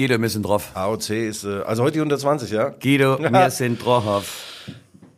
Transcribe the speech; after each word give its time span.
Guido, 0.00 0.18
wir 0.18 0.30
sind 0.30 0.46
drauf. 0.46 0.70
AOC 0.72 1.10
ist, 1.10 1.44
äh, 1.44 1.60
also 1.66 1.82
heute 1.82 1.92
die 1.92 1.98
120, 1.98 2.50
ja? 2.50 2.70
Guido, 2.70 3.18
wir 3.30 3.50
sind 3.50 3.84
drauf. 3.84 4.46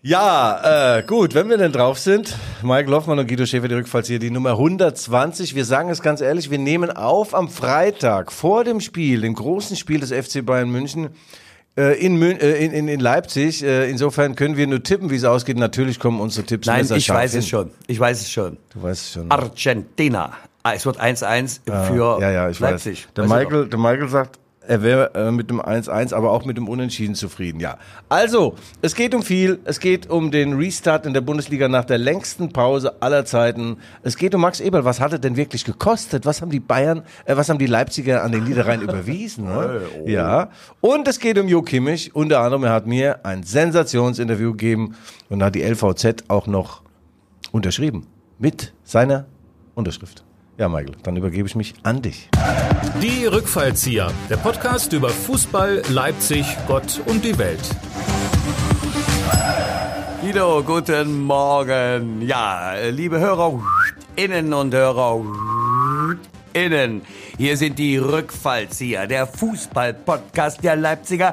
Ja, 0.02 0.96
äh, 0.98 1.04
gut, 1.04 1.34
wenn 1.36 1.48
wir 1.48 1.56
denn 1.56 1.70
drauf 1.70 2.00
sind, 2.00 2.34
Mike 2.64 2.90
Loffmann 2.90 3.16
und 3.20 3.28
Guido 3.28 3.46
Schäfer, 3.46 3.68
die 3.68 3.76
Rückfalls 3.76 4.08
hier, 4.08 4.18
die 4.18 4.32
Nummer 4.32 4.50
120. 4.50 5.54
Wir 5.54 5.64
sagen 5.64 5.88
es 5.88 6.02
ganz 6.02 6.20
ehrlich, 6.20 6.50
wir 6.50 6.58
nehmen 6.58 6.90
auf 6.90 7.32
am 7.32 7.48
Freitag 7.48 8.32
vor 8.32 8.64
dem 8.64 8.80
Spiel, 8.80 9.20
dem 9.20 9.34
großen 9.34 9.76
Spiel 9.76 10.00
des 10.00 10.10
FC 10.10 10.44
Bayern 10.44 10.68
München 10.68 11.10
äh, 11.78 12.04
in, 12.04 12.16
Mün 12.16 12.40
äh, 12.40 12.56
in, 12.56 12.72
in, 12.72 12.88
in 12.88 12.98
Leipzig. 12.98 13.62
Äh, 13.62 13.88
insofern 13.88 14.34
können 14.34 14.56
wir 14.56 14.66
nur 14.66 14.82
tippen, 14.82 15.10
wie 15.10 15.14
es 15.14 15.22
ausgeht. 15.22 15.58
Natürlich 15.58 16.00
kommen 16.00 16.20
unsere 16.20 16.44
Tipps 16.44 16.66
Nein, 16.66 16.88
ich 16.92 17.08
weiß 17.08 17.30
hin. 17.30 17.38
es 17.38 17.48
schon. 17.48 17.70
Ich 17.86 18.00
weiß 18.00 18.20
es 18.20 18.32
schon. 18.32 18.56
Du 18.74 18.82
weißt 18.82 19.00
es 19.00 19.12
schon. 19.12 19.30
Argentina. 19.30 20.32
Ah, 20.64 20.74
es 20.74 20.86
wird 20.86 21.00
1-1 21.00 21.60
für 21.86 22.20
ja, 22.20 22.30
ja, 22.30 22.48
ich 22.48 22.58
Leipzig. 22.60 23.06
weiß. 23.06 23.14
Der 23.14 23.24
Michael, 23.26 23.68
der 23.68 23.78
Michael 23.78 24.08
sagt, 24.08 24.38
er 24.66 24.82
wäre 24.82 25.14
äh, 25.14 25.30
mit 25.30 25.50
dem 25.50 25.60
1-1, 25.60 26.14
aber 26.14 26.30
auch 26.30 26.44
mit 26.44 26.56
dem 26.56 26.68
Unentschieden 26.68 27.14
zufrieden. 27.14 27.60
Ja. 27.60 27.78
Also, 28.08 28.54
es 28.80 28.94
geht 28.94 29.14
um 29.14 29.22
viel. 29.22 29.58
Es 29.64 29.80
geht 29.80 30.10
um 30.10 30.30
den 30.30 30.54
Restart 30.54 31.06
in 31.06 31.14
der 31.14 31.20
Bundesliga 31.20 31.68
nach 31.68 31.84
der 31.84 31.98
längsten 31.98 32.52
Pause 32.52 33.00
aller 33.00 33.24
Zeiten. 33.24 33.78
Es 34.02 34.16
geht 34.16 34.34
um 34.34 34.40
Max 34.40 34.60
Eberl. 34.60 34.84
Was 34.84 35.00
hat 35.00 35.12
er 35.12 35.18
denn 35.18 35.36
wirklich 35.36 35.64
gekostet? 35.64 36.26
Was 36.26 36.40
haben 36.42 36.50
die 36.50 36.60
Bayern, 36.60 37.02
äh, 37.24 37.36
was 37.36 37.48
haben 37.48 37.58
die 37.58 37.66
Leipziger 37.66 38.22
an 38.22 38.32
den 38.32 38.44
Niederrhein 38.44 38.80
überwiesen? 38.82 39.44
Ne? 39.44 39.82
Ja. 40.06 40.50
Und 40.80 41.08
es 41.08 41.18
geht 41.18 41.38
um 41.38 41.48
Jo 41.48 41.62
Kimmich. 41.62 42.14
Unter 42.14 42.40
anderem, 42.40 42.64
er 42.64 42.72
hat 42.72 42.86
mir 42.86 43.24
ein 43.24 43.42
Sensationsinterview 43.42 44.52
gegeben 44.52 44.94
und 45.28 45.42
hat 45.42 45.54
die 45.54 45.62
LVZ 45.62 46.24
auch 46.28 46.46
noch 46.46 46.82
unterschrieben. 47.50 48.06
Mit 48.38 48.72
seiner 48.84 49.26
Unterschrift. 49.74 50.24
Ja, 50.58 50.68
Michael, 50.68 50.92
dann 51.02 51.16
übergebe 51.16 51.48
ich 51.48 51.54
mich 51.56 51.74
an 51.82 52.02
dich. 52.02 52.28
Die 53.00 53.24
Rückfallzieher, 53.24 54.12
der 54.28 54.36
Podcast 54.36 54.92
über 54.92 55.08
Fußball, 55.08 55.82
Leipzig, 55.88 56.44
Gott 56.68 57.00
und 57.06 57.24
die 57.24 57.36
Welt. 57.38 57.60
Guido, 60.20 60.62
guten 60.62 61.22
Morgen. 61.22 62.20
Ja, 62.22 62.74
liebe 62.90 63.18
Hörer 63.18 63.60
innen 64.14 64.52
und 64.52 64.74
Hörer 64.74 65.24
innen. 66.52 67.02
Hier 67.38 67.56
sind 67.56 67.78
die 67.78 67.96
Rückfallzieher, 67.96 69.06
der 69.06 69.26
Fußball-Podcast 69.26 70.62
der 70.62 70.76
Leipziger 70.76 71.32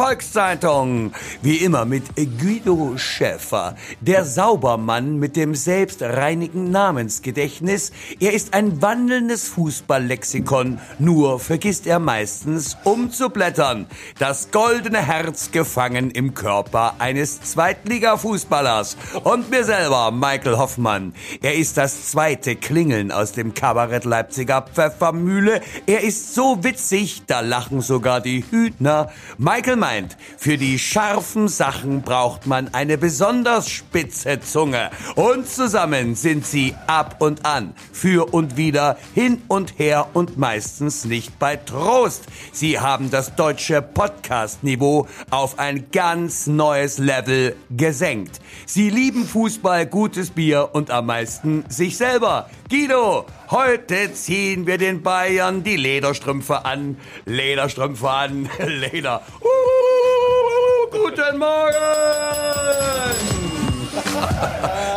Volkszeitung. 0.00 1.12
Wie 1.42 1.56
immer 1.56 1.84
mit 1.84 2.04
Guido 2.16 2.96
Schäfer, 2.96 3.76
der 4.00 4.24
Saubermann 4.24 5.18
mit 5.18 5.36
dem 5.36 5.54
selbstreinigen 5.54 6.70
Namensgedächtnis. 6.70 7.92
Er 8.18 8.32
ist 8.32 8.54
ein 8.54 8.80
wandelndes 8.80 9.48
Fußballlexikon, 9.48 10.78
nur 10.98 11.38
vergisst 11.38 11.86
er 11.86 11.98
meistens 11.98 12.78
umzublättern. 12.84 13.88
Das 14.18 14.50
goldene 14.50 15.06
Herz 15.06 15.50
gefangen 15.50 16.10
im 16.10 16.32
Körper 16.32 16.94
eines 16.98 17.42
Zweitliga-Fußballers. 17.42 18.96
Und 19.22 19.50
mir 19.50 19.64
selber, 19.64 20.12
Michael 20.12 20.56
Hoffmann. 20.56 21.12
Er 21.42 21.56
ist 21.56 21.76
das 21.76 22.10
zweite 22.10 22.56
Klingeln 22.56 23.12
aus 23.12 23.32
dem 23.32 23.52
Kabarett 23.52 24.06
Leipziger 24.06 24.62
Pfeffermühle. 24.62 25.60
Er 25.84 26.00
ist 26.00 26.34
so 26.34 26.64
witzig, 26.64 27.24
da 27.26 27.40
lachen 27.40 27.82
sogar 27.82 28.22
die 28.22 28.46
Hühner. 28.50 29.12
Michael 29.36 29.76
meint, 29.90 30.16
für 30.36 30.56
die 30.56 30.78
scharfen 30.78 31.48
Sachen 31.48 32.02
braucht 32.02 32.46
man 32.46 32.72
eine 32.74 32.96
besonders 32.96 33.68
spitze 33.68 34.38
Zunge. 34.40 34.90
Und 35.16 35.48
zusammen 35.48 36.14
sind 36.14 36.46
sie 36.46 36.76
ab 36.86 37.16
und 37.18 37.44
an, 37.44 37.74
für 37.92 38.32
und 38.32 38.56
wieder, 38.56 38.96
hin 39.14 39.42
und 39.48 39.80
her 39.80 40.06
und 40.12 40.38
meistens 40.38 41.04
nicht 41.04 41.40
bei 41.40 41.56
Trost. 41.56 42.26
Sie 42.52 42.78
haben 42.78 43.10
das 43.10 43.34
deutsche 43.34 43.82
Podcast-Niveau 43.82 45.08
auf 45.30 45.58
ein 45.58 45.86
ganz 45.90 46.46
neues 46.46 46.98
Level 46.98 47.56
gesenkt. 47.70 48.40
Sie 48.66 48.90
lieben 48.90 49.26
Fußball, 49.26 49.86
gutes 49.86 50.30
Bier 50.30 50.68
und 50.72 50.92
am 50.92 51.06
meisten 51.06 51.64
sich 51.68 51.96
selber. 51.96 52.48
Guido, 52.68 53.26
heute 53.50 54.12
ziehen 54.12 54.66
wir 54.66 54.78
den 54.78 55.02
Bayern 55.02 55.62
die 55.62 55.76
Lederstrümpfe 55.76 56.64
an. 56.64 56.96
Lederstrümpfe 57.24 58.10
an, 58.10 58.48
Leder. 58.58 59.22
Uh, 59.40 60.90
guten 60.90 61.38
Morgen! 61.38 61.70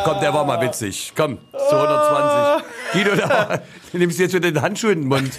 Komm, 0.03 0.19
der 0.19 0.33
war 0.33 0.45
mal 0.45 0.59
witzig. 0.61 1.13
Komm, 1.15 1.37
zu 1.51 1.75
120. 1.75 2.65
Guido, 2.93 3.15
da, 3.15 3.59
du 3.91 3.97
nimmst 3.97 4.19
jetzt 4.19 4.33
wieder 4.35 4.51
den 4.51 4.61
Handschuh 4.61 4.89
in 4.89 5.01
den 5.01 5.07
Mund. 5.07 5.31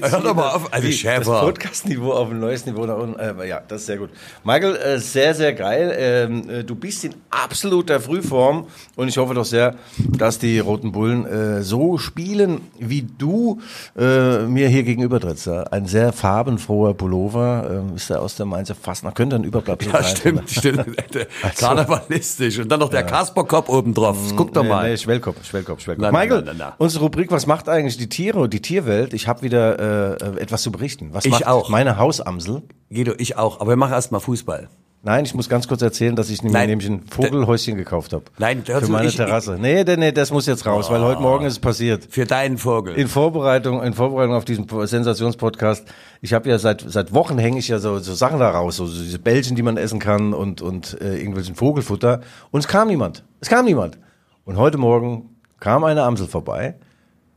Hör 0.00 0.20
doch 0.20 0.34
mal 0.34 0.50
auf. 0.50 0.72
Also 0.72 0.86
Das 0.86 0.96
Schäfer. 0.96 1.40
Podcast-Niveau 1.40 2.12
auf 2.12 2.30
ein 2.30 2.38
neues 2.40 2.64
Niveau 2.64 2.86
nach 2.86 2.96
unten. 2.96 3.18
Äh, 3.18 3.46
ja, 3.48 3.60
das 3.66 3.80
ist 3.82 3.86
sehr 3.86 3.98
gut. 3.98 4.10
Michael, 4.44 4.76
äh, 4.76 4.98
sehr, 4.98 5.34
sehr 5.34 5.52
geil. 5.52 5.94
Ähm, 5.98 6.48
äh, 6.48 6.64
du 6.64 6.74
bist 6.74 7.04
in 7.04 7.14
absoluter 7.30 8.00
Frühform 8.00 8.66
und 8.96 9.08
ich 9.08 9.18
hoffe 9.18 9.34
doch 9.34 9.44
sehr, 9.44 9.74
dass 9.98 10.38
die 10.38 10.58
Roten 10.60 10.92
Bullen 10.92 11.26
äh, 11.26 11.62
so 11.62 11.98
spielen, 11.98 12.60
wie 12.78 13.02
du 13.02 13.60
äh, 13.98 14.38
mir 14.46 14.68
hier 14.68 14.84
gegenüber 14.84 15.20
trittst. 15.20 15.46
Ja? 15.46 15.64
Ein 15.64 15.86
sehr 15.86 16.12
farbenfroher 16.12 16.94
Pullover. 16.94 17.68
Ähm, 17.88 17.96
ist 17.96 18.08
der 18.10 18.22
aus 18.22 18.36
der 18.36 18.46
Mainzer 18.46 18.74
Fastnacht. 18.74 19.16
Könnte 19.16 19.36
ein 19.36 19.44
Überbleibsel 19.44 19.92
Ja, 19.92 20.02
sein. 20.02 20.16
stimmt, 20.16 20.50
stimmt. 20.50 20.86
Karnevalistisch. 21.58 22.58
Und 22.58 22.68
dann 22.70 22.80
noch 22.80 22.90
der 22.90 23.03
Kasperkopf 23.06 23.68
oben 23.68 23.94
drauf. 23.94 24.16
Guck 24.36 24.52
doch 24.54 24.62
Nee, 24.62 24.68
mal. 24.68 24.88
Nee, 24.90 24.96
Schwellkopf, 24.96 25.44
Schwellkopf, 25.44 25.80
Schwellkopf. 25.80 26.10
Na, 26.10 26.12
Michael, 26.18 26.42
na, 26.44 26.52
na, 26.52 26.64
na. 26.70 26.74
unsere 26.78 27.04
Rubrik, 27.04 27.30
was 27.30 27.46
macht 27.46 27.68
eigentlich 27.68 27.96
die 27.96 28.08
Tiere, 28.08 28.48
die 28.48 28.60
Tierwelt? 28.62 29.14
Ich 29.14 29.28
habe 29.28 29.42
wieder 29.42 30.18
äh, 30.20 30.40
etwas 30.40 30.62
zu 30.62 30.72
berichten. 30.72 31.10
Was 31.12 31.24
Ich 31.24 31.32
macht 31.32 31.46
auch. 31.46 31.68
meine 31.68 31.98
Hausamsel? 31.98 32.62
Guido, 32.90 33.12
ich 33.18 33.36
auch. 33.36 33.60
Aber 33.60 33.70
wir 33.72 33.76
machen 33.76 33.92
erst 33.92 34.12
mal 34.12 34.20
Fußball. 34.20 34.68
Nein, 35.06 35.26
ich 35.26 35.34
muss 35.34 35.50
ganz 35.50 35.68
kurz 35.68 35.82
erzählen, 35.82 36.16
dass 36.16 36.30
ich 36.30 36.42
mir 36.42 36.50
Nein. 36.50 36.70
nämlich 36.70 36.88
ein 36.88 37.02
Vogelhäuschen 37.06 37.76
gekauft 37.76 38.14
habe. 38.14 38.24
Nein, 38.38 38.64
für 38.64 38.86
meine 38.88 39.08
ich- 39.08 39.16
Terrasse. 39.16 39.58
Nee, 39.60 39.84
nee, 39.84 39.96
nee, 39.96 40.12
das 40.12 40.30
muss 40.32 40.46
jetzt 40.46 40.64
raus, 40.64 40.90
weil 40.90 41.02
heute 41.02 41.20
Morgen 41.20 41.44
ist 41.44 41.52
es 41.52 41.58
passiert. 41.58 42.06
Für 42.08 42.24
deinen 42.24 42.56
Vogel. 42.56 42.94
In 42.94 43.06
Vorbereitung, 43.08 43.82
in 43.82 43.92
Vorbereitung 43.92 44.34
auf 44.34 44.46
diesen 44.46 44.66
Sensationspodcast, 44.68 45.86
ich 46.22 46.32
habe 46.32 46.48
ja 46.48 46.58
seit 46.58 46.84
seit 46.88 47.12
Wochen 47.12 47.36
hänge 47.36 47.58
ich 47.58 47.68
ja 47.68 47.78
so, 47.78 47.98
so 47.98 48.14
Sachen 48.14 48.40
da 48.40 48.48
raus, 48.48 48.76
so, 48.76 48.86
so 48.86 49.02
diese 49.02 49.18
Bällchen, 49.18 49.56
die 49.56 49.62
man 49.62 49.76
essen 49.76 49.98
kann 49.98 50.32
und 50.32 50.62
und 50.62 50.98
äh, 51.02 51.18
irgendwelchen 51.18 51.54
Vogelfutter. 51.54 52.20
Und 52.50 52.60
es 52.60 52.68
kam 52.68 52.88
niemand. 52.88 53.24
Es 53.40 53.48
kam 53.50 53.66
niemand. 53.66 53.98
Und 54.46 54.56
heute 54.56 54.78
Morgen 54.78 55.36
kam 55.60 55.84
eine 55.84 56.02
Amsel 56.02 56.26
vorbei, 56.26 56.76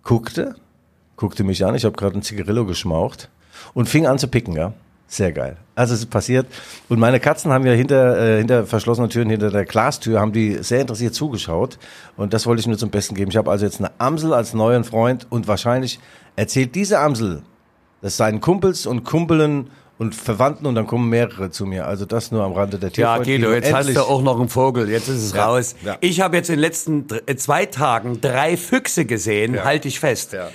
guckte, 0.03 0.55
guckte 1.17 1.43
mich 1.43 1.65
an. 1.65 1.75
Ich 1.75 1.83
habe 1.83 1.97
gerade 1.97 2.17
ein 2.17 2.21
Zigarillo 2.21 2.65
geschmaucht 2.65 3.29
und 3.73 3.89
fing 3.89 4.07
an 4.07 4.19
zu 4.19 4.29
picken, 4.29 4.53
ja. 4.55 4.71
Sehr 5.09 5.31
geil. 5.31 5.55
Also 5.73 5.93
es 5.93 6.01
ist 6.01 6.09
passiert. 6.09 6.47
Und 6.89 6.99
meine 6.99 7.19
Katzen 7.19 7.51
haben 7.53 7.65
ja 7.65 7.71
hinter, 7.73 8.17
äh, 8.19 8.37
hinter 8.39 8.65
verschlossenen 8.65 9.09
Türen, 9.09 9.29
hinter 9.29 9.51
der 9.51 9.63
Glastür, 9.63 10.19
haben 10.19 10.33
die 10.33 10.61
sehr 10.63 10.81
interessiert 10.81 11.13
zugeschaut. 11.15 11.77
Und 12.17 12.33
das 12.33 12.45
wollte 12.45 12.59
ich 12.59 12.67
nur 12.67 12.77
zum 12.77 12.89
Besten 12.89 13.15
geben. 13.15 13.31
Ich 13.31 13.37
habe 13.37 13.49
also 13.49 13.63
jetzt 13.65 13.79
eine 13.79 13.91
Amsel 13.99 14.33
als 14.33 14.53
neuen 14.53 14.83
Freund 14.83 15.25
und 15.29 15.47
wahrscheinlich 15.47 15.99
erzählt 16.35 16.75
diese 16.75 16.99
Amsel 16.99 17.41
das 18.01 18.15
seinen 18.17 18.41
Kumpels 18.41 18.85
und 18.85 19.03
Kumpelen 19.05 19.69
und 19.97 20.13
Verwandten 20.13 20.67
und 20.67 20.75
dann 20.75 20.85
kommen 20.85 21.09
mehrere 21.09 21.49
zu 21.49 21.65
mir. 21.65 21.87
Also 21.87 22.05
das 22.05 22.31
nur 22.31 22.43
am 22.43 22.51
Rande 22.53 22.77
der 22.77 22.89
Ja, 22.89 23.15
Tierfreundin. 23.17 23.41
Guido, 23.41 23.53
jetzt 23.53 23.73
hast 23.73 23.87
Endlich- 23.87 23.95
du 23.97 24.03
auch 24.03 24.21
noch 24.21 24.39
einen 24.39 24.49
Vogel. 24.49 24.87
Jetzt 24.89 25.07
ist 25.07 25.23
es 25.23 25.33
Ja, 25.33 25.47
raus. 25.47 25.75
ja. 25.83 25.97
Ich 26.01 26.21
habe 26.21 26.35
jetzt 26.37 26.49
in 26.49 26.55
den 26.57 26.61
letzten 26.61 27.07
äh, 27.25 27.35
zwei 27.37 27.65
Tagen 27.65 28.21
drei 28.21 28.55
Füchse 28.57 29.05
gesehen. 29.05 29.55
Ja. 29.55 29.63
Halte 29.63 29.87
ich 29.87 29.99
fest. 29.99 30.33
Ja. 30.33 30.49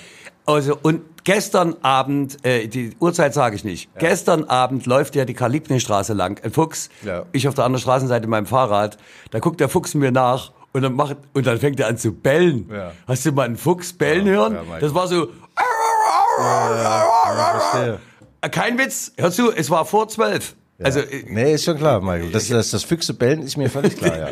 Also 0.47 0.79
und 0.83 1.01
gestern 1.25 1.77
Abend, 1.83 2.45
äh, 2.45 2.67
die 2.69 2.95
Uhrzeit 3.01 3.35
sage 3.35 3.57
ich 3.57 3.65
nicht. 3.65 3.91
Gestern 3.99 4.45
Abend 4.45 4.87
läuft 4.87 5.15
ja 5.15 5.25
die 5.25 5.35
Karl-Liebknecht-Straße 5.35 6.13
lang. 6.13 6.41
Ein 6.45 6.53
Fuchs. 6.53 6.89
Ja. 7.03 7.25
Ich 7.33 7.49
auf 7.49 7.55
der 7.55 7.65
anderen 7.65 7.83
Straßenseite 7.83 8.23
mit 8.23 8.31
meinem 8.31 8.47
Fahrrad. 8.47 8.99
Da 9.31 9.39
guckt 9.39 9.61
der 9.61 9.69
Fuchs 9.69 9.95
mir 9.95 10.13
nach. 10.13 10.53
Und 10.73 10.83
dann, 10.83 10.95
macht, 10.95 11.19
und 11.35 11.47
dann 11.47 11.59
fängt 11.59 11.79
er 11.81 11.89
an 11.89 11.99
zu 11.99 12.13
bellen. 12.13 12.69
Ja. 12.73 12.93
Hast 13.07 13.27
du 13.27 13.33
mal 13.33 13.45
einen 13.45 13.57
Fuchs 13.57 13.93
bellen 13.93 14.27
hören? 14.27 14.55
ja, 14.55 14.79
das 14.81 14.95
war 14.95 15.07
so. 15.07 15.29
Kein 18.51 18.79
Witz. 18.79 19.13
Hör 19.19 19.31
zu, 19.31 19.53
es 19.53 19.69
war 19.71 19.85
vor 19.85 20.09
zwölf. 20.09 20.55
Also 20.85 21.01
äh, 21.01 21.25
Nee, 21.29 21.55
ist 21.55 21.65
schon 21.65 21.77
klar, 21.77 22.01
Michael. 22.01 22.31
Das, 22.31 22.49
das, 22.49 22.71
das 22.71 22.85
Füchse 22.85 23.15
bellen 23.15 23.43
ist 23.43 23.57
mir 23.57 23.71
völlig 23.71 23.97
klar, 23.97 24.19
ja. 24.19 24.29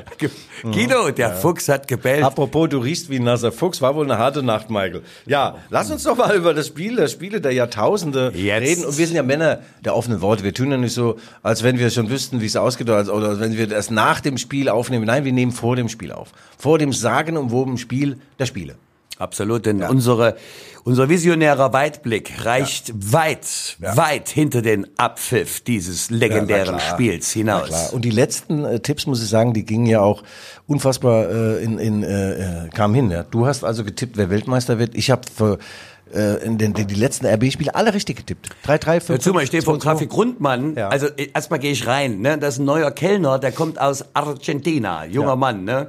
Guido, 0.70 1.10
der 1.10 1.34
Fuchs 1.34 1.68
hat 1.68 1.88
gebellt. 1.88 2.22
Apropos, 2.24 2.68
du 2.68 2.78
riechst 2.78 3.10
wie 3.10 3.16
ein 3.16 3.24
nasser 3.24 3.52
Fuchs, 3.52 3.80
war 3.80 3.94
wohl 3.94 4.04
eine 4.04 4.18
harte 4.18 4.42
Nacht, 4.42 4.70
Michael. 4.70 5.02
Ja, 5.26 5.56
lass 5.70 5.90
uns 5.90 6.02
doch 6.04 6.16
mal 6.16 6.34
über 6.34 6.54
das 6.54 6.66
Spiel, 6.66 6.96
das 6.96 7.12
Spiele 7.12 7.40
der 7.40 7.52
Jahrtausende 7.52 8.32
Jetzt. 8.34 8.62
reden. 8.62 8.84
Und 8.84 8.98
wir 8.98 9.06
sind 9.06 9.16
ja 9.16 9.22
Männer 9.22 9.60
der 9.84 9.94
offenen 9.96 10.20
Worte. 10.20 10.44
Wir 10.44 10.54
tun 10.54 10.70
ja 10.70 10.76
nicht 10.76 10.94
so, 10.94 11.16
als 11.42 11.62
wenn 11.62 11.78
wir 11.78 11.90
schon 11.90 12.10
wüssten, 12.10 12.40
wie 12.40 12.46
es 12.46 12.56
oder 12.56 12.96
als, 12.96 13.08
oder 13.08 13.30
als 13.30 13.40
wenn 13.40 13.56
wir 13.56 13.66
das 13.66 13.90
nach 13.90 14.20
dem 14.20 14.38
Spiel 14.38 14.68
aufnehmen. 14.68 15.06
Nein, 15.06 15.24
wir 15.24 15.32
nehmen 15.32 15.52
vor 15.52 15.76
dem 15.76 15.88
Spiel 15.88 16.12
auf. 16.12 16.32
Vor 16.58 16.78
dem 16.78 16.92
sagenumwobenen 16.92 17.78
Spiel 17.78 18.18
der 18.38 18.46
Spiele. 18.46 18.76
Absolut, 19.20 19.66
denn 19.66 19.82
unsere, 19.82 20.36
unser 20.84 21.10
visionärer 21.10 21.74
Weitblick 21.74 22.44
reicht 22.46 22.92
weit, 23.12 23.76
weit 23.78 24.30
hinter 24.30 24.62
den 24.62 24.86
Abpfiff 24.96 25.60
dieses 25.60 26.08
legendären. 26.08 26.80
Spiels 26.80 27.36
Na 27.36 27.38
hinaus. 27.38 27.92
Und 27.92 28.06
die 28.06 28.10
letzten 28.10 28.64
äh, 28.64 28.80
Tipps, 28.80 29.06
muss 29.06 29.22
ich 29.22 29.28
sagen, 29.28 29.52
die 29.52 29.64
gingen 29.66 29.84
ja 29.84 30.00
auch 30.00 30.22
unfassbar 30.66 31.28
äh, 31.28 31.62
in, 31.62 31.78
in 31.78 32.02
äh, 32.02 32.66
äh, 32.66 32.68
kamen 32.70 32.94
hin. 32.94 33.10
Ja. 33.10 33.24
Du 33.24 33.46
hast 33.46 33.62
also 33.62 33.84
getippt, 33.84 34.16
wer 34.16 34.30
Weltmeister 34.30 34.78
wird. 34.78 34.94
Ich 34.94 35.10
habe 35.10 35.22
für 35.32 35.58
äh, 36.14 36.44
in 36.44 36.58
den, 36.58 36.74
die, 36.74 36.84
die 36.86 36.94
letzten 36.94 37.26
RB-Spiele 37.26 37.74
alle 37.74 37.94
richtig 37.94 38.16
getippt. 38.16 38.48
3-3, 38.66 39.00
5 39.00 39.08
Hör 39.08 39.20
zu 39.20 39.32
mal, 39.32 39.42
ich 39.42 39.48
stehe 39.48 39.62
vor 39.62 39.76
dem 39.76 39.80
2-2. 39.80 39.84
Kaffee 39.84 40.06
Grundmann. 40.06 40.76
Ja. 40.76 40.88
Also 40.88 41.06
äh, 41.06 41.28
erstmal 41.34 41.58
gehe 41.58 41.72
ich 41.72 41.86
rein. 41.86 42.20
Ne? 42.20 42.38
Das 42.38 42.54
ist 42.54 42.60
ein 42.60 42.64
neuer 42.64 42.90
Kellner, 42.90 43.38
der 43.38 43.52
kommt 43.52 43.80
aus 43.80 44.04
Argentina, 44.14 45.04
junger 45.04 45.36
Mann. 45.36 45.64
Ne? 45.64 45.88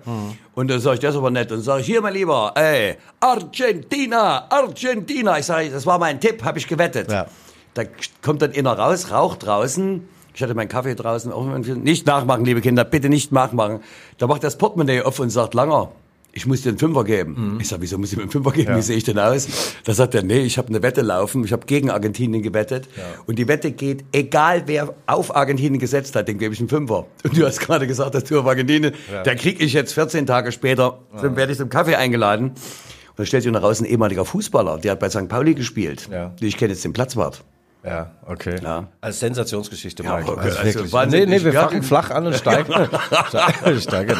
Und 0.61 0.67
dann 0.67 0.79
sage 0.79 0.93
ich, 0.93 0.99
das 0.99 1.15
ist 1.15 1.17
aber 1.17 1.31
nett. 1.31 1.51
Und 1.51 1.63
sage 1.63 1.81
ich, 1.81 1.87
hier 1.87 2.01
mein 2.01 2.13
Lieber, 2.13 2.51
ey, 2.53 2.95
Argentina, 3.19 4.45
Argentina. 4.47 5.39
Ich 5.39 5.47
sage, 5.47 5.71
das 5.71 5.87
war 5.87 5.97
mein 5.97 6.19
Tipp, 6.19 6.43
habe 6.43 6.59
ich 6.59 6.67
gewettet. 6.67 7.11
Ja. 7.11 7.25
Da 7.73 7.81
kommt 8.21 8.43
dann 8.43 8.53
einer 8.53 8.77
raus, 8.77 9.09
raucht 9.09 9.43
draußen. 9.43 10.07
Ich 10.35 10.43
hatte 10.43 10.53
meinen 10.53 10.67
Kaffee 10.67 10.93
draußen. 10.93 11.33
Nicht 11.81 12.05
nachmachen, 12.05 12.45
liebe 12.45 12.61
Kinder, 12.61 12.83
bitte 12.83 13.09
nicht 13.09 13.31
nachmachen. 13.31 13.79
Da 14.19 14.27
macht 14.27 14.43
das 14.43 14.55
Portemonnaie 14.59 15.01
auf 15.01 15.17
und 15.19 15.31
sagt, 15.31 15.55
Langer, 15.55 15.93
ich 16.33 16.45
muss 16.45 16.61
dir 16.61 16.69
einen 16.69 16.77
Fünfer 16.77 17.03
geben. 17.03 17.57
Ich 17.59 17.67
sage, 17.67 17.81
wieso 17.81 17.97
muss 17.97 18.11
ich 18.11 18.17
mir 18.17 18.23
einen 18.23 18.31
Fünfer 18.31 18.51
geben? 18.51 18.75
Wie 18.75 18.81
sehe 18.81 18.97
ich 18.97 19.03
denn 19.03 19.19
aus? 19.19 19.47
Da 19.83 19.93
sagt 19.93 20.15
er, 20.15 20.23
nee, 20.23 20.39
ich 20.39 20.57
habe 20.57 20.69
eine 20.69 20.81
Wette 20.81 21.01
laufen. 21.01 21.43
Ich 21.43 21.51
habe 21.51 21.65
gegen 21.65 21.89
Argentinien 21.89 22.41
gewettet. 22.41 22.87
Und 23.25 23.37
die 23.37 23.47
Wette 23.47 23.71
geht, 23.71 24.05
egal 24.11 24.63
wer 24.65 24.93
auf 25.07 25.35
Argentinien 25.35 25.79
gesetzt 25.79 26.15
hat, 26.15 26.27
dem 26.27 26.37
gebe 26.37 26.53
ich 26.53 26.59
einen 26.59 26.69
Fünfer. 26.69 27.05
Und 27.23 27.37
du 27.37 27.45
hast 27.45 27.59
gerade 27.59 27.87
gesagt, 27.87 28.15
dass 28.15 28.23
du 28.23 28.39
auf 28.39 28.47
Argentinien, 28.47 28.93
da 29.23 29.35
kriege 29.35 29.63
ich 29.63 29.73
jetzt 29.73 29.93
14 29.93 30.25
Tage 30.25 30.51
später, 30.51 30.99
dann 31.21 31.35
werde 31.35 31.51
ich 31.51 31.57
zum 31.57 31.69
Kaffee 31.69 31.95
eingeladen. 31.95 32.49
Und 32.49 33.19
da 33.19 33.25
stellt 33.25 33.43
sich 33.43 33.51
noch 33.51 33.61
raus 33.61 33.81
ein 33.81 33.85
ehemaliger 33.85 34.23
Fußballer, 34.23 34.77
der 34.77 34.93
hat 34.93 34.99
bei 34.99 35.09
St. 35.09 35.27
Pauli 35.27 35.53
gespielt. 35.53 36.07
Ja. 36.09 36.33
Ich 36.39 36.55
kenne 36.55 36.71
jetzt 36.71 36.85
den 36.85 36.93
Platzwart. 36.93 37.43
Ja, 37.83 38.11
okay. 38.27 38.57
Ja. 38.61 38.87
Als 39.01 39.19
Sensationsgeschichte, 39.19 40.03
Ja, 40.03 40.17
Michael. 40.17 40.33
okay, 40.33 40.41
Also 40.41 40.57
also 40.59 40.73
wirklich. 40.75 40.93
wahnsinnig. 40.93 41.29
nee, 41.29 41.37
nee, 41.39 41.43
wir 41.43 41.53
fangen 41.53 41.81
die- 41.81 41.87
flach 41.87 42.11
an 42.11 42.27
und 42.27 42.35
steigen. 42.35 42.71
steigen, 43.27 43.81
steigen. 43.81 44.17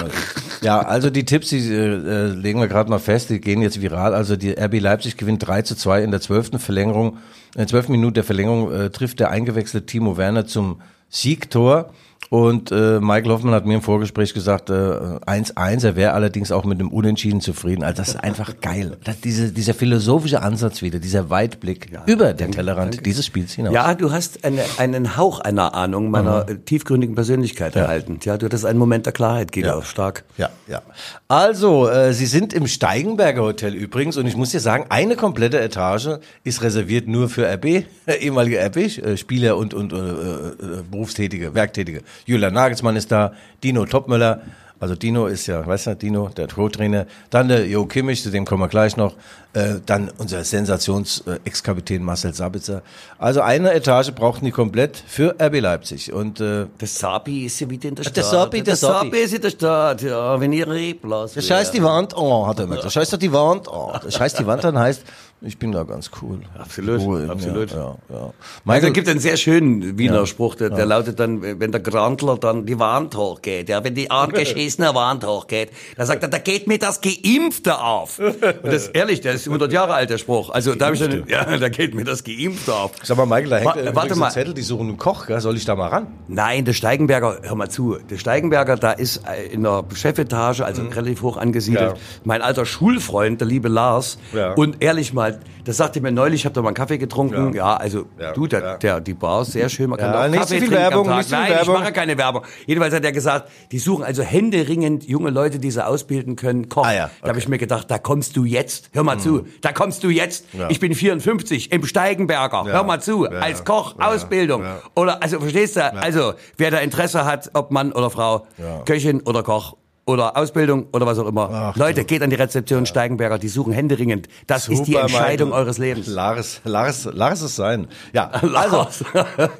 Ja, 0.61 0.79
also 0.81 1.09
die 1.11 1.25
Tipps, 1.25 1.49
die 1.49 1.59
äh, 1.71 2.25
legen 2.27 2.59
wir 2.59 2.67
gerade 2.67 2.89
mal 2.89 2.97
fest, 2.99 3.29
die 3.29 3.39
gehen 3.39 3.61
jetzt 3.61 3.79
viral. 3.81 4.15
Also 4.15 4.35
die 4.35 4.51
RB 4.59 4.79
Leipzig 4.79 5.15
gewinnt 5.17 5.45
3 5.45 5.61
zu 5.61 5.75
2 5.75 6.01
in 6.03 6.09
der 6.11 6.21
zwölften 6.21 6.57
Verlängerung. 6.59 7.17
In 7.53 7.59
der 7.59 7.67
zwölften 7.67 7.91
Minute 7.91 8.13
der 8.15 8.23
Verlängerung 8.23 8.71
äh, 8.71 8.89
trifft 8.89 9.19
der 9.19 9.29
eingewechselte 9.29 9.85
Timo 9.85 10.17
Werner 10.17 10.47
zum 10.47 10.81
Siegtor. 11.09 11.91
Und 12.31 12.71
äh, 12.71 13.01
Michael 13.01 13.29
Hoffmann 13.29 13.53
hat 13.53 13.65
mir 13.65 13.75
im 13.75 13.81
Vorgespräch 13.81 14.33
gesagt, 14.33 14.69
äh, 14.69 14.73
1-1, 14.73 15.85
er 15.85 15.97
wäre 15.97 16.13
allerdings 16.13 16.53
auch 16.53 16.63
mit 16.63 16.79
einem 16.79 16.87
Unentschieden 16.87 17.41
zufrieden. 17.41 17.83
Also 17.83 17.97
das 17.97 18.07
ist 18.11 18.23
einfach 18.23 18.61
geil. 18.61 18.95
Das, 19.03 19.19
diese, 19.19 19.51
dieser 19.51 19.73
philosophische 19.73 20.41
Ansatz 20.41 20.81
wieder, 20.81 20.99
dieser 20.99 21.29
Weitblick 21.29 21.89
über 22.05 22.31
den 22.31 22.53
Tellerrand 22.53 23.05
dieses 23.05 23.25
Spiels 23.25 23.51
hinaus. 23.51 23.73
Ja, 23.73 23.95
du 23.95 24.13
hast 24.13 24.45
eine, 24.45 24.61
einen 24.77 25.17
Hauch 25.17 25.41
einer 25.41 25.73
Ahnung 25.73 26.09
meiner 26.09 26.47
äh, 26.47 26.55
tiefgründigen 26.55 27.15
Persönlichkeit 27.15 27.75
erhalten. 27.75 28.17
Ja, 28.23 28.37
du 28.37 28.45
hattest 28.45 28.65
einen 28.65 28.79
Moment 28.79 29.07
der 29.07 29.11
Klarheit, 29.11 29.51
Guido. 29.51 29.67
Ja. 29.67 29.81
Stark. 29.81 30.23
Ja, 30.37 30.51
ja. 30.67 30.81
Also, 31.27 31.89
äh, 31.89 32.13
Sie 32.13 32.27
sind 32.27 32.53
im 32.53 32.65
Steigenberger 32.65 33.41
Hotel 33.41 33.75
übrigens 33.75 34.15
und 34.15 34.25
ich 34.25 34.37
muss 34.37 34.51
dir 34.51 34.61
sagen, 34.61 34.85
eine 34.87 35.17
komplette 35.17 35.59
Etage 35.59 36.19
ist 36.45 36.61
reserviert 36.61 37.09
nur 37.09 37.27
für 37.27 37.45
RB, 37.45 37.65
äh, 38.05 38.13
ehemalige 38.21 38.65
RB-Spieler 38.65 39.57
und, 39.57 39.73
und 39.73 39.91
äh, 39.91 39.97
äh, 39.97 40.83
Berufstätige, 40.89 41.53
Werktätige. 41.53 42.03
Julian 42.25 42.53
Nagelsmann 42.53 42.95
ist 42.95 43.11
da, 43.11 43.33
Dino 43.63 43.85
Topmöller, 43.85 44.41
also 44.79 44.95
Dino 44.95 45.27
ist 45.27 45.45
ja, 45.45 45.63
weißt 45.65 45.87
du, 45.87 45.95
Dino, 45.95 46.29
der 46.29 46.47
Co-Trainer, 46.47 47.05
dann 47.29 47.47
der 47.49 47.67
Jo 47.67 47.85
Kimmich, 47.85 48.23
zu 48.23 48.31
dem 48.31 48.45
kommen 48.45 48.63
wir 48.63 48.67
gleich 48.67 48.97
noch, 48.97 49.13
äh, 49.53 49.75
dann 49.85 50.09
unser 50.17 50.43
Sensations-Ex-Kapitän 50.43 52.03
Marcel 52.03 52.33
Sabitzer. 52.33 52.81
Also 53.19 53.41
eine 53.41 53.73
Etage 53.73 54.11
brauchten 54.11 54.45
die 54.45 54.51
komplett 54.51 55.03
für 55.05 55.35
RB 55.39 55.59
Leipzig 55.59 56.11
und 56.11 56.39
äh, 56.39 56.65
Der 56.79 56.87
Sabi 56.87 57.45
ist 57.45 57.59
ja 57.59 57.69
wieder 57.69 57.89
in 57.89 57.95
der 57.95 58.03
Stadt. 58.03 58.17
Der 58.17 58.23
Sabi, 58.23 58.63
der 58.63 58.75
Sabi. 58.75 59.17
ist 59.19 59.33
in 59.35 59.41
der 59.41 59.49
Stadt, 59.51 60.01
ja, 60.01 60.39
wenn 60.39 60.51
ihr 60.51 60.67
Reblas 60.67 61.33
Das 61.33 61.45
scheißt 61.45 61.73
die 61.75 61.83
Wand 61.83 62.15
an, 62.17 62.47
hat 62.47 62.59
er 62.59 62.65
gesagt. 62.65 62.85
Das 62.85 62.93
scheißt 62.93 63.13
doch 63.13 63.19
die 63.19 63.31
Wand 63.33 63.67
an. 63.71 63.99
Das 64.03 64.15
scheißt 64.15 64.39
die 64.39 64.47
Wand 64.47 64.65
an 64.65 64.79
heißt, 64.79 65.03
ich 65.41 65.57
bin 65.57 65.71
da 65.71 65.83
ganz 65.83 66.11
cool. 66.21 66.39
Absolut, 66.57 67.01
Cool, 67.01 67.29
absolut. 67.29 67.71
Ja, 67.71 67.77
ja, 67.77 67.95
ja. 68.09 68.15
Also 68.17 68.33
Michael, 68.65 68.87
es 68.89 68.93
gibt 68.93 69.09
einen 69.09 69.19
sehr 69.19 69.37
schönen 69.37 69.97
Wiener 69.97 70.25
Spruch, 70.27 70.55
der, 70.55 70.69
der 70.69 70.85
lautet 70.85 71.19
dann, 71.19 71.41
wenn 71.41 71.71
der 71.71 71.81
Grandler 71.81 72.37
dann 72.37 72.65
die 72.65 72.77
Wand 72.77 73.15
hochgeht, 73.15 73.69
ja, 73.69 73.83
wenn 73.83 73.95
die 73.95 74.11
angeschissene 74.11 74.93
Wand 74.95 75.25
hochgeht, 75.25 75.71
dann 75.97 76.05
sagt 76.05 76.21
er, 76.23 76.29
da 76.29 76.37
geht 76.37 76.67
mir 76.67 76.77
das 76.77 77.01
Geimpfte 77.01 77.79
auf. 77.81 78.19
Und 78.19 78.35
das 78.63 78.83
ist 78.87 78.95
ehrlich, 78.95 79.21
der 79.21 79.33
ist 79.33 79.47
100 79.47 79.71
Jahre 79.71 79.93
alt, 79.95 80.09
der 80.11 80.17
Spruch. 80.19 80.49
Also 80.51 80.75
da 80.75 80.85
habe 80.85 80.95
ich 80.95 81.01
dann, 81.01 81.23
ja, 81.27 81.57
da 81.57 81.69
geht 81.69 81.95
mir 81.95 82.03
das 82.03 82.23
Geimpfte 82.23 82.73
auf. 82.75 82.91
sag 83.03 83.17
mal, 83.17 83.25
Michael, 83.25 83.49
da 83.49 83.57
hängt 83.57 83.87
Wa- 83.87 83.95
warte 83.95 84.15
mal. 84.15 84.29
Zettel, 84.29 84.53
die 84.53 84.61
suchen 84.61 84.89
einen 84.89 84.97
Koch, 84.97 85.25
gell? 85.27 85.39
soll 85.41 85.57
ich 85.57 85.65
da 85.65 85.75
mal 85.75 85.87
ran? 85.87 86.07
Nein, 86.27 86.65
der 86.65 86.73
Steigenberger, 86.73 87.39
hör 87.41 87.55
mal 87.55 87.69
zu, 87.69 87.97
der 88.09 88.17
Steigenberger, 88.17 88.75
da 88.75 88.91
ist 88.91 89.23
äh, 89.27 89.47
in 89.51 89.63
der 89.63 89.83
Chefetage, 89.93 90.61
also 90.63 90.83
relativ 90.83 91.21
hoch 91.23 91.37
angesiedelt, 91.37 91.71
Mhm. 91.93 91.95
Ja. 91.95 92.01
mein 92.25 92.41
alter 92.41 92.65
Schulfreund, 92.65 93.41
der 93.41 93.47
liebe 93.47 93.67
Lars. 93.69 94.17
Ja. 94.33 94.53
Und 94.53 94.81
ehrlich 94.83 95.13
mal, 95.13 95.30
das 95.65 95.77
sagte 95.77 96.01
mir 96.01 96.11
neulich, 96.11 96.41
ich 96.41 96.45
habe 96.45 96.53
da 96.55 96.61
mal 96.61 96.69
einen 96.69 96.75
Kaffee 96.75 96.97
getrunken. 96.97 97.53
Ja, 97.53 97.75
also 97.77 98.05
Ja, 98.19 98.33
du, 98.33 98.47
der, 98.47 98.59
ja. 98.61 98.77
der, 98.77 98.99
die 99.01 99.13
Bar 99.13 99.41
ist 99.43 99.51
sehr 99.53 99.69
schön, 99.69 99.89
man 99.89 99.99
kann 99.99 100.13
Ja, 100.13 100.27
da 100.27 100.29
auch 100.29 100.39
Kaffee 100.39 100.57
trinken 100.59 100.75
Werbung, 100.75 101.09
am 101.09 101.21
Tag. 101.21 101.29
Nein, 101.31 101.49
Werbung. 101.51 101.75
ich 101.75 101.81
mache 101.81 101.91
keine 101.93 102.17
Werbung. 102.17 102.41
Jedenfalls 102.65 102.93
hat 102.93 103.03
er 103.05 103.11
gesagt, 103.11 103.49
die 103.71 103.79
suchen 103.79 104.03
also 104.03 104.23
händeringend 104.23 105.07
junge 105.07 105.29
Leute, 105.29 105.59
die 105.59 105.71
sie 105.71 105.85
ausbilden 105.85 106.35
können, 106.35 106.69
Koch. 106.69 106.85
Ah 106.85 106.93
ja, 106.93 106.97
Da 106.99 107.03
habe 107.05 107.09
okay. 107.21 107.31
Mhm. 107.33 107.37
ich 107.39 107.47
mir 107.49 107.57
gedacht, 107.57 107.91
da 107.91 107.97
kommst 107.97 108.35
du 108.37 108.43
jetzt, 108.45 108.89
hör 108.93 109.03
mal 109.03 109.19
zu, 109.19 109.45
da 109.61 109.71
kommst 109.71 110.03
du 110.03 110.09
jetzt. 110.09 110.45
Ja. 110.53 110.69
Ich 110.69 110.79
bin 110.79 110.93
54 110.95 111.71
im 111.71 111.85
Steigenberger, 111.85 112.65
hör 112.65 112.83
mal 112.83 112.99
zu, 113.01 113.25
Ja. 113.25 113.31
als 113.39 113.63
Koch, 113.65 113.95
Ja. 113.99 114.07
Ausbildung. 114.09 114.63
Ja. 114.63 114.79
Oder, 114.95 115.21
also 115.23 115.39
verstehst 115.39 115.75
du, 115.77 115.93
also 115.93 116.33
wer 116.57 116.71
da 116.71 116.77
Interesse 116.79 117.25
hat, 117.25 117.49
ob 117.53 117.71
Mann 117.71 117.91
oder 117.91 118.09
Frau, 118.09 118.47
Ja. 118.57 118.81
Köchin 118.85 119.21
oder 119.21 119.43
Koch 119.43 119.75
oder 120.05 120.35
Ausbildung 120.37 120.87
oder 120.91 121.05
was 121.05 121.19
auch 121.19 121.27
immer. 121.27 121.49
Ach, 121.51 121.75
Leute, 121.75 122.03
geht 122.05 122.21
an 122.21 122.29
die 122.29 122.35
Rezeption 122.35 122.85
Steigenberger, 122.85 123.37
die 123.37 123.47
suchen 123.47 123.71
händeringend. 123.73 124.27
Das 124.47 124.67
ist 124.67 124.85
die 124.87 124.93
Super, 124.93 125.03
Entscheidung 125.03 125.49
Michael. 125.49 125.63
eures 125.65 125.77
Lebens. 125.77 126.07
Lars, 126.07 126.61
Lars, 126.63 127.05
Lars 127.05 127.41
es 127.41 127.55
sein. 127.55 127.87
Ja, 128.13 128.29
also, 128.29 128.47
Lars. 128.49 129.03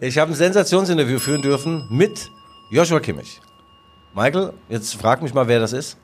ich 0.02 0.18
habe 0.18 0.32
ein 0.32 0.36
Sensationsinterview 0.36 1.20
führen 1.20 1.42
dürfen 1.42 1.88
mit 1.90 2.30
Joshua 2.72 3.00
Kimmich. 3.00 3.40
Michael, 4.14 4.54
jetzt 4.70 4.96
frag 4.96 5.22
mich 5.22 5.34
mal, 5.34 5.48
wer 5.48 5.60
das 5.60 5.74
ist. 5.74 5.98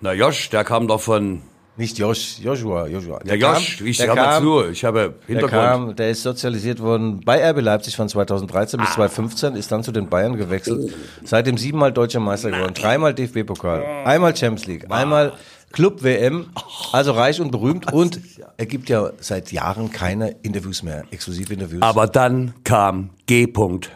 Na 0.00 0.12
Josh, 0.12 0.50
der 0.50 0.64
kam 0.64 0.88
doch 0.88 1.00
von, 1.00 1.42
Nicht 1.76 1.98
Josh, 1.98 2.38
Joshua, 2.38 2.86
Joshua. 2.86 3.18
der 3.20 3.38
kam- 3.38 3.54
Josh, 3.54 3.80
ich 3.80 3.96
der 3.96 4.08
kam- 4.14 4.42
zu, 4.42 4.64
ich 4.68 4.84
habe 4.84 5.14
Der 5.20 5.26
Hintergrund. 5.26 5.50
kam, 5.62 5.96
der 5.96 6.10
ist 6.10 6.22
sozialisiert 6.22 6.80
worden 6.80 7.20
bei 7.24 7.42
RB 7.50 7.60
Leipzig 7.62 7.96
von 7.96 8.10
2013 8.10 8.78
bis 8.78 8.90
2015, 8.92 9.54
ist 9.54 9.72
dann 9.72 9.82
zu 9.82 9.90
den 9.90 10.08
Bayern 10.08 10.36
gewechselt. 10.36 10.92
Seitdem 11.24 11.56
siebenmal 11.56 11.90
deutscher 11.90 12.20
Meister 12.20 12.50
geworden, 12.50 12.74
dreimal 12.74 13.14
DFB-Pokal, 13.14 13.82
einmal 14.04 14.36
Champions 14.36 14.66
League, 14.66 14.86
einmal 14.90 15.32
Club 15.72 16.02
WM, 16.02 16.50
also 16.92 17.12
reich 17.12 17.40
und 17.40 17.50
berühmt 17.50 17.90
und 17.90 18.20
er 18.58 18.66
gibt 18.66 18.90
ja 18.90 19.10
seit 19.20 19.50
Jahren 19.50 19.90
keine 19.90 20.36
Interviews 20.42 20.82
mehr, 20.82 21.04
Exklusivinterviews. 21.10 21.80
Aber 21.80 22.06
dann 22.06 22.52
kam 22.64 23.08
G. 23.26 23.50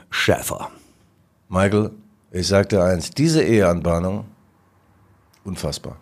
Schäfer. 0.08 0.70
Michael, 1.50 1.90
ich 2.32 2.46
sag 2.48 2.70
dir 2.70 2.82
eins, 2.82 3.10
diese 3.10 3.42
Eheanbahnung, 3.42 4.24
unfassbar. 5.44 5.98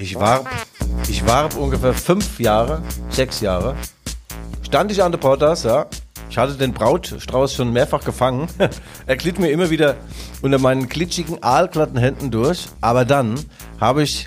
Ich 0.00 0.14
war, 0.14 0.44
ich 1.08 1.26
war 1.26 1.54
ungefähr 1.58 1.92
fünf 1.92 2.40
Jahre, 2.40 2.82
sechs 3.10 3.42
Jahre, 3.42 3.76
stand 4.62 4.90
ich 4.90 5.02
an 5.02 5.12
der 5.12 5.18
Portas, 5.18 5.64
ja. 5.64 5.88
Ich 6.30 6.38
hatte 6.38 6.54
den 6.54 6.72
Brautstrauß 6.72 7.52
schon 7.52 7.70
mehrfach 7.70 8.02
gefangen. 8.02 8.48
er 9.06 9.16
glitt 9.16 9.38
mir 9.38 9.50
immer 9.50 9.68
wieder 9.68 9.96
unter 10.40 10.58
meinen 10.58 10.88
glitschigen, 10.88 11.42
aalglatten 11.42 11.98
Händen 11.98 12.30
durch. 12.30 12.68
Aber 12.80 13.04
dann 13.04 13.38
habe 13.78 14.02
ich 14.02 14.26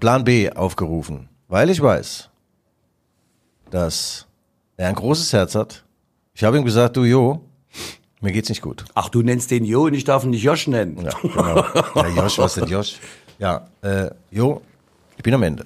Plan 0.00 0.24
B 0.24 0.50
aufgerufen, 0.50 1.28
weil 1.48 1.68
ich 1.68 1.82
weiß, 1.82 2.30
dass 3.70 4.26
er 4.78 4.88
ein 4.88 4.94
großes 4.94 5.30
Herz 5.34 5.54
hat. 5.54 5.84
Ich 6.32 6.42
habe 6.42 6.56
ihm 6.56 6.64
gesagt, 6.64 6.96
du 6.96 7.04
Jo, 7.04 7.44
mir 8.22 8.32
geht's 8.32 8.48
nicht 8.48 8.62
gut. 8.62 8.86
Ach, 8.94 9.10
du 9.10 9.20
nennst 9.20 9.50
den 9.50 9.66
Jo 9.66 9.84
und 9.84 9.94
ich 9.94 10.04
darf 10.04 10.24
ihn 10.24 10.30
nicht 10.30 10.42
Josh 10.42 10.68
nennen. 10.68 11.04
Ja, 11.04 11.10
genau. 11.20 11.66
Ja, 11.96 12.08
Josh, 12.08 12.38
was 12.38 12.54
denn 12.54 12.68
Josh? 12.68 12.98
Ja, 13.38 13.66
äh, 13.82 14.10
Jo, 14.30 14.62
ich 15.16 15.22
bin 15.22 15.34
am 15.34 15.42
Ende. 15.42 15.64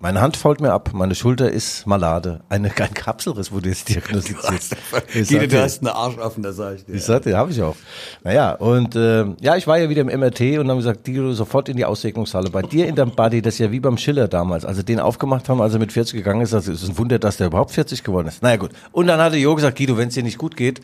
Meine 0.00 0.20
Hand 0.20 0.36
fault 0.36 0.60
mir 0.60 0.72
ab, 0.72 0.90
meine 0.92 1.16
Schulter 1.16 1.50
ist 1.50 1.84
malade. 1.84 2.40
Eine, 2.48 2.68
ein 2.68 2.94
Kapselriss 2.94 3.50
wurde 3.50 3.70
jetzt 3.70 3.88
diagnostiziert. 3.88 4.62
Sag 4.62 5.48
du 5.48 5.60
hast 5.60 5.80
einen 5.80 5.88
Arsch 5.88 6.18
offen, 6.18 6.44
das 6.44 6.54
sag 6.54 6.76
ich 6.76 6.84
dir. 6.84 6.94
ich 6.94 7.02
sagte, 7.02 7.36
habe 7.36 7.50
ich 7.50 7.60
auch. 7.60 7.74
Naja, 8.22 8.52
und 8.52 8.94
äh, 8.94 9.24
ja, 9.40 9.56
ich 9.56 9.66
war 9.66 9.76
ja 9.76 9.88
wieder 9.88 10.02
im 10.02 10.20
MRT 10.20 10.58
und 10.60 10.70
haben 10.70 10.76
gesagt, 10.76 11.04
Guido, 11.04 11.32
sofort 11.32 11.68
in 11.68 11.76
die 11.76 11.84
Aussegnungshalle. 11.84 12.48
Bei 12.50 12.62
dir 12.62 12.86
in 12.86 12.94
deinem 12.94 13.10
Body, 13.10 13.42
das 13.42 13.54
ist 13.54 13.58
ja 13.58 13.72
wie 13.72 13.80
beim 13.80 13.98
Schiller 13.98 14.28
damals, 14.28 14.64
als 14.64 14.76
sie 14.76 14.84
den 14.84 15.00
aufgemacht 15.00 15.48
haben, 15.48 15.60
als 15.60 15.72
er 15.72 15.80
mit 15.80 15.92
40 15.92 16.14
gegangen 16.14 16.42
ist, 16.42 16.52
das 16.52 16.68
ist 16.68 16.88
ein 16.88 16.96
Wunder, 16.96 17.18
dass 17.18 17.36
der 17.38 17.48
überhaupt 17.48 17.72
40 17.72 18.04
geworden 18.04 18.28
ist. 18.28 18.40
Naja 18.40 18.56
gut. 18.56 18.70
Und 18.92 19.08
dann 19.08 19.20
hatte 19.20 19.36
Jo 19.36 19.56
gesagt, 19.56 19.78
Guido, 19.78 19.96
wenn 19.96 20.08
es 20.08 20.14
dir 20.14 20.22
nicht 20.22 20.38
gut 20.38 20.56
geht, 20.56 20.80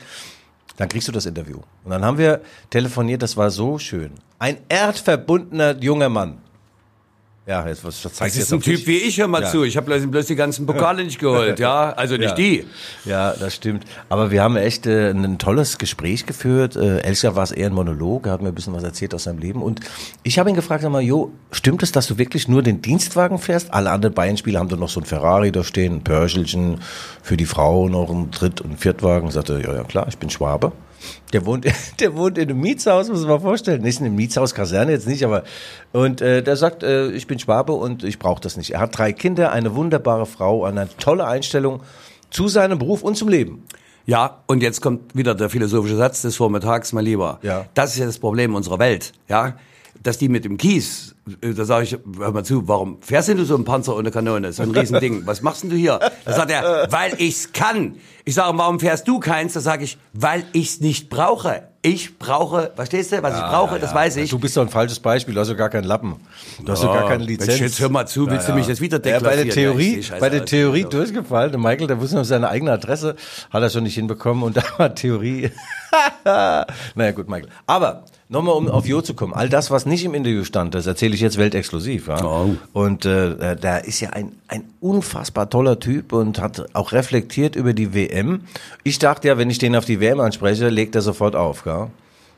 dann 0.77 0.89
kriegst 0.89 1.09
du 1.09 1.13
das 1.13 1.27
Interview. 1.27 1.59
Und 1.85 1.91
dann 1.91 2.05
haben 2.05 2.19
wir 2.19 2.41
telefoniert, 2.71 3.23
das 3.23 3.37
war 3.37 3.51
so 3.51 3.79
schön. 3.79 4.13
Ein 4.39 4.59
erdverbundener 4.69 5.77
junger 5.81 6.09
Mann. 6.09 6.39
Ja, 7.47 7.69
jetzt 7.69 7.85
was, 7.85 8.03
was 8.03 8.15
zeigt 8.15 8.31
Das 8.31 8.39
jetzt 8.39 8.47
ist 8.47 8.53
ein 8.55 8.61
Typ 8.63 8.77
dich? 8.77 8.87
wie 8.87 8.97
ich, 8.97 9.19
hör 9.19 9.29
mal 9.29 9.43
Ja. 9.43 9.51
zu. 9.51 9.65
Ich 9.65 9.77
habe 9.77 10.01
bloß, 10.01 10.27
die 10.27 10.35
ganzen 10.35 10.65
Pokale 10.65 11.05
nicht 11.05 11.19
geholt, 11.19 11.59
ja. 11.59 11.91
Also 11.97 12.17
nicht 12.17 12.31
Ja. 12.31 12.35
die. 12.35 12.65
Ja, 13.05 13.35
das 13.39 13.55
stimmt. 13.55 13.85
Aber 14.09 14.31
wir 14.31 14.43
haben 14.43 14.57
echt 14.57 14.87
äh, 14.87 15.11
ein 15.11 15.37
tolles 15.37 15.77
Gespräch 15.77 16.25
geführt. 16.25 16.75
Äh, 16.75 17.01
Elscher 17.01 17.37
war 17.37 17.43
es 17.43 17.53
eher 17.53 17.67
ein 17.67 17.75
Monolog, 17.75 18.27
er 18.27 18.33
hat 18.33 18.41
mir 18.41 18.49
ein 18.49 18.55
bisschen 18.55 18.73
was 18.73 18.83
erzählt 18.83 19.13
aus 19.15 19.25
seinem 19.25 19.41
Leben. 19.41 19.61
Und 19.61 19.81
ich 20.23 20.39
habe 20.39 20.49
ihn 20.49 20.57
gefragt, 20.57 20.83
sag 20.85 20.91
mal, 20.91 21.03
Jo, 21.03 21.33
stimmt 21.53 21.83
es, 21.83 21.93
dass 21.93 22.07
du 22.07 22.17
wirklich 22.17 22.49
nur 22.49 22.63
den 22.63 22.81
Dienstwagen 22.81 23.37
fährst? 23.39 23.75
Alle 23.75 23.91
anderen 23.91 24.15
Bayern-Spieler 24.15 24.59
haben 24.59 24.71
doch 24.71 24.79
noch 24.79 24.89
so 24.89 25.01
ein 25.01 25.05
Ferrari 25.07 25.53
da 25.53 25.63
stehen, 25.65 25.97
ein 25.97 26.03
Pörschelchen, 26.03 26.81
für 27.23 27.37
die 27.37 27.45
Frau 27.47 27.91
noch 27.91 28.09
ein 28.09 28.31
Dritt- 28.31 28.63
und 28.63 28.81
Viertwagen. 28.81 29.31
Sagte, 29.31 29.61
ja, 29.63 29.75
ja 29.75 29.85
klar, 29.85 30.07
ich 30.09 30.17
bin 30.17 30.31
Schwabe. 30.31 30.73
Der 31.33 31.45
wohnt, 31.47 31.67
der 32.01 32.15
wohnt 32.15 32.39
in 32.39 32.51
einem 32.51 32.61
Mietshaus, 32.61 33.09
muss 33.09 33.21
man 33.21 33.31
mal 33.31 33.41
vorstellen. 33.41 33.83
Nicht 33.83 34.01
in 34.01 34.07
einem 34.07 34.17
Mietshaus, 34.17 34.55
Kaserne 34.55 34.93
jetzt 34.93 35.07
nicht, 35.07 35.25
aber 35.25 35.45
und 35.93 36.21
äh, 36.21 36.43
der 36.43 36.57
sagt, 36.57 36.83
äh, 36.83 37.11
ich 37.11 37.27
bin 37.27 37.39
Schwabe 37.39 37.73
und 37.73 38.05
ich 38.05 38.19
brauche 38.19 38.41
das 38.41 38.57
nicht. 38.57 38.73
Er 38.73 38.81
hat 38.81 38.97
drei 38.97 39.13
Kinder, 39.13 39.53
eine 39.53 39.75
wunderbare 39.75 40.27
Frau, 40.27 40.65
eine 40.65 40.89
tolle 40.99 41.27
Einstellung 41.27 41.83
zu 42.31 42.49
seinem 42.49 42.79
Beruf 42.79 43.03
und 43.03 43.17
zum 43.17 43.29
Leben. 43.29 43.65
Ja, 44.07 44.43
und 44.47 44.63
jetzt 44.63 44.81
kommt 44.83 45.17
wieder 45.17 45.35
der 45.35 45.49
philosophische 45.49 45.97
Satz 45.97 46.23
des 46.23 46.37
Vormittags, 46.37 46.93
mein 46.93 47.05
Lieber. 47.05 47.39
Ja. 47.43 47.67
Das 47.75 47.93
ist 47.93 47.99
ja 47.99 48.07
das 48.07 48.19
Problem 48.19 48.55
unserer 48.55 48.79
Welt, 48.79 49.13
ja. 49.29 49.57
Dass 50.05 50.19
die 50.19 50.29
mit 50.29 50.45
dem 50.45 50.59
Kies, 50.59 51.15
äh, 51.41 51.55
da 51.55 51.65
sage 51.65 51.85
ich, 51.85 51.99
hör 52.19 52.31
mal 52.31 52.45
zu, 52.45 52.69
warum 52.69 53.01
fährst 53.01 53.29
denn 53.29 53.39
du 53.39 53.45
so 53.45 53.55
einen 53.57 53.65
Panzer 53.65 53.97
ohne 53.97 54.11
Kanone? 54.11 54.53
So 54.53 54.63
ein 54.63 54.71
Riesending. 54.71 55.27
Was 55.27 55.41
machst 55.43 55.63
denn 55.65 55.71
du 55.71 55.77
hier? 55.77 55.99
Da 56.27 56.33
sagt 56.35 56.51
er, 56.51 56.87
weil 56.91 57.15
ich's 57.19 57.53
kann. 57.53 57.97
Ich 58.27 58.35
sage, 58.35 58.57
warum 58.57 58.79
fährst 58.81 59.09
du 59.09 59.19
keins? 59.19 59.55
Da 59.55 59.61
sage 59.61 59.85
ich, 59.85 59.99
weil 60.13 60.45
ich's 60.53 60.81
nicht 60.81 61.09
brauche. 61.09 61.69
Ich 61.81 62.19
brauche, 62.19 62.73
verstehst 62.75 63.13
du, 63.13 63.23
was 63.23 63.35
ich 63.35 63.43
brauche, 63.43 63.79
das 63.79 63.95
weiß 63.95 64.17
ich. 64.17 64.31
Du 64.31 64.39
bist 64.39 64.57
doch 64.57 64.63
ein 64.63 64.71
falsches 64.71 65.01
Beispiel, 65.01 65.35
du 65.35 65.41
hast 65.41 65.51
doch 65.51 65.57
gar 65.57 65.69
keinen 65.69 65.85
Lappen. 65.85 66.17
Du 66.63 66.73
hast 66.73 66.83
doch 66.83 66.93
gar 66.95 67.09
keine 67.09 67.25
Mensch, 67.25 67.41
Lizenz. 67.41 67.59
jetzt 67.61 67.81
hör 67.81 67.91
mal 67.91 68.07
zu, 68.07 68.31
willst 68.31 68.49
du 68.49 68.55
mich 68.55 68.67
jetzt 68.67 68.81
wieder 68.81 69.05
Ja, 69.07 69.21
bei 69.21 69.37
der? 69.37 69.51
Theorie, 69.51 70.01
Ja, 70.01 70.19
bei 70.19 70.31
der. 70.31 70.45
Theorie 70.47 70.85
durchgefallen. 70.85 71.51
Der 71.53 71.61
Michael, 71.61 71.87
der 71.87 72.01
wusste 72.01 72.17
noch 72.17 72.25
seine 72.25 72.49
eigene 72.49 72.73
Adresse, 72.73 73.17
hat 73.51 73.63
er 73.63 73.69
schon 73.71 73.83
nicht 73.85 73.95
hinbekommen 73.95 74.43
und 74.45 74.57
da 74.59 74.63
war 74.79 74.95
Theorie. 74.95 75.51
naja, 76.25 77.13
gut, 77.15 77.29
Michael. 77.29 77.51
Aber 77.67 78.05
nochmal, 78.29 78.55
um 78.55 78.69
auf 78.69 78.87
Jo 78.87 79.01
zu 79.01 79.15
kommen. 79.15 79.35
All 79.35 79.49
das, 79.49 79.71
was 79.71 79.87
nicht 79.87 80.05
im 80.05 80.15
Interview 80.15 80.45
stand, 80.45 80.75
das 80.75 80.87
erzähle 80.87 81.15
ich 81.15 81.21
jetzt 81.21 81.39
weltexklusiv. 81.39 82.09
Ja? 82.09 82.25
Oh. 82.25 82.57
Und 82.73 83.05
äh, 83.05 83.57
da 83.57 83.79
ist 83.79 84.01
ja 84.01 84.11
ein, 84.11 84.33
ein 84.49 84.65
unfassbar 84.81 85.51
toller 85.51 85.79
Typ 85.81 86.13
und 86.13 86.41
hat 86.41 86.75
auch 86.75 86.93
reflektiert 86.93 87.57
über 87.57 87.73
die 87.73 87.95
WM. 87.95 88.43
Ich 88.83 88.99
dachte 88.99 89.29
ja, 89.29 89.39
wenn 89.39 89.51
ich 89.51 89.59
den 89.59 89.77
auf 89.77 89.85
die 89.85 90.01
WM 90.01 90.21
anspreche, 90.21 90.69
legt 90.69 90.95
er 90.95 91.03
sofort 91.03 91.37
auf. 91.37 91.65
Gell? 91.65 91.89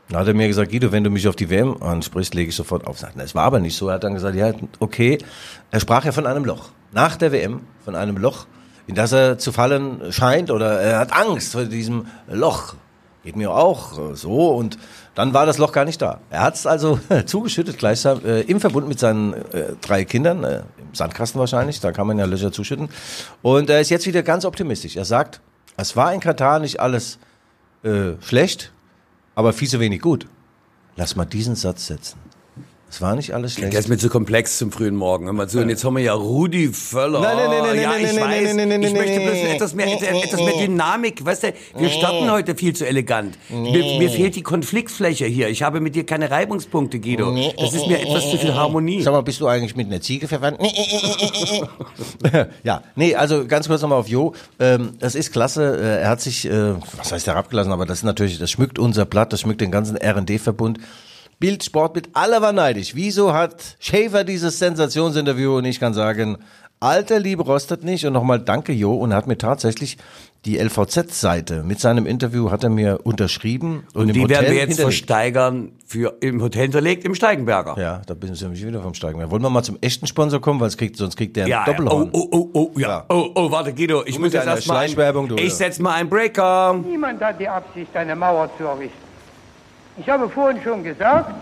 Dann 0.09 0.21
hat 0.21 0.29
er 0.29 0.35
mir 0.35 0.47
gesagt, 0.47 0.71
Guido, 0.71 0.93
wenn 0.93 1.03
du 1.03 1.11
mich 1.11 1.27
auf 1.27 1.37
die 1.37 1.51
WM 1.51 1.83
ansprichst, 1.83 2.35
lege 2.35 2.51
ich 2.51 2.57
sofort 2.57 2.87
auf. 2.87 2.99
Sagt, 2.99 3.15
na, 3.17 3.25
Es 3.25 3.35
war 3.35 3.45
aber 3.45 3.59
nicht 3.59 3.77
so. 3.77 3.89
Er 3.89 3.95
hat 3.95 4.05
dann 4.05 4.15
gesagt, 4.15 4.37
ja, 4.37 4.53
okay. 4.79 5.19
Er 5.71 5.81
sprach 5.81 6.05
ja 6.05 6.13
von 6.13 6.27
einem 6.27 6.45
Loch. 6.45 6.71
Nach 6.93 7.17
der 7.17 7.33
WM, 7.33 7.61
von 7.85 7.97
einem 7.97 8.17
Loch, 8.17 8.47
in 8.87 8.95
das 8.95 9.13
er 9.13 9.39
zu 9.39 9.51
fallen 9.51 10.13
scheint 10.13 10.51
oder 10.51 10.81
er 10.81 10.99
hat 11.01 11.13
Angst 11.13 11.53
vor 11.53 11.65
diesem 11.65 12.07
Loch. 12.29 12.75
Geht 13.25 13.35
mir 13.35 13.51
auch 13.51 14.15
so 14.15 14.55
und 14.55 14.79
dann 15.17 15.33
war 15.33 15.47
das 15.47 15.57
Loch 15.57 15.73
gar 15.73 15.87
nicht 15.87 16.01
da. 16.01 16.21
Er 16.31 16.43
hat 16.43 16.55
es 16.55 16.67
also 16.67 17.01
zugeschüttet 17.27 17.79
gleichsam 17.79 18.25
äh, 18.25 18.43
im 18.43 18.61
Verbund 18.61 18.87
mit 18.87 19.01
seinen 19.01 19.33
äh, 19.33 19.73
drei 19.81 20.05
Kindern, 20.05 20.45
äh, 20.45 20.59
im 20.79 20.95
Sandkasten 20.95 21.41
wahrscheinlich, 21.41 21.81
da 21.81 21.91
kann 21.91 22.07
man 22.07 22.19
ja 22.19 22.27
Löcher 22.27 22.53
zuschütten. 22.53 22.91
Und 23.43 23.71
er 23.71 23.81
ist 23.81 23.89
jetzt 23.89 24.07
wieder 24.07 24.23
ganz 24.23 24.45
optimistisch. 24.45 24.95
Er 24.95 25.07
sagt, 25.07 25.41
es 25.79 25.97
war 25.97 26.13
in 26.13 26.21
Katar 26.21 26.59
nicht 26.59 26.81
alles 26.81 27.19
äh, 27.83 28.13
schlecht, 28.21 28.73
aber 29.35 29.55
viel 29.55 29.69
zu 29.69 29.81
wenig 29.81 30.03
gut. 30.03 30.27
Lass 30.97 31.17
mal 31.17 31.25
diesen 31.25 31.57
Satz 31.57 31.87
setzen. 31.87 32.26
Es 32.97 33.03
war 33.03 33.15
nicht 33.15 33.35
alles 33.35 33.53
schlecht. 33.53 33.75
Der 33.75 33.81
ist 33.81 33.91
mir 33.91 33.99
zu 33.99 34.09
komplex 34.09 34.57
zum 34.57 34.73
frühen 34.73 34.97
Morgen. 34.97 35.27
Zu, 35.49 35.61
und 35.61 35.69
jetzt 35.69 35.85
haben 35.85 35.97
wir 35.97 36.03
ja 36.03 36.15
Rudi 36.15 36.71
Völler. 36.73 37.21
Nein, 37.21 37.37
nein, 37.37 37.51
nein, 37.51 37.61
nein, 37.61 37.83
ja, 37.83 37.95
ich 37.95 38.13
nein, 38.15 38.25
weiß. 38.25 38.55
nein, 38.55 38.57
nein, 38.57 38.69
nein, 38.81 38.83
ich 38.85 38.95
möchte 38.95 39.21
bloß 39.21 39.55
etwas 39.55 39.75
mehr, 39.75 39.87
etwas 40.25 40.41
mehr 40.41 40.57
Dynamik. 40.57 41.23
Weißt 41.23 41.43
du, 41.43 41.53
wir 41.77 41.91
starten 41.91 42.31
heute 42.31 42.55
viel 42.55 42.75
zu 42.75 42.87
elegant. 42.87 43.37
Mir, 43.51 43.99
mir 43.99 44.09
fehlt 44.09 44.35
die 44.35 44.43
Konfliktfläche 44.43 45.27
hier. 45.27 45.51
Ich 45.51 45.63
habe 45.63 45.81
mit 45.81 45.95
dir 45.95 46.07
keine 46.07 46.31
Reibungspunkte, 46.31 46.99
Guido. 46.99 47.37
Das 47.59 47.75
ist 47.75 47.87
mir 47.87 48.01
etwas 48.01 48.31
zu 48.31 48.39
viel 48.39 48.55
Harmonie. 48.55 49.03
Sag 49.03 49.13
mal, 49.13 49.21
bist 49.21 49.43
du 49.43 49.47
eigentlich 49.47 49.77
mit 49.77 49.89
einer 49.89 50.01
Ziege 50.01 50.27
verwandt? 50.27 50.59
ja, 52.63 52.83
nee, 52.95 53.15
also 53.15 53.47
ganz 53.47 53.69
kurz 53.69 53.83
nochmal 53.83 53.99
auf 53.99 54.09
Jo. 54.09 54.33
Ähm, 54.59 54.93
das 55.01 55.15
ist 55.15 55.33
klasse. 55.33 55.77
Äh, 55.77 56.01
Er 56.01 56.09
hat 56.09 56.23
sich, 56.23 56.47
äh, 56.47 56.73
was 56.97 57.13
heißt 57.13 57.27
herabgelassen, 57.27 57.73
aber 57.73 57.85
das 57.85 57.99
ist 57.99 58.05
natürlich, 58.05 58.39
das 58.39 58.51
schmückt 58.51 58.79
unser 58.79 59.05
Blatt, 59.05 59.35
das 59.35 59.43
schmückt 59.43 59.61
den 59.61 59.71
ganzen 59.71 59.99
R&D-Verbund. 59.99 60.79
Bild, 61.39 61.63
Sportbild, 61.65 62.09
alle 62.15 62.41
waren 62.41 62.57
neidisch. 62.57 62.95
Wieso 62.95 63.33
hat 63.35 63.77
Schäfer 63.79 64.25
dieses 64.25 64.59
Sensationsinterview? 64.59 65.59
Und 65.59 65.67
ich 65.67 65.79
kann 65.81 65.93
sagen, 65.93 66.39
alter 66.81 67.19
Liebe 67.21 67.43
rostet 67.43 67.85
nicht. 67.85 68.07
Und 68.07 68.15
nochmal 68.15 68.41
danke 68.41 68.73
Jo. 68.73 68.95
Und 68.95 69.11
er 69.11 69.19
hat 69.19 69.27
mir 69.27 69.37
tatsächlich 69.37 69.99
die 70.47 70.59
LVZ-Seite 70.59 71.65
mit 71.65 71.81
seinem 71.81 72.07
Interview 72.07 72.51
hat 72.53 72.63
er 72.63 72.71
mir 72.71 73.01
unterschrieben. 73.05 73.83
Und, 73.95 74.09
im 74.09 74.15
Die 74.15 74.21
Hotel 74.23 74.37
werden 74.37 74.47
wir 74.47 74.55
jetzt 74.55 74.69
hinterlegt. 74.69 74.83
versteigern 74.97 75.73
für, 75.85 76.17
im 76.21 76.41
Hotel 76.41 76.63
hinterlegt, 76.63 77.05
im 77.05 77.15
Steigenberger. 77.17 77.75
Ja, 77.79 78.03
da 78.07 78.15
bin 78.15 78.33
ich 78.33 78.41
nämlich 78.41 78.65
wieder 78.65 78.81
vom 78.81 78.95
Steigen. 78.95 79.19
Wollen 79.31 79.43
wir 79.43 79.51
mal 79.51 79.63
zum 79.65 79.77
echten 79.81 80.07
Sponsor 80.07 80.41
kommen, 80.41 80.61
weil 80.61 80.69
es 80.69 80.77
kriegt, 80.77 80.97
sonst 80.97 81.17
kriegt 81.17 81.37
der 81.37 81.47
ein 81.47 81.51
Ja, 81.51 81.65
Doppelhorn. 81.65 82.11
oh, 82.13 82.29
oh, 82.31 82.49
oh, 82.55 82.71
oh, 82.75 82.79
ja. 82.79 82.89
Ja. 82.89 83.05
Oh, 83.09 83.31
oh, 83.35 83.51
warte, 83.51 83.75
Guido, 83.75 84.05
ich 84.07 84.19
muss 84.19 84.33
jetzt 84.33 84.47
erstmal. 84.47 84.87
Ich 84.87 84.97
ja. 84.97 85.51
setz 85.51 85.81
mal 85.81 85.95
einen 85.95 86.09
Breaker. 86.09 86.75
Niemand 86.75 87.21
hat 87.21 87.41
die 87.41 87.49
Absicht, 87.49 87.95
eine 87.97 88.15
Mauer 88.15 88.49
zu 88.57 88.65
errichten. 88.65 89.06
Ich 89.99 90.09
habe 90.09 90.29
vorhin 90.29 90.63
schon 90.63 90.85
gesagt, 90.85 91.33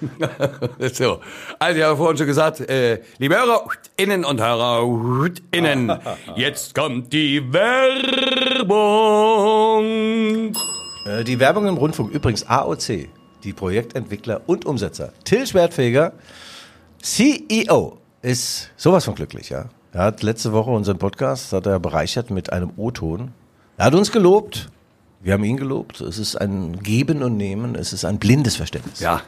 So, 0.92 1.20
also 1.58 1.78
ich 1.78 1.84
habe 1.84 1.96
vorhin 1.96 2.16
schon 2.16 2.26
gesagt, 2.26 2.60
äh, 2.60 3.00
liebe 3.18 3.36
Hörer, 3.36 3.64
innen 3.96 4.24
und 4.24 4.40
Hörer, 4.40 5.30
innen, 5.50 5.92
jetzt 6.36 6.74
kommt 6.74 7.12
die 7.12 7.52
Werbung. 7.52 8.74
Äh, 11.06 11.24
die 11.24 11.38
Werbung 11.38 11.66
im 11.66 11.76
Rundfunk, 11.76 12.12
übrigens 12.12 12.46
AOC, 12.46 13.08
die 13.44 13.52
Projektentwickler 13.52 14.40
und 14.46 14.66
Umsetzer. 14.66 15.12
Till 15.24 15.46
Schwertfeger, 15.46 16.12
CEO, 17.00 17.98
ist 18.22 18.70
sowas 18.76 19.04
von 19.04 19.14
glücklich, 19.14 19.50
ja. 19.50 19.66
Er 19.92 20.04
hat 20.04 20.22
letzte 20.22 20.52
Woche 20.52 20.70
unseren 20.70 20.98
Podcast, 20.98 21.52
hat 21.52 21.66
er 21.66 21.78
bereichert 21.78 22.30
mit 22.30 22.52
einem 22.52 22.72
O-Ton. 22.76 23.30
Er 23.76 23.86
hat 23.86 23.94
uns 23.94 24.10
gelobt. 24.10 24.68
Wir 25.24 25.32
haben 25.32 25.42
ihn 25.44 25.56
gelobt. 25.56 26.00
Es 26.02 26.18
ist 26.18 26.36
ein 26.36 26.80
Geben 26.82 27.22
und 27.22 27.36
Nehmen. 27.38 27.74
Es 27.74 27.92
ist 27.92 28.04
ein 28.04 28.18
blindes 28.18 28.56
Verständnis. 28.56 29.00
Ja, 29.00 29.22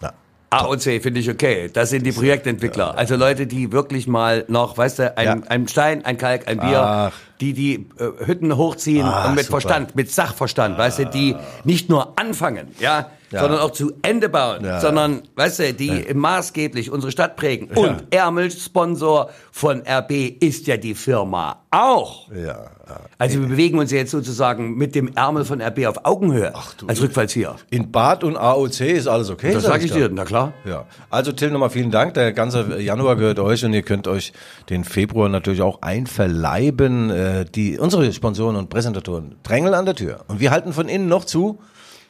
Ja. 0.00 0.12
AOC 0.50 1.02
finde 1.02 1.18
ich 1.18 1.28
okay. 1.28 1.68
Das 1.72 1.90
sind 1.90 2.06
die 2.06 2.12
Projektentwickler. 2.12 2.96
Also 2.96 3.16
Leute, 3.16 3.46
die 3.48 3.70
wirklich 3.72 4.06
mal 4.06 4.44
noch, 4.48 4.78
weißt 4.78 4.98
du, 5.00 5.18
ein, 5.18 5.26
Ja. 5.26 5.36
ein 5.48 5.66
Stein, 5.68 6.04
ein 6.04 6.16
Kalk, 6.18 6.46
ein 6.48 6.58
Bier, 6.58 6.80
Ach. 6.82 7.12
die 7.40 7.52
die 7.52 7.88
äh, 7.98 8.26
Hütten 8.26 8.56
hochziehen 8.56 9.06
Ah, 9.06 9.26
und 9.28 9.34
mit 9.34 9.46
super. 9.46 9.60
Verstand, 9.60 9.96
mit 9.96 10.10
Sachverstand, 10.10 10.78
weißt 10.78 11.00
du, 11.00 11.04
die 11.06 11.34
nicht 11.64 11.88
nur 11.90 12.18
anfangen, 12.18 12.68
ja, 12.78 13.10
Ja. 13.30 13.40
sondern 13.40 13.60
auch 13.60 13.72
zu 13.72 13.92
Ende 14.02 14.28
bauen, 14.30 14.64
Ja. 14.64 14.80
sondern, 14.80 15.22
weißt 15.36 15.58
du, 15.58 15.74
die 15.74 16.06
maßgeblich 16.14 16.90
unsere 16.90 17.12
Stadt 17.12 17.36
prägen. 17.36 17.68
Und 17.76 18.04
Ärmelsponsor 18.10 19.30
von 19.52 19.82
RB 19.86 20.12
ist 20.40 20.66
ja 20.66 20.76
die 20.76 20.94
Firma 20.94 21.62
auch. 21.70 22.30
Ja. 22.32 22.70
Also 23.18 23.40
wir 23.40 23.48
bewegen 23.48 23.78
uns 23.78 23.90
ja 23.90 23.98
jetzt 23.98 24.12
sozusagen 24.12 24.76
mit 24.76 24.94
dem 24.94 25.08
Ärmel 25.14 25.44
von 25.44 25.60
RB 25.60 25.86
auf 25.86 26.04
Augenhöhe 26.06 26.54
als 26.86 27.02
Rückfallzieher. 27.02 27.56
In 27.68 27.92
Bad 27.92 28.24
und 28.24 28.38
AOC 28.38 28.80
ist 28.80 29.06
alles 29.06 29.28
okay. 29.28 29.52
Das 29.52 29.64
sag 29.64 29.72
sage 29.72 29.84
ich 29.84 29.92
dir, 29.92 30.08
na 30.10 30.24
klar. 30.24 30.54
Ja, 30.64 30.86
also 31.10 31.32
Till 31.32 31.50
nochmal 31.50 31.68
vielen 31.68 31.90
Dank. 31.90 32.14
Der 32.14 32.32
ganze 32.32 32.80
Januar 32.80 33.16
gehört 33.16 33.40
euch 33.40 33.62
und 33.64 33.74
ihr 33.74 33.82
könnt 33.82 34.08
euch 34.08 34.32
den 34.70 34.84
Februar 34.84 35.28
natürlich 35.28 35.60
auch 35.60 35.82
einverleiben. 35.82 37.10
Äh, 37.10 37.44
Die, 37.54 37.78
unsere 37.78 38.10
Sponsoren 38.12 38.56
und 38.56 38.70
Präsentatoren 38.70 39.36
drängeln 39.42 39.74
an 39.74 39.84
der 39.84 39.94
Tür. 39.94 40.20
Und 40.28 40.40
wir 40.40 40.50
halten 40.50 40.72
von 40.72 40.88
innen 40.88 41.08
noch 41.08 41.24
zu. 41.24 41.58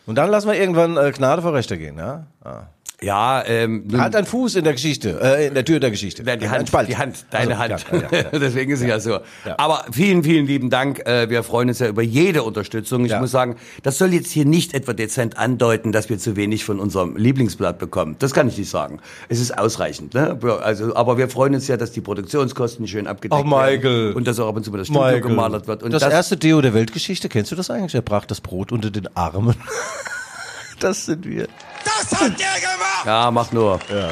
Und 0.08 0.14
dann 0.14 0.30
lassen 0.30 0.48
wir 0.48 0.58
irgendwann 0.58 0.96
äh, 0.96 1.12
Gnade 1.12 1.42
vor 1.42 1.52
Rechter 1.52 1.76
gehen. 1.76 1.98
Ja? 1.98 2.28
Ah. 2.42 2.62
Ja, 3.00 3.44
ähm, 3.46 3.84
nun- 3.86 4.00
Hat 4.00 4.16
ein 4.16 4.26
Fuß 4.26 4.56
in 4.56 4.64
der 4.64 4.72
Geschichte, 4.72 5.20
äh, 5.22 5.46
in 5.46 5.54
der 5.54 5.64
Tür 5.64 5.78
der 5.78 5.92
Geschichte. 5.92 6.24
Ja, 6.26 6.34
die 6.34 6.46
Ein 6.46 6.50
Hand, 6.68 6.88
die 6.88 6.96
Hand, 6.96 7.26
deine 7.30 7.56
Also, 7.56 7.74
Hand. 7.86 7.86
ja, 7.92 8.18
ja, 8.18 8.24
ja. 8.32 8.38
Deswegen 8.40 8.72
ist 8.72 8.80
es 8.80 8.86
ja, 8.88 8.98
so. 8.98 9.20
Aber 9.56 9.84
vielen, 9.92 10.24
vielen 10.24 10.46
lieben 10.48 10.68
Dank. 10.68 11.06
Äh, 11.06 11.30
Wir 11.30 11.44
freuen 11.44 11.68
uns 11.68 11.78
ja 11.78 11.86
über 11.86 12.02
jede 12.02 12.42
Unterstützung. 12.42 13.04
Ich 13.04 13.16
muss 13.16 13.30
sagen, 13.30 13.54
das 13.84 13.98
soll 13.98 14.12
jetzt 14.14 14.32
hier 14.32 14.44
nicht 14.44 14.74
etwa 14.74 14.94
dezent 14.94 15.38
andeuten, 15.38 15.92
dass 15.92 16.08
wir 16.08 16.18
zu 16.18 16.34
wenig 16.34 16.64
von 16.64 16.80
unserem 16.80 17.16
Lieblingsblatt 17.16 17.78
bekommen. 17.78 18.16
Das 18.18 18.34
kann 18.34 18.48
ich 18.48 18.58
nicht 18.58 18.68
sagen. 18.70 18.98
Es 19.28 19.38
ist 19.38 19.56
ausreichend. 19.56 20.14
Ne? 20.14 20.36
Also, 20.60 20.96
aber 20.96 21.18
wir 21.18 21.28
freuen 21.28 21.54
uns 21.54 21.68
ja, 21.68 21.76
dass 21.76 21.92
die 21.92 22.00
Produktionskosten 22.00 22.88
schön 22.88 23.06
abgedeckt 23.06 23.40
Ach, 23.40 23.44
Michael. 23.48 23.82
werden 23.84 24.14
und 24.16 24.26
dass 24.26 24.40
auch 24.40 24.48
ab 24.48 24.56
und 24.56 24.64
zu 24.64 24.72
mal 24.72 24.78
das 24.78 24.88
Studio 24.88 25.04
Michael, 25.04 25.20
gemalert 25.20 25.68
wird. 25.68 25.84
Und 25.84 25.92
das, 25.92 26.02
erste 26.02 26.36
Deo 26.36 26.60
der 26.60 26.74
Weltgeschichte, 26.74 27.28
kennst 27.28 27.52
du 27.52 27.56
das 27.56 27.70
eigentlich? 27.70 27.94
Er 27.94 28.02
brach 28.02 28.24
das 28.24 28.40
Brot 28.40 28.72
unter 28.72 28.90
den 28.90 29.08
Armen. 29.16 29.54
das 30.80 31.06
sind 31.06 31.24
wir. 31.28 31.46
Das 32.10 32.20
hat 32.20 32.30
der 32.38 32.60
gemacht! 32.60 33.06
ja, 33.06 33.30
mach 33.30 33.52
nur. 33.52 33.78
Du 33.88 33.94
dumme 33.94 34.04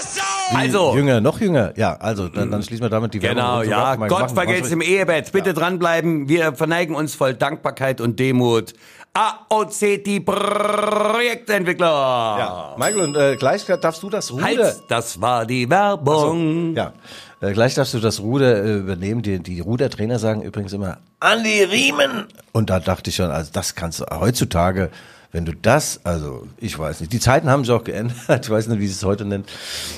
Sau! 0.00 0.56
Also. 0.56 0.94
Jünger, 0.96 1.20
noch 1.20 1.40
jünger. 1.40 1.72
Ja, 1.76 1.94
also 1.96 2.28
dann, 2.28 2.50
dann 2.50 2.62
schließen 2.62 2.84
wir 2.84 2.90
damit 2.90 3.14
die 3.14 3.22
Werbung 3.22 3.36
Genau, 3.42 3.64
so 3.64 3.70
ja. 3.70 3.84
ab. 3.92 3.98
Mal 3.98 4.08
Gott 4.08 4.20
machen. 4.22 4.34
vergelt's 4.34 4.70
im 4.70 4.80
Ehebett. 4.80 5.30
Bitte 5.32 5.52
dranbleiben. 5.54 6.28
Wir 6.28 6.54
verneigen 6.54 6.94
uns 6.96 7.14
voll 7.14 7.34
Dankbarkeit 7.34 8.00
und 8.00 8.18
Demut. 8.18 8.72
AOC, 9.14 10.04
die 10.04 10.20
Projektentwickler. 10.20 11.86
Ja, 11.86 12.74
Michael, 12.78 13.00
und 13.00 13.16
äh, 13.16 13.36
gleich 13.36 13.64
darfst 13.64 14.02
du 14.02 14.10
das 14.10 14.30
Ruder. 14.32 14.44
Halt, 14.44 14.76
das 14.88 15.20
war 15.20 15.44
die 15.46 15.68
Werbung. 15.68 16.74
Ja, 16.76 16.92
äh, 17.40 17.52
gleich 17.52 17.74
darfst 17.74 17.94
du 17.94 17.98
das 18.00 18.20
Ruder 18.20 18.62
äh, 18.64 18.74
übernehmen. 18.78 19.22
Die, 19.22 19.40
die 19.40 19.60
Rudertrainer 19.60 20.18
sagen 20.18 20.42
übrigens 20.42 20.72
immer, 20.72 20.98
an 21.20 21.42
die 21.42 21.62
Riemen. 21.62 22.26
Und 22.52 22.70
da 22.70 22.78
dachte 22.80 23.10
ich 23.10 23.16
schon, 23.16 23.30
also 23.30 23.50
das 23.52 23.74
kannst 23.74 24.00
du 24.00 24.04
heutzutage, 24.20 24.90
wenn 25.30 25.44
du 25.44 25.52
das, 25.52 26.00
also 26.04 26.46
ich 26.56 26.78
weiß 26.78 27.00
nicht, 27.00 27.12
die 27.12 27.20
Zeiten 27.20 27.50
haben 27.50 27.64
sich 27.64 27.74
auch 27.74 27.84
geändert. 27.84 28.16
Ich 28.42 28.50
weiß 28.50 28.68
nicht, 28.68 28.80
wie 28.80 28.86
sie 28.86 28.94
es 28.94 29.04
heute 29.04 29.24
nennt. 29.24 29.48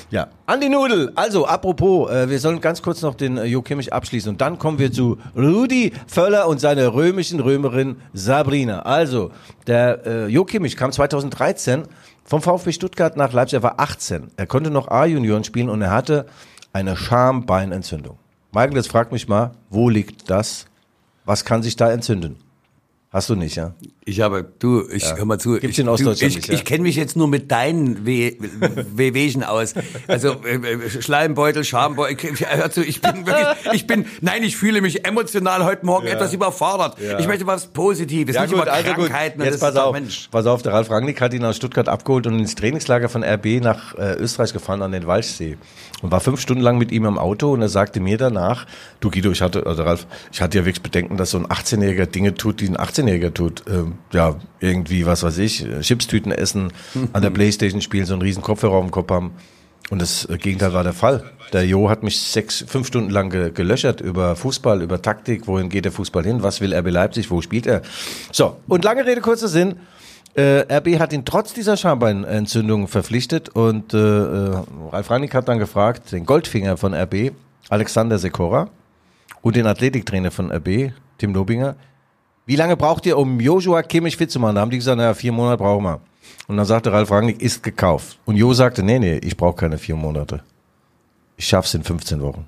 Ja, 0.09 0.27
an 0.45 0.59
die 0.59 0.67
Nudel. 0.67 1.11
Also, 1.15 1.45
apropos, 1.45 2.11
äh, 2.11 2.29
wir 2.29 2.39
sollen 2.39 2.59
ganz 2.59 2.81
kurz 2.81 3.01
noch 3.01 3.15
den 3.15 3.37
äh, 3.37 3.45
Jo 3.45 3.61
Kimmich 3.61 3.93
abschließen 3.93 4.29
und 4.29 4.41
dann 4.41 4.59
kommen 4.59 4.77
wir 4.77 4.91
zu 4.91 5.19
Rudi 5.35 5.93
Völler 6.07 6.47
und 6.47 6.59
seiner 6.59 6.93
römischen 6.93 7.39
Römerin 7.39 7.97
Sabrina. 8.13 8.81
Also, 8.81 9.31
der 9.67 10.05
äh, 10.05 10.27
Jo 10.27 10.43
Kimmich 10.43 10.75
kam 10.75 10.91
2013 10.91 11.83
vom 12.25 12.41
VfB 12.41 12.73
Stuttgart 12.73 13.15
nach 13.15 13.31
Leipzig. 13.31 13.59
Er 13.59 13.63
war 13.63 13.79
18. 13.79 14.31
Er 14.35 14.47
konnte 14.47 14.69
noch 14.69 14.89
A-Junioren 14.89 15.43
spielen 15.43 15.69
und 15.69 15.81
er 15.81 15.91
hatte 15.91 16.25
eine 16.73 16.97
Schambeinentzündung. 16.97 18.17
Michael, 18.51 18.75
jetzt 18.75 18.91
frag 18.91 19.11
mich 19.13 19.29
mal, 19.29 19.51
wo 19.69 19.87
liegt 19.87 20.29
das? 20.29 20.65
Was 21.23 21.45
kann 21.45 21.63
sich 21.63 21.77
da 21.77 21.91
entzünden? 21.91 22.37
Hast 23.13 23.29
du 23.29 23.35
nicht, 23.35 23.57
ja? 23.57 23.73
Ich 24.05 24.21
habe, 24.21 24.49
du, 24.59 24.87
ich 24.89 25.03
hör 25.15 25.25
mal 25.25 25.37
zu. 25.37 25.51
Gibt's 25.59 25.77
ich, 25.77 25.79
in 25.79 25.89
Ostdeutschland 25.89 26.33
du, 26.33 26.39
ich, 26.39 26.47
ja? 26.47 26.53
ich 26.53 26.63
kenne 26.63 26.83
mich 26.83 26.95
jetzt 26.95 27.17
nur 27.17 27.27
mit 27.27 27.51
deinen 27.51 28.05
We- 28.07 28.37
Wehwehchen 28.95 29.43
aus. 29.43 29.73
Also 30.07 30.37
äh, 30.45 30.55
äh, 30.55 30.89
Schleimbeutel, 31.01 31.65
Schambeutel. 31.65 32.31
Hör 32.39 32.71
zu, 32.71 32.83
ich 32.85 33.01
bin 33.01 33.25
wirklich, 33.27 33.47
ich 33.73 33.85
bin, 33.85 34.05
nein, 34.21 34.43
ich 34.43 34.55
fühle 34.55 34.79
mich 34.81 35.05
emotional 35.05 35.65
heute 35.65 35.85
Morgen 35.85 36.07
etwas 36.07 36.33
überfordert. 36.33 36.95
Ich 37.19 37.27
möchte 37.27 37.45
was 37.45 37.67
Positives, 37.67 38.39
nicht 38.39 38.51
über 38.53 38.65
Krankheiten. 38.65 39.41
und 39.41 39.45
Jetzt 39.45 39.61
das 39.61 39.73
pass 39.73 39.75
auf, 39.83 39.91
Mensch. 39.93 40.29
pass 40.31 40.45
auf, 40.45 40.61
der 40.61 40.71
Ralf 40.71 40.89
Rangnick 40.89 41.19
hat 41.19 41.33
ihn 41.33 41.43
aus 41.43 41.57
Stuttgart 41.57 41.89
abgeholt 41.89 42.27
und 42.27 42.39
ins 42.39 42.55
Trainingslager 42.55 43.09
von 43.09 43.23
RB 43.25 43.61
nach 43.61 43.93
äh, 43.97 44.13
Österreich 44.15 44.53
gefahren 44.53 44.81
an 44.81 44.93
den 44.93 45.05
Walchsee 45.05 45.57
und 46.01 46.11
war 46.11 46.21
fünf 46.21 46.39
Stunden 46.39 46.63
lang 46.63 46.77
mit 46.77 46.91
ihm 46.93 47.03
im 47.05 47.17
Auto 47.19 47.51
und 47.51 47.61
er 47.61 47.69
sagte 47.69 47.99
mir 47.99 48.17
danach, 48.17 48.65
du 49.01 49.11
Guido, 49.11 49.31
ich 49.31 49.41
hatte, 49.41 49.65
also 49.65 49.83
Ralf, 49.83 50.07
ich 50.31 50.41
hatte 50.41 50.57
ja 50.59 50.65
wirklich 50.65 50.81
Bedenken, 50.81 51.17
dass 51.17 51.31
so 51.31 51.37
ein 51.37 51.45
18-Jähriger 51.47 52.05
Dinge 52.07 52.33
tut, 52.33 52.61
die 52.61 52.67
ein 52.69 52.77
18-Jähriger 53.01 53.33
tut. 53.33 53.63
Ähm, 53.67 53.95
ja, 54.11 54.35
irgendwie, 54.59 55.05
was 55.05 55.23
weiß 55.23 55.37
ich, 55.39 55.65
äh, 55.65 55.81
Chipstüten 55.81 56.31
essen, 56.31 56.71
an 57.13 57.21
der 57.21 57.29
Playstation 57.31 57.81
spielen, 57.81 58.05
so 58.05 58.13
einen 58.13 58.21
riesen 58.21 58.43
Kopfhörer 58.43 58.73
auf 58.73 58.85
dem 58.85 58.91
Kopf 58.91 59.09
haben. 59.11 59.31
Und 59.89 60.01
das 60.01 60.25
äh, 60.25 60.37
Gegenteil 60.37 60.73
war 60.73 60.83
der 60.83 60.93
Fall. 60.93 61.23
Der 61.53 61.65
Jo 61.65 61.89
hat 61.89 62.03
mich 62.03 62.19
sechs, 62.19 62.63
fünf 62.67 62.87
Stunden 62.87 63.09
lang 63.09 63.29
ge 63.29 63.51
gelöchert 63.51 63.99
über 63.99 64.35
Fußball, 64.35 64.81
über 64.81 65.01
Taktik, 65.01 65.47
wohin 65.47 65.69
geht 65.69 65.85
der 65.85 65.91
Fußball 65.91 66.23
hin, 66.23 66.43
was 66.43 66.61
will 66.61 66.73
RB 66.73 66.89
Leipzig, 66.89 67.29
wo 67.29 67.41
spielt 67.41 67.67
er. 67.67 67.81
So, 68.31 68.57
und 68.67 68.85
lange 68.85 69.05
Rede, 69.05 69.21
kurzer 69.21 69.47
Sinn. 69.47 69.75
Äh, 70.33 70.61
RB 70.77 70.97
hat 70.97 71.11
ihn 71.11 71.25
trotz 71.25 71.53
dieser 71.53 71.75
Schambeinentzündung 71.75 72.87
verpflichtet 72.87 73.49
und 73.49 73.93
äh, 73.93 73.97
äh, 73.97 74.63
Ralf 74.91 75.09
Rangnick 75.09 75.33
hat 75.33 75.49
dann 75.49 75.59
gefragt, 75.59 76.13
den 76.13 76.25
Goldfinger 76.25 76.77
von 76.77 76.93
RB, 76.93 77.33
Alexander 77.67 78.17
Sekora 78.17 78.69
und 79.41 79.57
den 79.57 79.67
Athletiktrainer 79.67 80.31
von 80.31 80.49
RB, 80.49 80.93
Tim 81.17 81.33
Lobinger, 81.33 81.75
wie 82.45 82.55
lange 82.55 82.75
braucht 82.75 83.05
ihr, 83.05 83.17
um 83.17 83.39
Joshua 83.39 83.83
Kimmich 83.83 84.17
fit 84.17 84.31
zu 84.31 84.39
machen? 84.39 84.55
Da 84.55 84.61
haben 84.61 84.71
die 84.71 84.77
gesagt, 84.77 84.97
naja, 84.97 85.13
vier 85.13 85.31
Monate 85.31 85.57
brauchen 85.57 85.83
wir. 85.83 86.01
Und 86.47 86.57
dann 86.57 86.65
sagte 86.65 86.91
Ralf 86.91 87.11
Rangnick, 87.11 87.41
ist 87.41 87.63
gekauft. 87.63 88.19
Und 88.25 88.35
Jo 88.35 88.53
sagte, 88.53 88.83
nee, 88.83 88.99
nee, 88.99 89.17
ich 89.17 89.37
brauche 89.37 89.55
keine 89.55 89.77
vier 89.77 89.95
Monate. 89.95 90.41
Ich 91.37 91.47
schaff's 91.47 91.73
in 91.73 91.83
15 91.83 92.21
Wochen. 92.21 92.47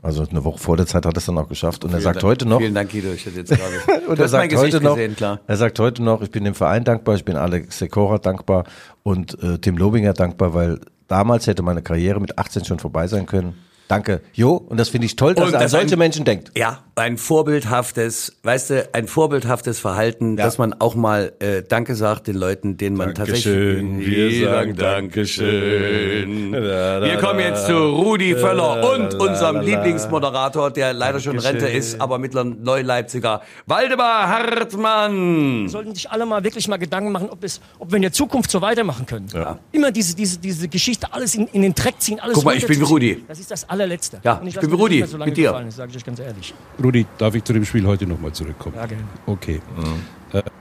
Also 0.00 0.24
eine 0.28 0.44
Woche 0.44 0.58
vor 0.58 0.76
der 0.76 0.86
Zeit 0.86 1.04
hat 1.04 1.14
er 1.14 1.18
es 1.18 1.26
dann 1.26 1.36
auch 1.38 1.48
geschafft. 1.48 1.84
Und 1.84 1.92
er 1.92 2.00
sagt 2.00 2.22
heute 2.22 2.46
noch, 2.46 2.60
Vielen 2.60 2.74
Dank, 2.74 2.90
Guido, 2.90 3.10
ich 3.12 3.26
hätte 3.26 3.40
jetzt 3.40 3.50
gerade. 3.50 4.06
und 4.08 4.18
du 4.18 4.22
er 4.22 4.28
sagt 4.28 4.54
heute 4.54 4.80
noch, 4.80 4.94
gesehen, 4.94 5.16
klar. 5.16 5.40
er 5.46 5.56
sagt 5.56 5.78
heute 5.80 6.02
noch, 6.02 6.22
ich 6.22 6.30
bin 6.30 6.44
dem 6.44 6.54
Verein 6.54 6.84
dankbar, 6.84 7.16
ich 7.16 7.24
bin 7.24 7.36
Alex 7.36 7.78
Sekora 7.78 8.18
dankbar 8.18 8.64
und 9.02 9.42
äh, 9.42 9.58
Tim 9.58 9.76
Lobinger 9.76 10.12
dankbar, 10.12 10.54
weil 10.54 10.80
damals 11.08 11.48
hätte 11.48 11.62
meine 11.62 11.82
Karriere 11.82 12.20
mit 12.20 12.38
18 12.38 12.64
schon 12.64 12.78
vorbei 12.78 13.08
sein 13.08 13.26
können. 13.26 13.54
Danke, 13.88 14.20
Jo, 14.34 14.52
und 14.56 14.78
das 14.78 14.90
finde 14.90 15.06
ich 15.06 15.16
toll, 15.16 15.34
dass 15.34 15.46
Und 15.48 15.54
er 15.54 15.60
an 15.62 15.68
solche 15.68 15.94
ein- 15.94 15.98
Menschen 15.98 16.24
denkt. 16.26 16.52
Ja, 16.56 16.80
ein 16.94 17.16
vorbildhaftes, 17.16 18.36
weißt 18.42 18.70
du, 18.70 18.88
ein 18.92 19.06
vorbildhaftes 19.08 19.78
Verhalten, 19.80 20.36
dass 20.36 20.58
man 20.58 20.74
auch 20.74 20.94
mal 20.94 21.32
äh, 21.38 21.62
Danke 21.62 21.94
sagt 21.94 22.26
den 22.26 22.36
Leuten, 22.36 22.76
denen 22.76 22.96
man 22.96 23.14
Dankeschön, 23.14 23.96
tatsächlich. 23.98 24.40
wir 24.40 24.48
sagen 24.50 24.76
Dankeschön. 24.76 26.52
Da, 26.52 27.00
da, 27.00 27.06
Wir 27.06 27.16
kommen 27.16 27.40
jetzt 27.40 27.66
zu 27.66 27.72
Rudi 27.76 28.34
Völler 28.34 28.94
und 28.94 29.14
unserem 29.14 29.60
Lieblingsmoderator, 29.60 30.70
der 30.70 30.92
leider 30.92 31.20
schon 31.20 31.38
Rente 31.38 31.66
ist, 31.68 32.00
aber 32.00 32.18
mittlerweile 32.18 32.56
Neuleipziger, 32.56 33.42
Waldemar 33.66 34.28
Hartmann. 34.28 35.68
sollten 35.68 35.94
sich 35.94 36.10
alle 36.10 36.26
mal 36.26 36.42
wirklich 36.44 36.68
mal 36.68 36.76
Gedanken 36.76 37.12
machen, 37.12 37.28
ob, 37.30 37.42
es, 37.44 37.60
ob 37.78 37.90
wir 37.90 37.96
in 37.96 38.02
der 38.02 38.12
Zukunft 38.12 38.50
so 38.50 38.60
weitermachen 38.60 39.06
können. 39.06 39.28
Immer 39.72 39.90
diese, 39.92 40.14
diese, 40.14 40.38
diese 40.38 40.68
Geschichte, 40.68 41.12
alles 41.12 41.34
in, 41.34 41.46
in 41.48 41.62
den 41.62 41.74
Dreck 41.74 41.94
ziehen, 41.98 42.20
alles 42.20 42.34
Guck 42.34 42.44
mal, 42.44 42.56
ich 42.56 42.66
bin. 42.66 42.82
Rudi. 42.82 43.24
Das 43.26 43.38
ist 43.40 43.50
das 43.50 43.68
allerletzte. 43.80 44.20
Ja, 44.24 44.34
Und 44.34 44.46
ich 44.48 44.54
lasse 44.54 44.68
bin 44.68 44.76
Rudi, 44.78 45.02
so 45.06 45.18
mit 45.18 45.36
dir. 45.36 45.48
gefallen, 45.48 45.66
Das 45.66 45.76
sage 45.76 45.90
ich 45.90 45.96
euch 45.96 46.04
ganz 46.04 46.18
ehrlich. 46.18 46.54
Rudi, 46.82 47.06
darf 47.18 47.34
ich 47.34 47.44
zu 47.44 47.52
dem 47.52 47.64
Spiel 47.64 47.86
heute 47.86 48.06
nochmal 48.06 48.32
zurückkommen? 48.32 48.74
Ja, 48.76 48.86
gerne. 48.86 49.04
Okay. 49.26 49.60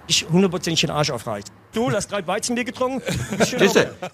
Ich 0.08 0.26
hundertprozentig 0.32 0.82
den 0.82 0.90
Arsch 0.92 1.12
aufreißen. 1.12 1.50
Du 1.74 1.92
hast 1.92 2.12
drei 2.12 2.26
Weizenbier 2.26 2.64
getrunken. 2.64 3.02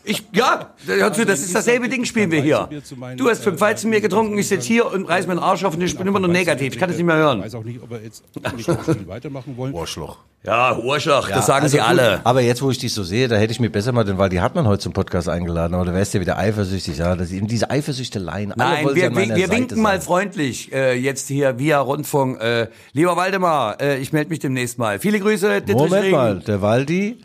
Ich, 0.04 0.24
ja, 0.34 0.74
hör 0.86 1.13
zu, 1.13 1.26
das 1.26 1.42
ist 1.42 1.56
dasselbe 1.56 1.88
Ding, 1.88 2.04
spielen 2.04 2.32
wir 2.32 2.42
hier. 2.42 2.68
Meinen, 2.98 3.18
Du 3.18 3.30
hast 3.30 3.44
fünf 3.44 3.58
äh, 3.58 3.62
Weizenbier 3.62 4.02
getrunken, 4.02 4.38
ich 4.38 4.48
sitze 4.48 4.68
hier 4.68 4.92
und 4.92 5.06
reiß 5.06 5.28
mir 5.28 5.36
den 5.36 5.39
Arsch 5.39 5.63
auf 5.63 5.76
und 5.76 5.82
ich 5.82 5.98
bin 5.98 6.08
immer 6.08 6.20
nur 6.20 6.30
negativ. 6.30 6.74
Ich 6.74 6.80
kann 6.80 6.89
das 6.89 6.98
nicht 6.98 7.06
mehr 7.06 7.16
Ich 7.16 7.22
hören. 7.22 7.42
weiß 7.42 7.56
auch 7.56 7.63
nicht, 7.63 7.82
ob 7.82 7.89
wir 7.92 8.02
jetzt 8.02 8.24
nicht 8.56 8.66
Spiel 8.66 9.08
weitermachen 9.08 9.56
wollen. 9.56 9.74
Ohrschloch. 9.74 10.18
Ja, 10.46 10.78
Urschach, 10.78 11.30
das 11.30 11.46
sagen 11.46 11.63
Also 11.63 11.72
sie 11.72 11.78
gut, 11.78 11.88
alle. 11.88 12.20
Aber 12.26 12.42
jetzt, 12.42 12.62
wo 12.62 12.70
ich 12.70 12.78
dich 12.78 12.94
so 12.94 13.04
sehe, 13.04 13.30
da 13.30 13.38
hätte 13.38 13.54
ich 13.54 13.62
mir 13.62 13.70
besser 13.70 13.94
mal 13.94 14.04
den 14.04 14.18
Waldi 14.18 14.36
Hartmann 14.38 14.68
heute 14.68 14.84
zum 14.84 14.92
Podcast 14.92 15.30
eingeladen, 15.30 15.74
aber 15.74 15.86
da 15.86 15.94
wärst 15.94 16.13
du 16.13 16.18
ja 16.18 16.22
wieder 16.22 16.38
eifersüchtig. 16.38 16.98
Ja, 16.98 17.16
das, 17.16 17.32
eben 17.32 17.48
diese 17.48 17.70
Eifersüchteleien. 17.70 18.52
alle 18.52 18.84
Nein, 18.86 18.88
wir, 18.94 19.16
wir 19.16 19.50
winken 19.52 19.82
mal 19.82 20.02
freundlich 20.02 20.74
äh, 20.74 20.96
jetzt 20.98 21.30
hier 21.30 21.60
via 21.60 21.80
Rundfunk. 21.80 22.42
Äh, 22.42 22.68
lieber 22.92 23.16
Waldemar, 23.16 23.80
äh, 23.80 24.00
ich 24.00 24.12
melde 24.12 24.32
mich 24.32 24.39
demnächst 24.39 24.78
mal. 24.78 25.00
Viele 25.00 25.22
Grüße, 25.22 25.43
Dietrich 25.50 25.76
Moment 25.76 26.04
Regen. 26.04 26.16
mal, 26.16 26.40
der 26.40 26.62
Waldi 26.62 27.18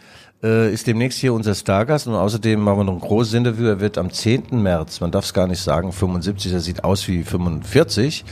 äh, 0.43 0.73
ist 0.73 0.87
demnächst 0.87 1.19
hier 1.19 1.33
unser 1.33 1.55
Stargast 1.55 2.07
und 2.07 2.15
außerdem 2.15 2.61
machen 2.61 2.79
wir 2.79 2.85
noch 2.85 2.95
ein 2.95 3.01
großes 3.01 3.35
Interview. 3.35 3.67
Er 3.67 3.81
wird 3.81 3.99
am 3.99 4.13
10. 4.13 4.63
März, 4.63 5.01
man 5.01 5.11
darf 5.11 5.25
es 5.25 5.35
gar 5.35 5.47
nicht 5.47 5.61
sagen, 5.61 5.93
75, 5.93 6.53
er 6.53 6.61
sieht 6.61 6.85
aus 6.85 7.07
wie 7.09 7.23
45 7.23 8.25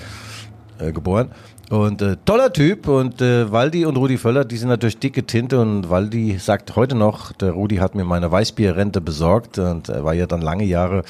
äh, 0.79 0.93
geboren. 0.93 1.31
Und 1.69 2.01
äh, 2.01 2.17
toller 2.25 2.53
Typ 2.53 2.87
und 2.87 3.21
äh, 3.21 3.51
Waldi 3.51 3.87
und 3.87 3.97
Rudi 3.97 4.19
Völler, 4.19 4.45
die 4.45 4.57
sind 4.57 4.69
natürlich 4.69 4.99
dicke 4.99 5.25
Tinte 5.25 5.61
und 5.61 5.91
Waldi 5.91 6.39
sagt 6.39 6.77
heute 6.77 6.95
noch, 6.95 7.33
der 7.33 7.51
Rudi 7.51 7.77
hat 7.77 7.97
mir 7.97 8.05
meine 8.05 8.31
Weißbierrente 8.31 9.01
besorgt 9.01 9.59
und 9.59 9.89
er 9.89 10.05
war 10.05 10.15
ja 10.15 10.27
dann 10.27 10.43
lange 10.43 10.65
Jahre 10.65 11.03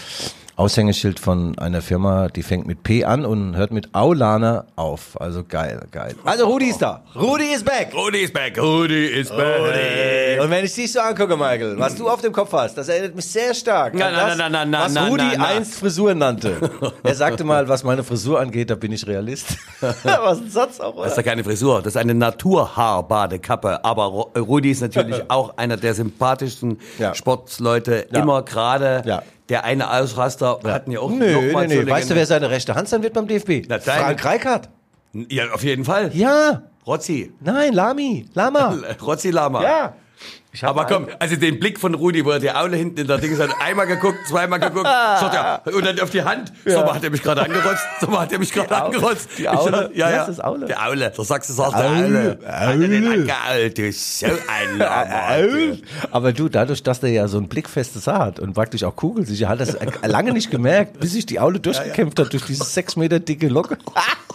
Aushängeschild 0.56 1.20
von 1.20 1.58
einer 1.58 1.82
Firma, 1.82 2.28
die 2.28 2.42
fängt 2.42 2.66
mit 2.66 2.82
P 2.82 3.04
an 3.04 3.26
und 3.26 3.56
hört 3.56 3.72
mit 3.72 3.94
Aulana 3.94 4.64
auf. 4.74 5.20
Also 5.20 5.44
geil, 5.46 5.82
geil. 5.92 6.14
Also 6.24 6.46
Rudi 6.46 6.70
ist 6.70 6.80
da. 6.80 7.02
Rudi 7.14 7.44
ist 7.52 7.64
back. 7.66 7.92
Rudi 7.94 8.20
ist 8.20 8.32
back, 8.32 8.58
Rudi 8.58 9.06
ist 9.06 9.36
back. 9.36 10.40
Und 10.42 10.50
wenn 10.50 10.64
ich 10.64 10.74
dich 10.74 10.90
so 10.90 11.00
angucke, 11.00 11.36
Michael, 11.36 11.78
was 11.78 11.94
du 11.96 12.08
auf 12.08 12.22
dem 12.22 12.32
Kopf 12.32 12.52
hast, 12.54 12.74
das 12.78 12.88
erinnert 12.88 13.14
mich 13.14 13.26
sehr 13.26 13.52
stark 13.52 13.92
Na, 13.94 14.06
an 14.06 14.12
na, 14.14 14.26
das, 14.28 14.38
na, 14.38 14.48
na, 14.48 14.64
na, 14.64 14.84
was 14.86 14.92
na, 14.94 15.06
Rudi 15.08 15.24
na, 15.32 15.36
na. 15.36 15.44
einst 15.44 15.74
Frisur 15.74 16.14
nannte. 16.14 16.56
Er 17.02 17.14
sagte 17.14 17.44
mal, 17.44 17.68
was 17.68 17.84
meine 17.84 18.02
Frisur 18.02 18.40
angeht, 18.40 18.70
da 18.70 18.76
bin 18.76 18.92
ich 18.92 19.06
Realist. 19.06 19.58
was 19.80 20.38
ein 20.40 20.48
Satz 20.50 20.80
auch, 20.80 20.92
Das 20.92 20.96
oder? 20.96 21.06
ist 21.08 21.16
ja 21.18 21.22
keine 21.22 21.44
Frisur, 21.44 21.82
das 21.82 21.88
ist 21.94 21.96
eine 21.98 22.14
Naturhaarbadekappe. 22.14 23.84
Aber 23.84 24.04
Rudi 24.38 24.70
ist 24.70 24.80
natürlich 24.80 25.22
auch 25.28 25.58
einer 25.58 25.76
der 25.76 25.92
sympathischsten 25.92 26.78
Ja. 26.98 27.14
Sportsleute. 27.14 28.06
Ja. 28.10 28.22
Immer 28.22 28.42
gerade 28.42 29.02
Ja. 29.04 29.22
Der 29.48 29.64
eine 29.64 29.90
Ausraster 29.92 30.58
hatten 30.64 30.90
ja 30.90 31.00
auch 31.00 31.10
Nö, 31.10 31.32
noch 31.32 31.40
nö, 31.42 31.52
mal 31.52 31.68
nö. 31.68 31.88
Weißt 31.88 32.10
du, 32.10 32.14
wer 32.14 32.26
seine 32.26 32.50
rechte 32.50 32.74
Hand 32.74 32.88
sein 32.88 33.02
wird 33.02 33.14
beim 33.14 33.26
DFB? 33.26 33.66
Na, 33.68 33.78
deine- 33.78 34.00
Frank 34.04 34.24
Reichardt. 34.24 34.68
Ja, 35.28 35.50
auf 35.52 35.62
jeden 35.64 35.84
Fall. 35.84 36.10
Ja. 36.14 36.62
Rossi. 36.86 37.32
Nein, 37.40 37.72
Lami. 37.72 38.26
Lama. 38.34 38.76
Rossi 39.02 39.30
Lama. 39.30 39.62
Ja. 39.62 39.94
Aber 40.62 40.86
komm, 40.86 41.08
also 41.18 41.36
den 41.36 41.58
Blick 41.58 41.78
von 41.78 41.94
Rudi, 41.94 42.24
wo 42.24 42.30
er 42.30 42.38
die 42.38 42.50
Aule 42.50 42.76
hinten 42.76 43.00
in 43.00 43.06
der 43.06 43.18
Ding 43.18 43.36
hat, 43.38 43.50
einmal 43.60 43.86
geguckt, 43.86 44.26
zweimal 44.26 44.58
geguckt, 44.58 44.86
sagt 45.20 45.34
er, 45.34 45.74
und 45.74 45.84
dann 45.84 46.00
auf 46.00 46.10
die 46.10 46.22
Hand, 46.22 46.52
so 46.64 46.80
mal 46.80 46.94
hat 46.94 47.04
er 47.04 47.10
mich 47.10 47.22
gerade 47.22 47.42
angerotzt, 47.42 47.86
so 48.00 48.18
hat 48.18 48.32
er 48.32 48.38
mich 48.38 48.52
gerade 48.52 48.74
Aule. 48.74 48.96
angerotzt. 48.96 49.28
Die 49.38 49.48
Aule. 49.48 49.90
Ich, 49.92 49.98
ja, 49.98 50.10
ja. 50.10 50.26
das, 50.26 50.40
Aule? 50.40 50.66
Der 50.66 50.86
Aule, 50.86 51.12
da 51.14 51.24
sagst 51.24 51.50
du, 51.50 51.54
sagst 51.54 51.78
der 51.78 51.90
Aule. 51.90 52.04
Aule. 52.04 52.38
Hat 52.46 52.68
er 52.70 52.88
den 52.88 53.06
Aule. 53.06 53.14
angeault, 53.14 53.78
du 53.78 53.92
so 53.92 54.26
ein 54.26 54.78
du. 54.78 55.78
Aber 56.10 56.32
du, 56.32 56.48
dadurch, 56.48 56.82
dass 56.82 57.00
der 57.00 57.10
ja 57.10 57.28
so 57.28 57.38
ein 57.38 57.48
blickfestes 57.48 58.06
Haar 58.06 58.20
hat 58.20 58.40
und 58.40 58.54
praktisch 58.54 58.84
auch 58.84 58.96
kugelsicher, 58.96 59.48
hat 59.48 59.60
er 59.60 59.68
es 59.68 59.76
lange 60.06 60.32
nicht 60.32 60.50
gemerkt, 60.50 61.00
bis 61.00 61.12
sich 61.12 61.26
die 61.26 61.40
Aule 61.40 61.60
durchgekämpft 61.60 62.18
hat 62.18 62.32
durch 62.32 62.44
diese 62.46 62.64
sechs 62.64 62.96
Meter 62.96 63.20
dicke 63.20 63.48
Locke. 63.48 63.76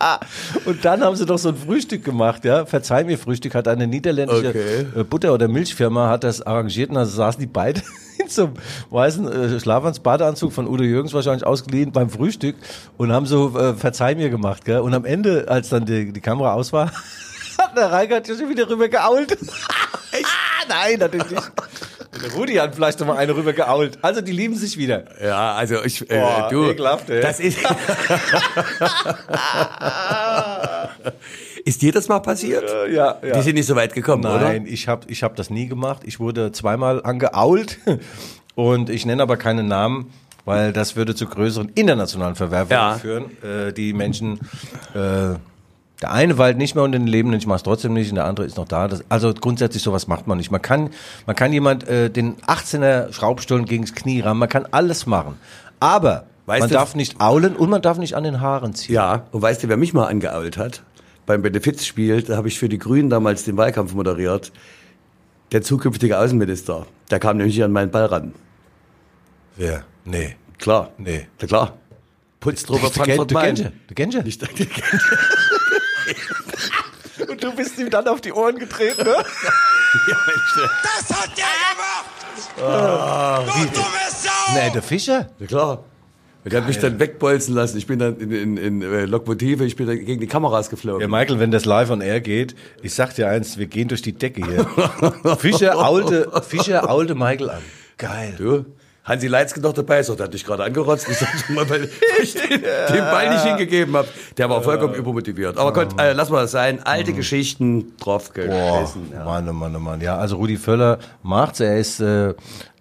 Und 0.64 0.84
dann 0.84 1.02
haben 1.02 1.16
sie 1.16 1.26
doch 1.26 1.38
so 1.38 1.50
ein 1.50 1.56
Frühstück 1.56 2.04
gemacht, 2.04 2.44
ja. 2.44 2.66
Verzeih 2.66 3.04
mir, 3.04 3.18
Frühstück 3.18 3.54
hat 3.54 3.68
eine 3.68 3.86
niederländische 3.86 4.48
Okay. 4.48 4.86
äh, 4.96 5.04
Butter- 5.04 5.32
oder 5.34 5.48
Milchfirma 5.48 6.08
hat 6.08 6.24
das 6.24 6.42
arrangiert 6.42 6.90
und 6.90 6.96
da 6.96 7.04
saßen 7.04 7.40
die 7.40 7.46
beide 7.46 7.82
in 8.22 8.28
so 8.28 8.44
einem 8.44 8.54
weißen 8.90 9.56
äh, 9.56 9.60
Schlafanzug 9.60 10.52
von 10.52 10.66
Udo 10.68 10.84
Jürgens 10.84 11.14
wahrscheinlich 11.14 11.46
ausgeliehen 11.46 11.92
beim 11.92 12.10
Frühstück 12.10 12.56
und 12.96 13.12
haben 13.12 13.26
so 13.26 13.58
äh, 13.58 13.74
Verzeih 13.74 14.14
mir 14.14 14.30
gemacht, 14.30 14.64
gell. 14.64 14.80
Und 14.80 14.94
am 14.94 15.04
Ende, 15.04 15.46
als 15.48 15.68
dann 15.68 15.84
die, 15.84 16.12
die 16.12 16.20
Kamera 16.20 16.52
aus 16.54 16.72
war, 16.72 16.86
hat 17.58 17.76
der 17.76 17.90
Reikert 17.90 18.28
ja 18.28 18.36
schon 18.36 18.48
wieder 18.48 18.68
rüber 18.68 18.88
geault. 18.88 19.32
Echt? 19.32 20.26
Nein, 20.68 20.98
natürlich 20.98 21.30
nicht. 21.30 21.52
Der 22.22 22.32
Rudi 22.32 22.54
hat 22.54 22.74
vielleicht 22.74 22.98
noch 23.00 23.06
mal 23.06 23.16
eine 23.16 23.34
rüber 23.34 23.52
geault. 23.52 23.98
Also 24.02 24.20
die 24.20 24.32
lieben 24.32 24.54
sich 24.56 24.76
wieder. 24.76 25.04
Ja, 25.22 25.54
also 25.54 25.84
ich, 25.84 26.02
äh, 26.10 26.18
Boah, 26.20 26.48
du, 26.50 26.70
ekelhaft, 26.70 27.10
ey. 27.10 27.20
das 27.20 27.40
ist. 27.40 27.58
ist 31.64 31.82
dir 31.82 31.92
das 31.92 32.08
mal 32.08 32.20
passiert? 32.20 32.64
Ja, 32.90 33.16
ja. 33.22 33.34
Die 33.34 33.42
sind 33.42 33.54
nicht 33.54 33.66
so 33.66 33.76
weit 33.76 33.94
gekommen, 33.94 34.22
Nein, 34.22 34.66
ich 34.66 34.88
habe 34.88 35.06
ich 35.08 35.22
hab 35.22 35.36
das 35.36 35.50
nie 35.50 35.66
gemacht. 35.68 36.02
Ich 36.04 36.18
wurde 36.20 36.52
zweimal 36.52 37.02
angeault 37.04 37.78
und 38.54 38.90
ich 38.90 39.04
nenne 39.06 39.22
aber 39.22 39.36
keinen 39.36 39.68
Namen, 39.68 40.10
weil 40.44 40.72
das 40.72 40.96
würde 40.96 41.14
zu 41.14 41.26
größeren 41.26 41.70
internationalen 41.74 42.34
Verwerfungen 42.36 42.70
Ja. 42.80 42.94
führen. 42.98 43.24
Äh, 43.42 43.72
die 43.72 43.92
Menschen, 43.92 44.40
äh, 44.94 45.34
der 46.00 46.12
eine 46.12 46.38
weilt 46.38 46.58
nicht 46.58 46.74
mehr 46.74 46.84
unter 46.84 46.98
den 46.98 47.08
Leben, 47.08 47.32
ich 47.32 47.46
mache 47.46 47.56
es 47.56 47.62
trotzdem 47.64 47.92
nicht, 47.92 48.10
und 48.10 48.16
der 48.16 48.24
andere 48.26 48.46
ist 48.46 48.56
noch 48.56 48.68
da. 48.68 48.86
Das, 48.88 49.02
also 49.08 49.34
grundsätzlich 49.34 49.82
sowas 49.82 50.06
macht 50.06 50.26
man 50.26 50.38
nicht. 50.38 50.50
Man 50.50 50.62
kann, 50.62 50.90
man 51.26 51.34
kann 51.34 51.52
jemand 51.52 51.88
äh, 51.88 52.08
den 52.10 52.36
18er 52.42 53.12
Schraubstollen 53.12 53.64
gegens 53.64 53.94
Knie 53.94 54.20
rammen, 54.20 54.40
man 54.40 54.48
kann 54.48 54.66
alles 54.70 55.06
machen. 55.06 55.34
Aber 55.80 56.26
Weißt 56.46 56.60
man 56.60 56.68
du- 56.70 56.74
darf 56.76 56.94
nicht 56.94 57.20
aulen 57.20 57.56
und 57.56 57.68
man 57.68 57.82
darf 57.82 57.98
nicht 57.98 58.14
an 58.14 58.24
den 58.24 58.40
Haaren 58.40 58.74
ziehen. 58.74 58.94
Ja, 58.94 59.24
und 59.32 59.42
weißt 59.42 59.62
du, 59.64 59.68
wer 59.68 59.76
mich 59.76 59.92
mal 59.92 60.06
angeault 60.06 60.56
hat? 60.56 60.82
Beim 61.26 61.42
Benefizspiel, 61.42 62.22
da 62.22 62.36
habe 62.36 62.48
ich 62.48 62.58
für 62.58 62.68
die 62.68 62.78
Grünen 62.78 63.10
damals 63.10 63.44
den 63.44 63.56
Wahlkampf 63.56 63.92
moderiert. 63.92 64.50
Der 65.52 65.62
zukünftige 65.62 66.18
Außenminister, 66.18 66.86
der 67.10 67.18
kam 67.18 67.36
nämlich 67.38 67.62
an 67.62 67.72
meinen 67.72 67.90
Ball 67.90 68.06
ran. 68.06 68.34
Wer? 69.56 69.82
Nee. 70.04 70.36
Klar. 70.58 70.90
Nee. 70.96 71.26
Na 71.40 71.46
klar. 71.46 71.74
Du, 72.40 72.50
kenn- 72.50 72.90
Frankfurt 72.92 73.32
Main. 73.32 73.56
ihn. 73.56 73.72
Du 73.88 73.94
kennst 73.94 74.16
ihn. 74.16 74.22
Nicht- 74.24 74.42
Und 77.28 77.42
du 77.42 77.52
bist 77.52 77.78
ihm 77.78 77.90
dann 77.90 78.06
auf 78.06 78.20
die 78.20 78.32
Ohren 78.32 78.58
getreten, 78.58 79.04
ne? 79.04 79.16
Das 80.82 81.18
hat 81.18 81.30
der 81.36 81.46
gemacht! 81.72 82.18
du 82.56 83.64
dumme 83.74 83.86
Sau! 84.10 84.54
Nee, 84.54 84.70
der 84.70 84.82
Fischer. 84.82 85.28
Ja 85.38 85.46
klar. 85.46 85.84
Der 86.44 86.60
hat 86.60 86.68
mich 86.68 86.78
dann 86.78 86.98
wegbolzen 86.98 87.54
lassen. 87.54 87.76
Ich 87.76 87.86
bin 87.86 87.98
dann 87.98 88.16
in, 88.18 88.30
in, 88.30 88.56
in 88.56 88.82
äh, 88.82 89.04
Lokomotive, 89.04 89.64
ich 89.64 89.76
bin 89.76 89.86
dann 89.86 90.02
gegen 90.02 90.20
die 90.20 90.26
Kameras 90.26 90.70
geflogen. 90.70 91.02
Ja, 91.02 91.08
Michael, 91.08 91.40
wenn 91.40 91.50
das 91.50 91.64
live 91.64 91.90
on 91.90 92.00
air 92.00 92.20
geht, 92.20 92.54
ich 92.80 92.94
sag 92.94 93.14
dir 93.14 93.28
eins, 93.28 93.58
wir 93.58 93.66
gehen 93.66 93.88
durch 93.88 94.02
die 94.02 94.12
Decke 94.12 94.46
hier. 94.46 95.36
Fischer 95.38 95.76
aulte, 95.76 96.30
Fischer 96.46 96.88
aulte 96.88 97.14
Michael 97.14 97.50
an. 97.50 97.62
Geil. 97.98 98.34
Du? 98.38 98.64
Hansi 99.08 99.26
Leitzke 99.26 99.60
noch 99.60 99.72
dabei 99.72 100.00
ist, 100.00 100.10
der 100.10 100.26
hat 100.26 100.34
dich 100.34 100.44
gerade 100.44 100.64
angerotzt. 100.64 101.08
Ich 101.08 101.16
sag 101.16 101.28
schon 101.38 101.54
mal, 101.54 101.68
weil 101.70 101.88
ich 102.22 102.34
den, 102.48 102.60
den 102.60 103.04
Ball 103.04 103.30
nicht 103.30 103.44
hingegeben 103.44 103.96
habe. 103.96 104.08
Der 104.36 104.50
war 104.50 104.62
vollkommen 104.62 104.94
übermotiviert. 104.94 105.56
Aber 105.56 105.72
Gott, 105.72 105.98
äh, 105.98 106.12
lass 106.12 106.28
mal 106.28 106.42
das 106.42 106.50
sein. 106.50 106.80
Alte 106.84 107.14
Geschichten 107.14 107.96
drauf 107.98 108.32
geschissen. 108.32 109.10
Ja. 109.12 109.24
Mann, 109.24 109.48
oh 109.48 109.52
Mann, 109.52 109.74
oh 109.74 109.80
Mann. 109.80 110.00
Ja, 110.02 110.18
also 110.18 110.36
Rudi 110.36 110.56
Völler 110.56 110.98
macht's. 111.22 111.60
Er 111.60 111.78
ist 111.78 112.00
äh, 112.00 112.34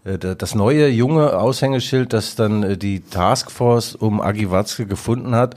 äh, 0.08 0.18
das 0.18 0.56
neue 0.56 0.88
junge 0.90 1.38
Aushängeschild, 1.38 2.14
das 2.14 2.36
dann 2.36 2.64
äh, 2.64 2.78
die 2.78 3.02
Taskforce 3.02 3.96
um 3.96 4.22
Agi 4.22 4.50
Watzke 4.52 4.86
gefunden 4.86 5.36
hat. 5.36 5.56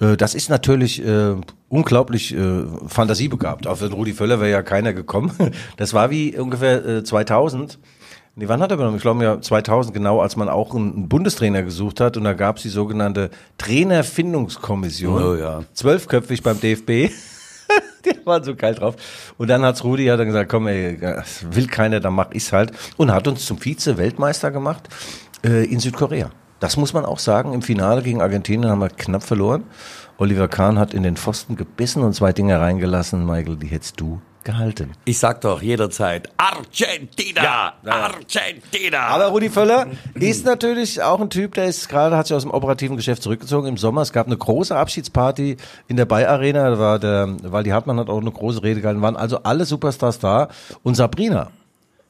Äh, 0.00 0.16
das 0.16 0.34
ist 0.34 0.50
natürlich 0.50 1.04
äh, 1.04 1.34
unglaublich 1.68 2.34
äh, 2.34 2.64
fantasiebegabt. 2.86 3.66
Auf 3.66 3.80
den 3.80 3.92
Rudi 3.92 4.12
Völler 4.12 4.40
wäre 4.40 4.50
ja 4.50 4.62
keiner 4.62 4.92
gekommen. 4.92 5.32
Das 5.76 5.94
war 5.94 6.10
wie 6.10 6.36
ungefähr 6.36 6.84
äh, 6.84 7.04
2000. 7.04 7.78
Nee, 8.38 8.46
wann 8.48 8.62
hat 8.62 8.70
er 8.70 8.74
übernommen? 8.76 8.98
Ich 8.98 9.02
glaube 9.02 9.24
ja 9.24 9.40
2000 9.40 9.92
genau, 9.92 10.20
als 10.20 10.36
man 10.36 10.48
auch 10.48 10.72
einen 10.72 11.08
Bundestrainer 11.08 11.64
gesucht 11.64 11.98
hat 11.98 12.16
und 12.16 12.22
da 12.22 12.34
gab's 12.34 12.62
die 12.62 12.68
sogenannte 12.68 13.30
Trainerfindungskommission. 13.58 15.20
Oh 15.20 15.34
ja. 15.34 15.64
Zwölfköpfig 15.72 16.44
beim 16.44 16.60
DFB. 16.60 16.88
Die 18.04 18.24
waren 18.24 18.44
so 18.44 18.54
geil 18.54 18.76
drauf. 18.76 18.94
Und 19.38 19.50
dann 19.50 19.64
hat's 19.64 19.82
Rudi 19.82 20.06
hat 20.06 20.20
dann 20.20 20.28
gesagt, 20.28 20.48
komm 20.48 20.68
ey, 20.68 21.00
will 21.50 21.66
keiner, 21.66 21.98
dann 21.98 22.14
mach 22.14 22.30
ich's 22.30 22.52
halt. 22.52 22.70
Und 22.96 23.10
hat 23.10 23.26
uns 23.26 23.44
zum 23.44 23.58
Vize-Weltmeister 23.58 24.52
gemacht 24.52 24.88
äh, 25.44 25.64
in 25.64 25.80
Südkorea. 25.80 26.30
Das 26.60 26.76
muss 26.76 26.92
man 26.92 27.04
auch 27.04 27.18
sagen. 27.18 27.54
Im 27.54 27.62
Finale 27.62 28.02
gegen 28.02 28.22
Argentinien 28.22 28.70
haben 28.70 28.78
wir 28.78 28.90
knapp 28.90 29.24
verloren. 29.24 29.64
Oliver 30.16 30.46
Kahn 30.46 30.78
hat 30.78 30.94
in 30.94 31.02
den 31.02 31.16
Pfosten 31.16 31.56
gebissen 31.56 32.04
und 32.04 32.14
zwei 32.14 32.32
Dinge 32.32 32.60
reingelassen. 32.60 33.26
Michael, 33.26 33.56
die 33.56 33.66
hättest 33.66 33.98
du 34.00 34.20
gehalten. 34.48 34.92
Ich 35.04 35.18
sag 35.18 35.42
doch 35.42 35.60
jederzeit, 35.60 36.30
Argentina! 36.38 37.74
Argentina! 37.84 38.98
Aber 39.08 39.26
Rudi 39.26 39.50
Völler 39.50 39.88
ist 40.14 40.46
natürlich 40.46 41.02
auch 41.02 41.20
ein 41.20 41.28
Typ, 41.28 41.52
der 41.52 41.66
ist 41.66 41.86
gerade, 41.90 42.16
hat 42.16 42.28
sich 42.28 42.34
aus 42.34 42.44
dem 42.44 42.50
operativen 42.50 42.96
Geschäft 42.96 43.22
zurückgezogen 43.22 43.68
im 43.68 43.76
Sommer. 43.76 44.00
Es 44.00 44.10
gab 44.10 44.26
eine 44.26 44.38
große 44.38 44.74
Abschiedsparty 44.74 45.58
in 45.86 45.96
der 45.98 46.06
Bay 46.06 46.24
Arena, 46.24 46.70
da 46.70 46.78
war 46.78 46.98
der, 46.98 47.36
Waldi 47.42 47.68
Hartmann 47.68 47.98
hat 47.98 48.08
auch 48.08 48.22
eine 48.22 48.32
große 48.32 48.62
Rede 48.62 48.80
gehalten, 48.80 49.02
waren 49.02 49.16
also 49.16 49.42
alle 49.42 49.66
Superstars 49.66 50.18
da. 50.18 50.48
Und 50.82 50.94
Sabrina, 50.94 51.50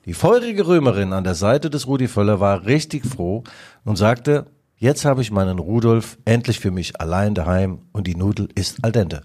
die 0.04 0.14
feurige 0.14 0.64
Römerin 0.64 1.12
an 1.12 1.24
der 1.24 1.34
Seite 1.34 1.70
des 1.70 1.88
Rudi 1.88 2.06
Völler, 2.06 2.38
war 2.38 2.66
richtig 2.66 3.04
froh 3.04 3.42
und 3.84 3.96
sagte, 3.96 4.46
jetzt 4.78 5.04
habe 5.04 5.22
ich 5.22 5.30
meinen 5.30 5.58
Rudolf 5.58 6.18
endlich 6.24 6.60
für 6.60 6.70
mich 6.70 7.00
allein 7.00 7.34
daheim 7.34 7.80
und 7.92 8.06
die 8.06 8.14
Nudel 8.14 8.48
ist 8.54 8.78
al 8.82 8.92
dente. 8.92 9.22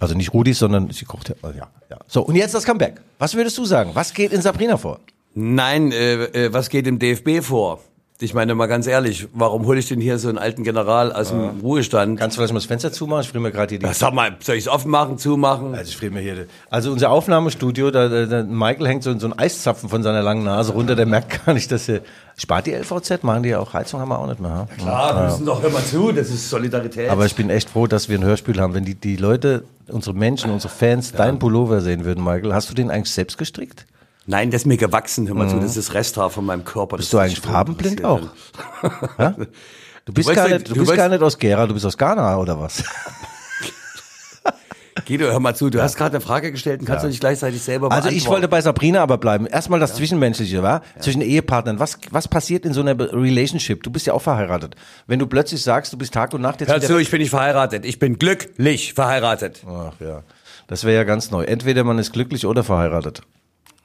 Also 0.00 0.14
nicht 0.14 0.32
Rudis, 0.32 0.58
sondern 0.58 0.90
sie 0.90 1.04
kocht 1.04 1.28
ja, 1.28 1.34
ja, 1.42 1.68
ja. 1.90 1.98
So, 2.06 2.22
und 2.22 2.34
jetzt 2.34 2.54
das 2.54 2.64
Comeback. 2.64 3.00
Was 3.18 3.34
würdest 3.34 3.56
du 3.56 3.64
sagen? 3.64 3.90
Was 3.94 4.12
geht 4.12 4.32
in 4.32 4.42
Sabrina 4.42 4.76
vor? 4.76 5.00
Nein, 5.34 5.92
äh, 5.92 6.46
äh, 6.46 6.52
was 6.52 6.68
geht 6.68 6.86
im 6.86 6.98
DFB 6.98 7.42
vor? 7.42 7.80
Ich 8.18 8.32
meine 8.32 8.54
mal 8.54 8.64
ganz 8.66 8.86
ehrlich, 8.86 9.28
warum 9.34 9.66
hole 9.66 9.78
ich 9.78 9.88
denn 9.88 10.00
hier 10.00 10.18
so 10.18 10.30
einen 10.30 10.38
alten 10.38 10.64
General 10.64 11.12
aus 11.12 11.28
dem 11.28 11.60
Ruhestand? 11.60 12.18
Kannst 12.18 12.36
du 12.36 12.40
vielleicht 12.40 12.54
mal 12.54 12.60
das 12.60 12.66
Fenster 12.66 12.90
zumachen? 12.90 13.20
Ich 13.24 13.28
friere 13.28 13.42
mir 13.42 13.50
gerade 13.52 13.70
hier 13.70 13.78
die. 13.78 13.84
Ja, 13.84 13.92
sag 13.92 14.14
mal, 14.14 14.36
soll 14.40 14.54
ich 14.54 14.64
es 14.64 14.68
offen 14.68 14.90
machen, 14.90 15.18
zumachen? 15.18 15.74
Also 15.74 15.90
ich 15.90 15.98
friere 15.98 16.12
mir 16.12 16.20
hier. 16.20 16.46
Also 16.70 16.92
unser 16.92 17.10
Aufnahmestudio, 17.10 17.90
da, 17.90 18.08
da, 18.08 18.24
da 18.24 18.42
Michael 18.42 18.88
hängt 18.88 19.02
so 19.02 19.18
so 19.18 19.26
ein 19.26 19.38
Eiszapfen 19.38 19.90
von 19.90 20.02
seiner 20.02 20.22
langen 20.22 20.44
Nase 20.44 20.72
runter, 20.72 20.96
der 20.96 21.04
merkt 21.04 21.44
gar 21.44 21.52
nicht, 21.52 21.70
dass 21.70 21.90
er. 21.90 22.00
Spart 22.38 22.66
die 22.66 22.72
LVZ, 22.72 23.22
machen 23.22 23.42
die 23.42 23.54
auch 23.54 23.72
Heizung 23.74 24.00
haben 24.00 24.08
wir 24.08 24.18
auch 24.18 24.26
nicht 24.26 24.40
mehr. 24.40 24.50
ha? 24.50 24.68
Klar, 24.78 25.16
wir 25.16 25.30
müssen 25.30 25.46
doch, 25.46 25.62
mal 25.70 25.84
zu, 25.84 26.12
das 26.12 26.28
ist 26.30 26.48
Solidarität. 26.48 27.10
Aber 27.10 27.26
ich 27.26 27.34
bin 27.34 27.50
echt 27.50 27.70
froh, 27.70 27.86
dass 27.86 28.08
wir 28.08 28.18
ein 28.18 28.24
Hörspiel 28.24 28.60
haben. 28.60 28.72
Wenn 28.74 28.84
die, 28.84 28.94
die 28.94 29.16
Leute, 29.16 29.64
unsere 29.88 30.14
Menschen, 30.14 30.50
unsere 30.50 30.72
Fans, 30.72 31.12
deinen 31.12 31.38
Pullover 31.38 31.80
sehen 31.82 32.04
würden, 32.06 32.24
Michael, 32.24 32.54
hast 32.54 32.70
du 32.70 32.74
den 32.74 32.90
eigentlich 32.90 33.12
selbst 33.12 33.36
gestrickt? 33.38 33.86
Nein, 34.26 34.50
das 34.50 34.62
ist 34.62 34.66
mir 34.66 34.76
gewachsen, 34.76 35.28
hör 35.28 35.34
mal 35.34 35.48
zu, 35.48 35.56
das 35.56 35.76
ist 35.76 35.88
das 35.88 35.94
Resthaar 35.94 36.30
von 36.30 36.44
meinem 36.44 36.64
Körper. 36.64 36.96
Mhm. 36.96 36.98
Bist 37.00 37.12
du 37.12 37.18
eigentlich 37.18 37.40
farbenblind 37.40 38.04
auch? 38.04 38.22
Ja? 39.18 39.36
Du 40.04 40.12
bist, 40.12 40.28
weißt 40.28 40.36
gar 40.36 40.48
ja, 40.48 40.54
nicht, 40.58 40.68
du 40.68 40.74
du 40.74 40.80
bist 40.80 40.94
gar 40.94 41.08
nicht 41.08 41.22
aus 41.22 41.36
Gera, 41.36 41.66
du 41.66 41.74
bist 41.74 41.84
aus 41.84 41.98
Ghana 41.98 42.38
oder 42.38 42.60
was? 42.60 42.84
Guido, 45.06 45.26
hör 45.26 45.40
mal 45.40 45.54
zu, 45.54 45.68
du 45.68 45.82
hast 45.82 45.96
gerade 45.96 46.16
eine 46.16 46.20
Frage 46.20 46.50
gestellt 46.50 46.80
und 46.80 46.86
kannst 46.86 47.04
du 47.04 47.08
nicht 47.08 47.20
gleichzeitig 47.20 47.62
selber 47.62 47.92
Also 47.92 48.08
ich 48.08 48.14
beantworten. 48.14 48.32
wollte 48.34 48.48
bei 48.48 48.60
Sabrina 48.60 49.02
aber 49.02 49.18
bleiben. 49.18 49.46
Erstmal 49.46 49.78
das 49.78 49.94
Zwischenmenschliche, 49.94 50.62
war 50.62 50.82
Zwischen 51.00 51.20
Ehepartnern. 51.22 51.78
Was, 51.78 51.98
was 52.10 52.28
passiert 52.28 52.64
in 52.64 52.72
so 52.72 52.80
einer 52.80 52.98
Relationship? 52.98 53.82
Du 53.82 53.90
bist 53.90 54.06
ja 54.06 54.14
auch 54.14 54.22
verheiratet. 54.22 54.74
Wenn 55.06 55.18
du 55.18 55.26
plötzlich 55.26 55.62
sagst, 55.62 55.92
du 55.92 55.98
bist 55.98 56.14
Tag 56.14 56.32
und 56.34 56.40
Nacht 56.40 56.60
jetzt 56.60 56.70
Hör 56.70 56.80
zu, 56.80 56.98
ich 56.98 57.10
bin 57.10 57.20
nicht 57.20 57.30
verheiratet. 57.30 57.84
Ich 57.84 57.98
bin 57.98 58.18
glücklich 58.18 58.94
verheiratet. 58.94 59.62
Ach 59.66 59.92
ja. 60.00 60.22
Das 60.66 60.84
wäre 60.84 60.96
ja 60.96 61.04
ganz 61.04 61.30
neu. 61.30 61.44
Entweder 61.44 61.84
man 61.84 61.98
ist 61.98 62.12
glücklich 62.12 62.46
oder 62.46 62.64
verheiratet. 62.64 63.22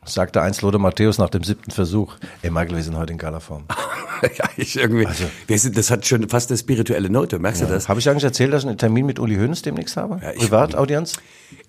Sagte 0.06 0.42
einst 0.42 0.64
Lothar 0.64 0.80
Matthäus 0.80 1.20
nach 1.20 1.30
dem 1.30 1.44
siebten 1.44 1.70
Versuch. 1.70 2.16
Ey 2.42 2.50
Michael, 2.50 2.76
wir 2.76 2.84
sind 2.84 2.98
heute 2.98 3.14
in 3.14 3.20
geiler 3.20 3.40
Form. 3.40 3.66
ja, 4.24 4.46
ich 4.58 4.76
irgendwie. 4.76 5.06
Also- 5.06 5.26
sind, 5.48 5.78
das 5.78 5.92
hat 5.92 6.08
schon 6.08 6.28
fast 6.28 6.50
eine 6.50 6.58
spirituelle 6.58 7.10
Note, 7.10 7.38
merkst 7.38 7.62
du 7.62 7.66
das? 7.68 7.88
Habe 7.88 8.00
ich 8.00 8.10
eigentlich 8.10 8.24
erzählt, 8.24 8.52
dass 8.52 8.64
ich 8.64 8.70
einen 8.70 8.80
Termin 8.80 9.06
mit 9.06 9.20
Uli 9.20 9.36
Hoeneß 9.36 9.62
demnächst 9.62 9.98
habe? 9.98 10.20
Ja, 10.24 10.32
ich- 10.32 10.40
Privataudienz? 10.40 11.18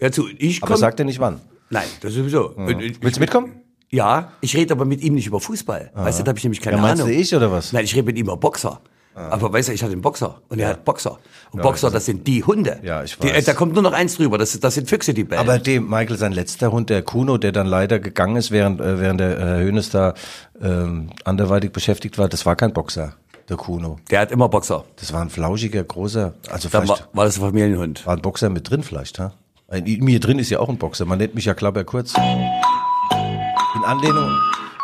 Hör 0.01 0.13
zu, 0.13 0.29
ich 0.39 0.63
Aber 0.63 0.73
komm, 0.73 0.81
sagt 0.81 0.99
er 0.99 1.05
nicht 1.05 1.21
wann. 1.21 1.41
Nein, 1.69 1.85
das 2.01 2.15
sowieso. 2.15 2.49
Und 2.51 2.81
ich- 2.81 3.03
Willst 3.03 3.17
du 3.19 3.21
mitkommen? 3.21 3.53
Ja, 3.91 4.33
ich 4.41 4.57
rede 4.57 4.73
aber 4.73 4.87
mit 4.87 5.03
ihm 5.03 5.13
nicht 5.15 5.27
über 5.27 5.39
Fußball. 5.39 5.91
Weißt 5.95 6.19
du, 6.21 6.23
da 6.23 6.31
habe 6.31 6.39
ich 6.39 6.45
nämlich 6.45 6.63
keine 6.63 6.77
Ja, 6.77 6.83
meinst 6.83 7.03
Ahnung. 7.03 7.15
du 7.15 7.21
ich 7.21 7.35
oder 7.37 7.53
was? 7.53 7.75
Nein, 7.75 7.85
ich 7.85 7.95
rede 7.95 8.07
mit 8.07 8.17
ihm 8.17 8.25
über 8.25 8.39
Boxer. 8.39 8.81
Aber 9.15 9.53
weißt 9.53 9.69
du, 9.69 9.73
ich 9.73 9.83
hatte 9.83 9.93
einen 9.93 10.01
Boxer 10.01 10.41
und 10.49 10.59
er 10.59 10.69
hat 10.69 10.85
Boxer. 10.85 11.19
Und 11.51 11.61
Boxer, 11.61 11.91
das 11.91 12.07
sind 12.07 12.27
die 12.27 12.43
Hunde. 12.45 12.79
Ja, 12.83 13.03
ich 13.05 13.19
Die, 13.19 13.29
weiß. 13.29 13.37
äh, 13.37 13.43
da 13.43 13.53
kommt 13.53 13.75
nur 13.75 13.83
noch 13.83 13.93
eins 13.93 14.17
drüber, 14.17 14.39
das, 14.39 14.59
das 14.59 14.75
sind 14.75 14.89
Füchse, 14.89 15.13
die 15.13 15.25
bellen. 15.25 15.41
Aber 15.41 15.59
dem 15.59 15.89
Michael, 15.89 16.17
sein 16.17 16.33
letzter 16.33 16.73
Hund, 16.73 16.89
der 16.89 17.03
Kuno, 17.03 17.37
der 17.37 17.53
dann 17.53 17.67
leider 17.67 17.99
gegangen 17.99 18.37
ist, 18.37 18.51
während, 18.51 18.81
äh, 18.81 19.01
während 19.01 19.21
der 19.21 19.39
Herr 19.39 19.59
Hoeneß 19.67 19.91
da 19.91 20.15
ähm, 20.63 21.11
anderweitig 21.25 21.73
beschäftigt 21.73 22.17
war, 22.17 22.29
das 22.29 22.47
war 22.47 22.57
kein 22.57 22.73
Boxer, 22.73 23.15
der 23.51 23.59
Kuno. 23.59 23.99
der 24.11 24.21
hat 24.21 24.31
immer 24.33 24.49
Boxer. 24.49 24.85
Das 24.97 25.13
war 25.13 25.21
ein 25.21 25.29
flauschiger, 25.31 25.85
großer, 25.85 26.33
also 26.51 26.71
vielleicht 26.71 26.89
war, 26.89 26.99
war 27.13 27.25
das 27.27 27.37
ein 27.37 27.43
Familienhund. 27.43 28.07
war 28.07 28.17
ein 28.17 28.23
Boxer 28.23 28.49
mit 28.49 28.71
drin 28.71 28.83
vielleicht, 28.83 29.19
ha? 29.19 29.35
In 29.71 30.05
mir 30.05 30.21
drin 30.21 30.39
ist 30.39 30.49
ja 30.51 30.59
auch 30.59 30.69
ein 30.69 30.77
Boxer. 30.79 31.05
Man 31.07 31.19
nennt 31.19 31.35
mich 31.35 31.47
ja 31.47 31.55
Klapper 31.55 31.85
kurz. 31.85 32.15
In 32.15 33.85
Anlehnung, 33.85 34.31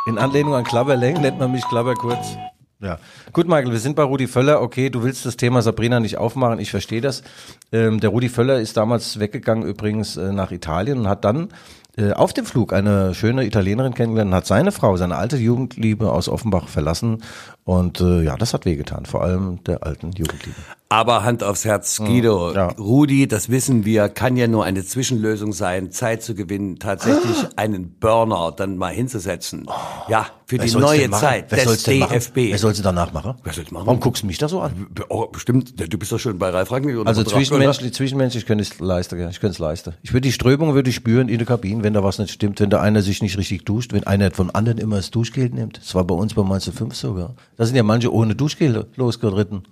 in 0.07 0.19
Anlehnung 0.19 0.55
an 0.55 0.65
Klapperleng 0.65 1.21
nennt 1.21 1.39
man 1.39 1.53
mich 1.53 1.63
Klapper 1.69 1.95
kurz. 1.95 2.37
Ja, 2.81 2.99
gut, 3.33 3.49
Michael, 3.49 3.73
wir 3.73 3.81
sind 3.81 3.97
bei 3.97 4.05
Rudi 4.05 4.29
Völler. 4.29 4.63
Okay, 4.63 4.89
du 4.89 5.03
willst 5.03 5.27
das 5.27 5.37
Thema 5.37 5.63
Sabrina 5.63 5.99
nicht 5.99 6.17
aufmachen, 6.17 6.61
ich 6.61 6.71
verstehe 6.71 7.01
das. 7.01 7.25
Ähm, 7.73 7.99
der 7.99 8.11
Rudi 8.11 8.29
Völler 8.29 8.61
ist 8.61 8.77
damals 8.77 9.19
weggegangen 9.19 9.65
übrigens 9.65 10.17
äh, 10.17 10.33
nach 10.33 10.53
Italien 10.53 10.99
und 11.01 11.09
hat 11.09 11.25
dann 11.25 11.49
äh, 11.97 12.13
auf 12.13 12.33
dem 12.33 12.45
Flug 12.45 12.73
eine 12.73 13.15
schöne 13.15 13.45
Italienerin 13.45 13.95
kennengelernt 13.95 14.31
und 14.31 14.37
hat 14.37 14.47
seine 14.47 14.71
Frau, 14.71 14.97
seine 14.97 15.17
alte 15.17 15.37
Jugendliebe 15.37 16.13
aus 16.13 16.29
Offenbach 16.29 16.69
verlassen. 16.69 17.25
Und 17.65 18.01
äh, 18.01 18.23
ja, 18.23 18.37
das 18.37 18.55
hat 18.55 18.65
wehgetan, 18.65 19.07
vor 19.07 19.25
allem 19.25 19.65
der 19.65 19.83
alten 19.83 20.13
Jugendliebe. 20.13 20.57
Aber 20.89 21.25
Hand 21.25 21.43
aufs 21.43 21.65
Herz, 21.65 21.99
Guido, 21.99 22.55
Ja. 22.55 22.69
Rudi, 22.79 23.27
das 23.27 23.49
wissen 23.49 23.85
wir, 23.85 24.09
kann 24.09 24.37
ja 24.37 24.47
nur 24.47 24.65
eine 24.65 24.85
Zwischenlösung 24.85 25.53
sein, 25.53 25.91
Zeit 25.91 26.23
zu 26.23 26.37
gewinnen, 26.37 26.79
tatsächlich 26.79 27.45
einen 27.57 27.99
Burner 27.99 28.53
dann 28.57 28.77
mal 28.77 28.93
hinzusetzen. 28.93 29.67
Ja, 30.07 30.27
für 30.49 30.57
die 30.57 30.75
neue? 30.75 31.11
Zeit 31.11 31.51
Wer 31.51 31.67
des? 31.67 31.83
DFB. 31.83 32.37
Wer 32.37 32.59
soll's 32.59 32.81
danach 32.81 33.13
machen? 33.13 33.35
Wer 33.45 33.53
soll's 33.53 33.71
machen? 33.71 33.87
Warum 33.87 34.01
guckst 34.01 34.23
du 34.23 34.27
mich 34.27 34.39
da 34.39 34.49
so 34.49 34.63
an? 34.63 34.87
Oh, 35.11 35.27
bestimmt, 35.27 35.75
du 35.79 35.99
bist 35.99 36.11
doch 36.11 36.19
schon 36.19 36.39
bei 36.39 36.49
Ralf 36.49 36.73
Rangnick. 36.73 36.97
Also 37.07 37.23
zwischenmenschlich, 37.23 37.93
zwischenmenschlich 37.93 38.47
könnte 38.47 38.63
ich 38.63 38.71
es 38.71 38.81
leisten, 38.81 39.21
ja. 39.21 39.29
ich 39.29 39.41
könnte 39.41 39.53
es 39.53 39.59
leisten. 39.59 39.93
Ich 40.03 40.15
würde 40.15 40.23
die 40.23 40.33
Strömung 40.33 40.73
würde 40.75 40.89
ich 40.89 40.97
spüren 40.97 41.29
in 41.29 41.37
der 41.37 41.47
Kabine, 41.47 41.85
wenn 41.85 41.93
da 41.93 42.03
was 42.03 42.19
nicht 42.19 42.33
stimmt, 42.33 42.61
wenn 42.61 42.71
der 42.71 42.81
einer 42.81 43.03
sich 43.03 43.21
nicht 43.21 43.37
richtig 43.37 43.67
duscht, 43.67 43.93
wenn 43.93 44.05
einer 44.05 44.31
von 44.31 44.49
anderen 44.51 44.79
immer 44.79 44.97
das 44.97 45.11
Duschgel 45.11 45.51
nimmt. 45.51 45.77
Das 45.77 45.95
war 45.95 46.05
bei 46.05 46.15
uns 46.15 46.33
bei 46.33 46.43
Mainz 46.43 46.71
5 46.71 46.95
sogar. 46.95 47.35
Da 47.59 47.67
sind 47.67 47.77
ja 47.77 47.83
manche 47.83 48.11
ohne 48.11 48.35
Duschgel 48.35 48.87
losgeritten. 48.97 49.65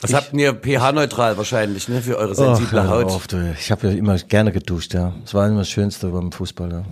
Was 0.00 0.14
habt 0.14 0.32
ihr 0.32 0.54
pH-neutral 0.54 1.36
wahrscheinlich, 1.36 1.86
ne, 1.88 2.00
für 2.00 2.16
eure 2.16 2.32
Ach, 2.32 2.36
sensible 2.36 2.82
hör 2.82 2.88
Haut? 2.88 3.30
du. 3.30 3.54
Ich 3.58 3.70
habe 3.70 3.88
ja 3.88 3.92
immer 3.92 4.16
gerne 4.16 4.52
geduscht, 4.52 4.94
ja. 4.94 5.12
Das 5.22 5.34
war 5.34 5.46
immer 5.46 5.58
das 5.58 5.68
Schönste 5.68 6.08
beim 6.08 6.32
Fußball, 6.32 6.72
ja. 6.72 6.84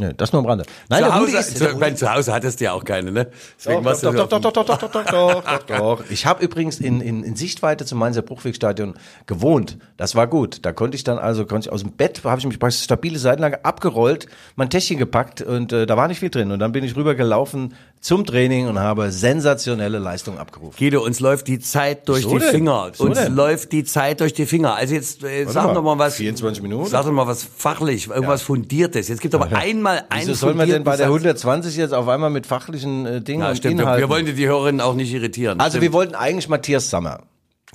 Ja. 0.00 0.12
Das 0.12 0.32
nur 0.32 0.40
am 0.40 0.46
Rande. 0.46 0.64
Nein, 0.88 1.04
Zu 1.04 1.14
Hause, 1.14 1.38
ist, 1.38 1.56
zu, 1.56 1.76
mein, 1.78 1.96
zu 1.96 2.12
Hause 2.12 2.32
hattest 2.32 2.60
du 2.60 2.64
ja 2.64 2.72
auch 2.72 2.82
keine, 2.82 3.12
ne? 3.12 3.28
Deswegen 3.56 3.84
Doch, 3.84 4.00
doch, 4.00 4.14
doch, 4.14 4.28
doch, 4.28 4.40
doch, 4.40 4.52
doch, 4.52 4.64
doch, 4.64 4.78
doch, 4.78 5.04
doch, 5.04 5.44
doch, 5.44 5.44
doch, 5.44 5.78
doch. 5.78 6.04
Ich 6.10 6.26
habe 6.26 6.44
übrigens 6.44 6.80
in, 6.80 7.00
in, 7.00 7.22
in 7.22 7.36
Sichtweite 7.36 7.84
zum 7.84 8.00
Mainzer 8.00 8.22
Bruchwegstadion 8.22 8.94
gewohnt. 9.26 9.78
Das 9.96 10.16
war 10.16 10.26
gut. 10.26 10.64
Da 10.66 10.72
konnte 10.72 10.96
ich 10.96 11.04
dann 11.04 11.18
also 11.18 11.46
konnte 11.46 11.68
ich 11.68 11.72
aus 11.72 11.82
dem 11.82 11.92
Bett, 11.92 12.24
habe 12.24 12.40
ich 12.40 12.46
mich 12.46 12.58
bei 12.58 12.72
stabile 12.72 13.20
Seitenlage 13.20 13.64
abgerollt, 13.64 14.26
mein 14.56 14.68
Täschchen 14.68 14.98
gepackt 14.98 15.42
und 15.42 15.72
äh, 15.72 15.86
da 15.86 15.96
war 15.96 16.08
nicht 16.08 16.18
viel 16.18 16.30
drin. 16.30 16.50
Und 16.50 16.58
dann 16.58 16.72
bin 16.72 16.82
ich 16.82 16.96
rübergelaufen 16.96 17.74
zum 18.04 18.26
Training 18.26 18.68
und 18.68 18.78
habe 18.78 19.10
sensationelle 19.10 19.98
Leistungen 19.98 20.36
abgerufen. 20.36 20.76
Guido, 20.78 21.02
uns 21.02 21.20
läuft 21.20 21.48
die 21.48 21.58
Zeit 21.58 22.06
durch 22.06 22.26
Wieso 22.26 22.34
die 22.34 22.40
denn? 22.40 22.50
Finger. 22.50 22.88
Wieso 22.92 23.04
uns 23.04 23.18
denn? 23.18 23.34
läuft 23.34 23.72
die 23.72 23.82
Zeit 23.84 24.20
durch 24.20 24.34
die 24.34 24.44
Finger. 24.44 24.74
Also 24.74 24.94
jetzt 24.94 25.24
äh, 25.24 25.46
sag 25.46 25.68
mal, 25.68 25.72
doch 25.72 25.82
mal 25.82 25.98
was. 25.98 26.16
24 26.16 26.62
Minuten? 26.62 26.90
Sag 26.90 27.06
doch 27.06 27.12
mal 27.12 27.26
was 27.26 27.42
fachlich, 27.44 28.08
irgendwas 28.08 28.42
fundiertes. 28.42 29.08
Jetzt 29.08 29.22
gibt 29.22 29.34
aber 29.34 29.46
einmal 29.56 30.04
ein 30.10 30.20
Wieso 30.20 30.34
soll 30.34 30.52
man 30.52 30.68
denn 30.68 30.84
bei 30.84 30.98
der 30.98 31.06
fundierten 31.06 31.48
120 31.48 31.76
jetzt 31.76 31.94
auf 31.94 32.06
einmal 32.06 32.28
mit 32.28 32.46
fachlichen 32.46 33.06
äh, 33.06 33.20
Dingen. 33.22 33.40
Ja, 33.40 33.56
stimmt. 33.56 33.78
Wir, 33.78 33.84
Inhalten? 33.84 34.02
wir 34.02 34.14
wollen 34.14 34.26
die 34.26 34.46
Hörerinnen 34.46 34.82
auch 34.82 34.94
nicht 34.94 35.10
irritieren. 35.10 35.58
Also 35.58 35.78
Stimmt. 35.78 35.82
wir 35.84 35.92
wollten 35.94 36.14
eigentlich 36.14 36.50
Matthias 36.50 36.90
Sammer. 36.90 37.22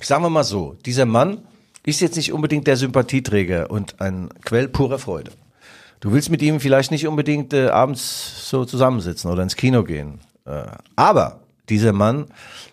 Sagen 0.00 0.22
wir 0.22 0.30
mal 0.30 0.44
so, 0.44 0.76
dieser 0.86 1.06
Mann 1.06 1.38
ist 1.84 2.00
jetzt 2.00 2.14
nicht 2.14 2.32
unbedingt 2.32 2.68
der 2.68 2.76
Sympathieträger 2.76 3.68
und 3.68 4.00
ein 4.00 4.28
Quell 4.44 4.68
purer 4.68 5.00
Freude. 5.00 5.32
Du 6.00 6.12
willst 6.12 6.30
mit 6.30 6.40
ihm 6.40 6.60
vielleicht 6.60 6.90
nicht 6.90 7.06
unbedingt 7.06 7.52
äh, 7.52 7.68
abends 7.68 8.48
so 8.48 8.64
zusammensitzen 8.64 9.30
oder 9.30 9.42
ins 9.42 9.56
Kino 9.56 9.84
gehen. 9.84 10.20
Äh, 10.46 10.64
aber 10.96 11.40
dieser 11.68 11.92
Mann 11.92 12.26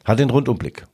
hat 0.05 0.19
den 0.19 0.29
Rundumblick. 0.29 0.87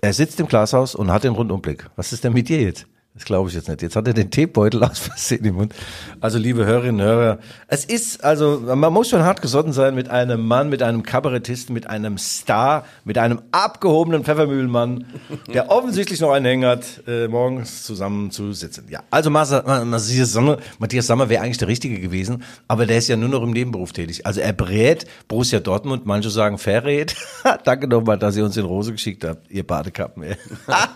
Er 0.00 0.12
sitzt 0.12 0.38
im 0.40 0.46
Glashaus 0.46 0.94
und 0.94 1.10
hat 1.10 1.24
den 1.24 1.32
Rundumblick. 1.32 1.90
Was 1.96 2.12
ist 2.12 2.22
denn 2.22 2.32
mit 2.32 2.48
dir 2.48 2.62
jetzt? 2.62 2.86
Das 3.20 3.26
glaube 3.26 3.50
ich 3.50 3.54
jetzt 3.54 3.68
nicht. 3.68 3.82
Jetzt 3.82 3.96
hat 3.96 4.06
er 4.08 4.14
den 4.14 4.30
Teebeutel 4.30 4.82
aus 4.90 4.98
Versehen 4.98 5.44
im 5.44 5.56
Mund. 5.56 5.74
Also 6.22 6.38
liebe 6.38 6.64
Hörerinnen 6.64 7.02
und 7.02 7.06
Hörer, 7.06 7.38
es 7.68 7.84
ist, 7.84 8.24
also 8.24 8.62
man 8.74 8.90
muss 8.94 9.10
schon 9.10 9.22
hart 9.22 9.42
gesotten 9.42 9.74
sein 9.74 9.94
mit 9.94 10.08
einem 10.08 10.46
Mann, 10.46 10.70
mit 10.70 10.82
einem 10.82 11.02
Kabarettisten, 11.02 11.74
mit 11.74 11.86
einem 11.86 12.16
Star, 12.16 12.86
mit 13.04 13.18
einem 13.18 13.42
abgehobenen 13.52 14.24
Pfeffermühlenmann, 14.24 15.04
der 15.52 15.70
offensichtlich 15.70 16.20
noch 16.20 16.30
einen 16.30 16.46
Hang 16.46 16.64
hat, 16.64 17.02
äh, 17.06 17.28
morgens 17.28 17.84
zusammen 17.84 18.30
zu 18.30 18.54
sitzen. 18.54 18.86
Ja, 18.88 19.02
also 19.10 19.28
Matthias 19.28 20.32
Sommer, 20.32 20.56
Matthias 20.78 21.06
Sommer 21.06 21.28
wäre 21.28 21.42
eigentlich 21.42 21.58
der 21.58 21.68
Richtige 21.68 22.00
gewesen, 22.00 22.42
aber 22.68 22.86
der 22.86 22.96
ist 22.96 23.08
ja 23.08 23.16
nur 23.16 23.28
noch 23.28 23.42
im 23.42 23.50
Nebenberuf 23.50 23.92
tätig. 23.92 24.24
Also 24.24 24.40
er 24.40 24.54
berät 24.54 25.04
Borussia 25.28 25.60
Dortmund, 25.60 26.06
manche 26.06 26.30
sagen 26.30 26.56
verrät. 26.56 27.16
Danke 27.64 27.86
nochmal, 27.86 28.18
dass 28.18 28.34
ihr 28.34 28.46
uns 28.46 28.56
in 28.56 28.64
Rose 28.64 28.92
geschickt 28.92 29.24
habt, 29.24 29.50
ihr 29.50 29.66
Badekappen. 29.66 30.24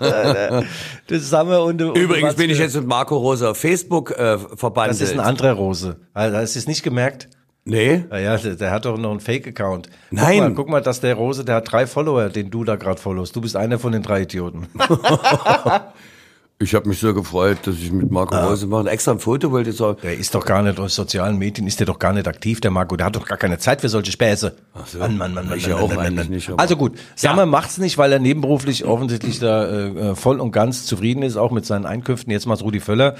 das 0.00 1.28
Sommer 1.28 1.62
und 1.62 1.82
und 1.82 1.96
Übrigens 2.18 2.36
bin 2.36 2.50
ich 2.50 2.58
Watzke. 2.58 2.64
jetzt 2.64 2.76
mit 2.76 2.86
Marco 2.86 3.16
Rosa 3.16 3.50
auf 3.50 3.58
Facebook 3.58 4.10
äh, 4.12 4.38
verbandelt. 4.38 5.00
Das 5.00 5.08
ist 5.08 5.14
ein 5.14 5.20
anderer 5.20 5.52
Rose. 5.52 5.96
Also, 6.12 6.36
hast 6.36 6.54
du 6.54 6.58
es 6.58 6.66
nicht 6.66 6.82
gemerkt? 6.82 7.28
Nee. 7.64 8.04
Ja, 8.10 8.18
ja, 8.18 8.36
der, 8.36 8.56
der 8.56 8.70
hat 8.70 8.84
doch 8.84 8.98
noch 8.98 9.10
einen 9.10 9.20
Fake-Account. 9.20 9.88
Nein. 10.10 10.38
Mal, 10.38 10.54
guck 10.54 10.68
mal, 10.68 10.82
dass 10.82 11.00
der 11.00 11.14
Rose, 11.14 11.44
der 11.44 11.56
hat 11.56 11.72
drei 11.72 11.86
Follower, 11.86 12.28
den 12.28 12.50
du 12.50 12.64
da 12.64 12.76
gerade 12.76 13.00
followst. 13.00 13.34
Du 13.34 13.40
bist 13.40 13.56
einer 13.56 13.78
von 13.78 13.92
den 13.92 14.02
drei 14.02 14.22
Idioten. 14.22 14.68
Ich 16.60 16.72
habe 16.74 16.88
mich 16.88 17.00
sehr 17.00 17.12
gefreut, 17.12 17.58
dass 17.64 17.74
ich 17.74 17.90
mit 17.90 18.10
Marco 18.12 18.34
Ah. 18.34 18.46
Rose 18.46 18.66
mache. 18.68 18.88
Extra 18.88 19.10
ein 19.12 19.18
Foto 19.18 19.50
wollte 19.50 19.70
ich 19.70 19.76
sagen. 19.76 19.98
Der 20.02 20.16
ist 20.16 20.34
doch 20.36 20.46
gar 20.46 20.62
nicht 20.62 20.78
auf 20.78 20.90
sozialen 20.92 21.36
Medien, 21.36 21.66
ist 21.66 21.80
der 21.80 21.86
doch 21.86 21.98
gar 21.98 22.12
nicht 22.12 22.28
aktiv, 22.28 22.60
der 22.60 22.70
Marco. 22.70 22.96
Der 22.96 23.06
hat 23.06 23.16
doch 23.16 23.26
gar 23.26 23.36
keine 23.38 23.58
Zeit 23.58 23.80
für 23.80 23.88
solche 23.88 24.12
Späße. 24.12 24.54
Ach 24.72 24.86
so. 24.86 24.98
Mann, 25.00 25.18
Mann, 25.18 25.34
Mann, 25.34 25.48
Mann, 25.48 25.58
Ich 25.58 25.64
Mann, 25.68 25.76
ja 25.78 25.82
auch 25.82 25.88
Mann, 25.88 25.98
eigentlich 25.98 26.28
Mann. 26.28 26.34
nicht, 26.34 26.50
Also 26.56 26.76
gut, 26.76 26.96
Sammer 27.16 27.44
macht's 27.44 27.78
nicht, 27.78 27.98
weil 27.98 28.12
er 28.12 28.20
nebenberuflich 28.20 28.84
offensichtlich 28.84 29.40
da 29.40 29.64
äh, 29.66 29.86
äh, 30.10 30.14
voll 30.14 30.38
und 30.40 30.52
ganz 30.52 30.86
zufrieden 30.86 31.24
ist, 31.24 31.36
auch 31.36 31.50
mit 31.50 31.66
seinen 31.66 31.86
Einkünften. 31.86 32.30
Jetzt 32.32 32.46
macht's 32.46 32.62
Rudi 32.62 32.78
Völler. 32.78 33.16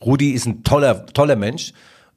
Rudi 0.00 0.30
ist 0.30 0.46
ein 0.46 0.64
toller, 0.64 1.04
toller 1.06 1.36
Mensch, 1.36 1.74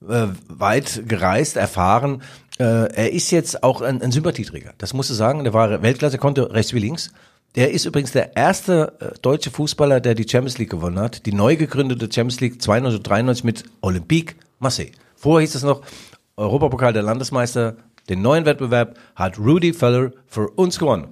äh, 0.08 0.28
weit 0.47 1.04
gereist, 1.10 1.58
erfahren. 1.58 2.21
Äh, 2.58 2.63
er 2.63 3.12
ist 3.12 3.32
jetzt 3.32 3.63
auch 3.63 3.82
ein, 3.82 4.02
ein 4.02 4.13
Sympathieträger. 4.13 4.71
Das 4.78 4.93
musst 4.93 5.10
du 5.10 5.13
sagen. 5.13 5.43
Der 5.43 5.54
war 5.54 5.82
Weltklasse, 5.82 6.17
konnte 6.17 6.54
rechts 6.54 6.73
wie 6.73 6.80
links. 6.80 7.12
Der 7.55 7.71
ist 7.71 7.85
übrigens 7.85 8.11
der 8.11 8.35
erste 8.35 8.93
äh, 8.99 9.19
deutsche 9.21 9.51
Fußballer, 9.51 9.99
der 9.99 10.15
die 10.15 10.27
Champions 10.27 10.57
League 10.57 10.71
gewonnen 10.71 10.99
hat. 10.99 11.25
Die 11.25 11.33
neu 11.33 11.55
gegründete 11.55 12.09
Champions 12.11 12.39
League 12.41 12.61
92 12.61 13.43
mit 13.43 13.63
Olympique 13.81 14.35
Marseille. 14.59 14.91
Vorher 15.15 15.41
hieß 15.41 15.55
es 15.55 15.63
noch 15.63 15.81
Europapokal 16.35 16.93
der 16.93 17.03
Landesmeister. 17.03 17.75
Den 18.09 18.21
neuen 18.21 18.45
Wettbewerb 18.45 18.97
hat 19.15 19.37
Rudy 19.37 19.71
Feller 19.71 20.11
für 20.25 20.49
uns 20.49 20.79
gewonnen. 20.79 21.09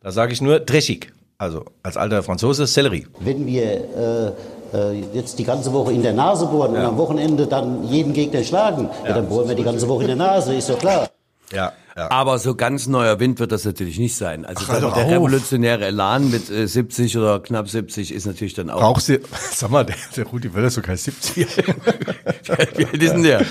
Da 0.00 0.10
sage 0.10 0.32
ich 0.32 0.42
nur 0.42 0.58
dreschig. 0.58 1.12
Also 1.38 1.66
als 1.84 1.96
alter 1.96 2.24
Franzose 2.24 2.66
Sellerie. 2.66 3.06
Wenn 3.20 3.46
wir 3.46 4.34
äh, 4.74 4.76
äh, 4.76 5.04
jetzt 5.12 5.38
die 5.38 5.44
ganze 5.44 5.72
Woche 5.72 5.92
in 5.92 6.02
der 6.02 6.12
Nase 6.12 6.46
bohren 6.46 6.72
und 6.72 6.80
am 6.80 6.96
Wochenende 6.96 7.46
dann 7.46 7.84
jeden 7.84 8.12
Gegner 8.12 8.42
schlagen, 8.42 8.90
ja. 9.06 9.14
dann 9.14 9.28
bohren 9.28 9.48
wir 9.48 9.54
die 9.54 9.62
ganze 9.62 9.88
Woche 9.88 10.02
in 10.02 10.08
der 10.08 10.16
Nase, 10.16 10.56
ist 10.56 10.68
doch 10.68 10.78
klar. 10.80 11.08
Ja, 11.52 11.72
ja. 11.98 12.10
Aber 12.10 12.38
so 12.38 12.54
ganz 12.54 12.86
neuer 12.86 13.18
Wind 13.18 13.40
wird 13.40 13.50
das 13.50 13.64
natürlich 13.64 13.98
nicht 13.98 14.16
sein. 14.16 14.44
Also 14.44 14.68
hör 14.68 14.80
der, 14.80 14.90
der 14.92 15.10
revolutionäre 15.10 15.86
Elan 15.86 16.30
mit 16.30 16.48
äh, 16.48 16.66
70 16.66 17.18
oder 17.18 17.40
knapp 17.40 17.68
70 17.68 18.14
ist 18.14 18.24
natürlich 18.24 18.54
dann 18.54 18.70
auch. 18.70 18.80
Brauchst 18.80 19.08
du, 19.08 19.18
sag 19.52 19.70
mal, 19.70 19.84
der, 19.84 19.96
der 20.16 20.24
Rudi 20.26 20.50
Völler 20.50 20.68
ist 20.68 20.74
sogar 20.74 20.96
70. 20.96 21.56
Wie 22.76 22.86
alt 22.86 23.02
ist 23.02 23.12
denn 23.12 23.22
der? 23.22 23.44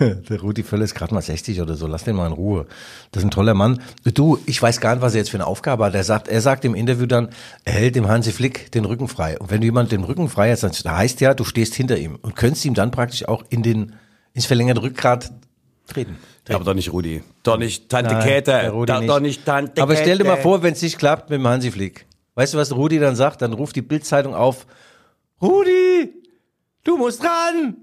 Der 0.00 0.40
Rudi 0.40 0.62
Völler 0.62 0.84
ist 0.84 0.94
gerade 0.94 1.12
mal 1.12 1.20
60 1.20 1.60
oder 1.60 1.74
so. 1.76 1.86
Lass 1.86 2.04
den 2.04 2.16
mal 2.16 2.26
in 2.26 2.32
Ruhe. 2.32 2.66
Das 3.12 3.22
ist 3.22 3.26
ein 3.26 3.30
toller 3.30 3.52
Mann. 3.52 3.82
Du, 4.04 4.38
ich 4.46 4.60
weiß 4.60 4.80
gar 4.80 4.94
nicht, 4.94 5.02
was 5.02 5.12
er 5.12 5.18
jetzt 5.18 5.28
für 5.28 5.36
eine 5.36 5.46
Aufgabe 5.46 5.84
hat. 5.84 5.94
Er 5.94 6.02
sagt, 6.02 6.28
er 6.28 6.40
sagt 6.40 6.64
im 6.64 6.74
Interview 6.74 7.04
dann, 7.04 7.28
er 7.64 7.74
hält 7.74 7.94
dem 7.94 8.08
Hansi 8.08 8.32
Flick 8.32 8.72
den 8.72 8.86
Rücken 8.86 9.06
frei. 9.06 9.38
Und 9.38 9.50
wenn 9.50 9.60
du 9.60 9.66
jemand 9.66 9.92
den 9.92 10.04
Rücken 10.04 10.30
frei 10.30 10.50
hast, 10.50 10.62
dann 10.62 10.72
heißt 10.72 11.20
ja, 11.20 11.34
du 11.34 11.44
stehst 11.44 11.74
hinter 11.74 11.98
ihm 11.98 12.16
und 12.22 12.36
könntest 12.36 12.64
ihm 12.64 12.72
dann 12.72 12.90
praktisch 12.90 13.28
auch 13.28 13.44
in 13.50 13.62
den, 13.62 13.96
ins 14.32 14.46
verlängerte 14.46 14.82
Rückgrat 14.82 15.30
treten. 15.86 16.18
Aber 16.48 16.64
doch 16.64 16.74
nicht 16.74 16.92
Rudi. 16.92 17.22
Doch 17.42 17.58
nicht 17.58 17.88
Tante 17.88 18.14
Nein, 18.14 18.24
Käthe. 18.24 18.72
Doch, 18.86 19.00
nicht. 19.00 19.10
doch 19.10 19.20
nicht 19.20 19.44
Tante 19.44 19.82
Aber 19.82 19.96
stell 19.96 20.18
dir 20.18 20.24
mal 20.24 20.36
vor, 20.36 20.62
wenn 20.62 20.72
es 20.74 20.82
nicht 20.82 20.98
klappt 20.98 21.30
mit 21.30 21.38
dem 21.38 21.46
Hansi 21.46 21.70
Flick. 21.70 22.06
Weißt 22.34 22.54
du, 22.54 22.58
was 22.58 22.74
Rudi 22.74 22.98
dann 22.98 23.16
sagt? 23.16 23.42
Dann 23.42 23.52
ruft 23.52 23.74
die 23.76 23.82
Bildzeitung 23.82 24.34
auf, 24.34 24.66
Rudi, 25.40 26.12
du 26.84 26.96
musst 26.96 27.22
ran! 27.22 27.76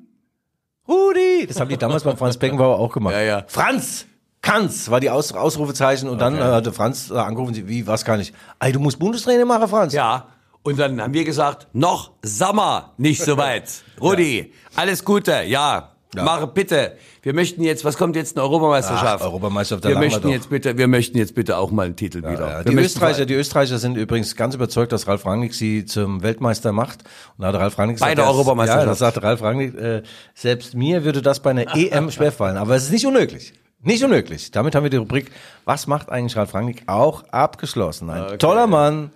Rudi! 0.88 1.46
Das 1.48 1.60
haben 1.60 1.70
die 1.70 1.78
damals 1.78 2.04
beim 2.04 2.18
Franz 2.18 2.38
Beckenbauer 2.38 2.78
auch 2.78 2.92
gemacht. 2.92 3.14
Ja, 3.14 3.22
ja. 3.22 3.44
Franz! 3.48 4.06
Kannst, 4.42 4.92
war 4.92 5.00
die 5.00 5.10
Aus 5.10 5.32
Ausrufezeichen 5.32 6.10
und 6.10 6.20
dann 6.20 6.38
äh, 6.38 6.42
hatte 6.42 6.74
Franz 6.74 7.10
äh, 7.10 7.14
angerufen, 7.14 7.56
wie, 7.66 7.88
was 7.88 8.04
kann 8.04 8.20
ich? 8.20 8.34
Ey, 8.60 8.74
du 8.74 8.80
musst 8.82 9.00
Bundestrainer 9.00 9.46
machen, 9.46 9.70
Franz. 9.70 9.94
Ja. 9.94 10.28
Und 10.64 10.78
dann 10.78 11.02
haben 11.02 11.14
wir 11.14 11.24
gesagt, 11.24 11.68
noch 11.72 12.12
Sommer, 12.22 12.94
nicht 12.98 13.24
so 13.24 13.38
weit. 13.38 13.70
Rudi, 14.02 14.52
alles 14.76 15.06
Gute, 15.06 15.44
ja. 15.44 15.93
Mache 16.22 16.48
bitte. 16.48 16.94
Wir 17.22 17.34
möchten 17.34 17.64
jetzt, 17.64 17.84
was 17.86 17.98
kommt 17.98 18.16
jetzt 18.16 18.38
eine 18.38 18.44
Europameisterschaft? 18.44 19.22
Ach, 19.22 19.26
Europameisterschaft, 19.26 19.86
wir 19.86 19.92
wir 19.92 20.00
möchten 20.00 20.22
doch. 20.24 20.30
jetzt 20.30 20.50
bitte, 20.50 20.78
wir 20.78 20.88
möchten 20.88 21.18
jetzt 21.18 21.36
bitte 21.36 21.58
auch 21.58 21.72
mal 21.72 21.86
einen 21.86 21.96
Titel 21.96 22.20
wieder. 22.20 22.60
Ja, 22.60 22.66
Wir 22.66 22.72
die 22.72 22.78
Österreicher, 22.78 23.26
die 23.26 23.34
Österreicher 23.34 23.78
sind 23.78 23.98
übrigens 23.98 24.36
ganz 24.36 24.56
überzeugt, 24.56 24.92
dass 24.92 25.08
Ralf 25.08 25.26
Rangnick 25.26 25.54
sie 25.54 25.86
zum 25.86 26.22
Weltmeister 26.22 26.72
macht. 26.72 27.04
Und 27.38 27.44
da 27.44 27.48
hat 27.48 27.56
Ralf 27.56 27.78
Rangnick 27.78 28.00
Bei 28.00 28.14
der 28.14 28.26
er 28.26 28.32
Europameisterschaft. 28.32 28.86
Ja, 28.86 28.90
das 28.90 29.00
sagte 29.00 29.24
Ralf 29.24 29.42
Rangnick. 29.42 29.76
Äh, 29.76 30.04
selbst 30.36 30.76
mir 30.76 31.04
würde 31.04 31.22
das 31.22 31.40
bei 31.40 31.52
einer 31.52 31.76
EM 31.76 32.12
schwerfallen, 32.12 32.58
aber 32.58 32.76
es 32.76 32.84
ist 32.84 32.92
nicht 32.92 33.08
unmöglich. 33.08 33.54
Nicht 33.86 34.02
unmöglich. 34.02 34.50
Damit 34.52 34.76
haben 34.76 34.84
wir 34.84 34.90
die 34.90 34.98
Rubrik 34.98 35.30
Was 35.66 35.88
macht 35.88 36.10
eigentlich 36.10 36.38
Ralf 36.38 36.54
Rangnick 36.54 36.84
auch 36.88 37.26
abgeschlossen. 37.32 38.10
Ein 38.10 38.40
toller 38.40 38.66
Mann, 38.66 39.12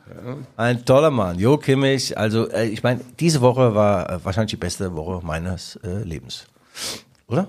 ein 0.57 0.83
toller 0.83 1.09
Mann. 1.09 1.39
Jo 1.39 1.57
Kimmich. 1.57 2.17
Also 2.17 2.49
äh, 2.49 2.67
ich 2.67 2.83
meine, 2.83 2.99
diese 3.17 3.39
Woche 3.39 3.75
war 3.75 4.09
äh, 4.09 4.25
wahrscheinlich 4.25 4.51
die 4.51 4.57
beste 4.57 4.93
Woche 4.93 5.25
meines 5.25 5.77
äh, 5.83 6.03
Lebens, 6.03 6.47
oder? 7.27 7.47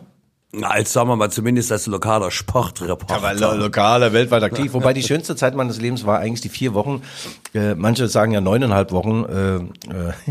Als, 0.63 0.95
sagen 0.95 1.11
wir 1.11 1.17
mal, 1.17 1.31
zumindest 1.31 1.71
als 1.73 1.87
lokaler 1.87 2.31
Sportreporter. 2.31 3.35
Lo 3.35 3.55
lokaler, 3.55 4.15
weltweit 4.15 4.43
aktiv. 4.43 4.73
Wobei 4.73 4.95
die 4.95 5.03
schönste 5.03 5.37
Zeit 5.37 5.55
meines 5.55 5.79
Lebens 5.79 6.07
war 6.07 6.21
eigentlich 6.21 6.41
die 6.41 6.49
vier 6.49 6.73
Wochen, 6.73 7.03
äh, 7.55 7.75
manche 7.75 8.09
sagen 8.09 8.33
ja 8.33 8.41
neuneinhalb 8.41 8.91
Wochen, 8.91 9.25
äh, 9.25 9.57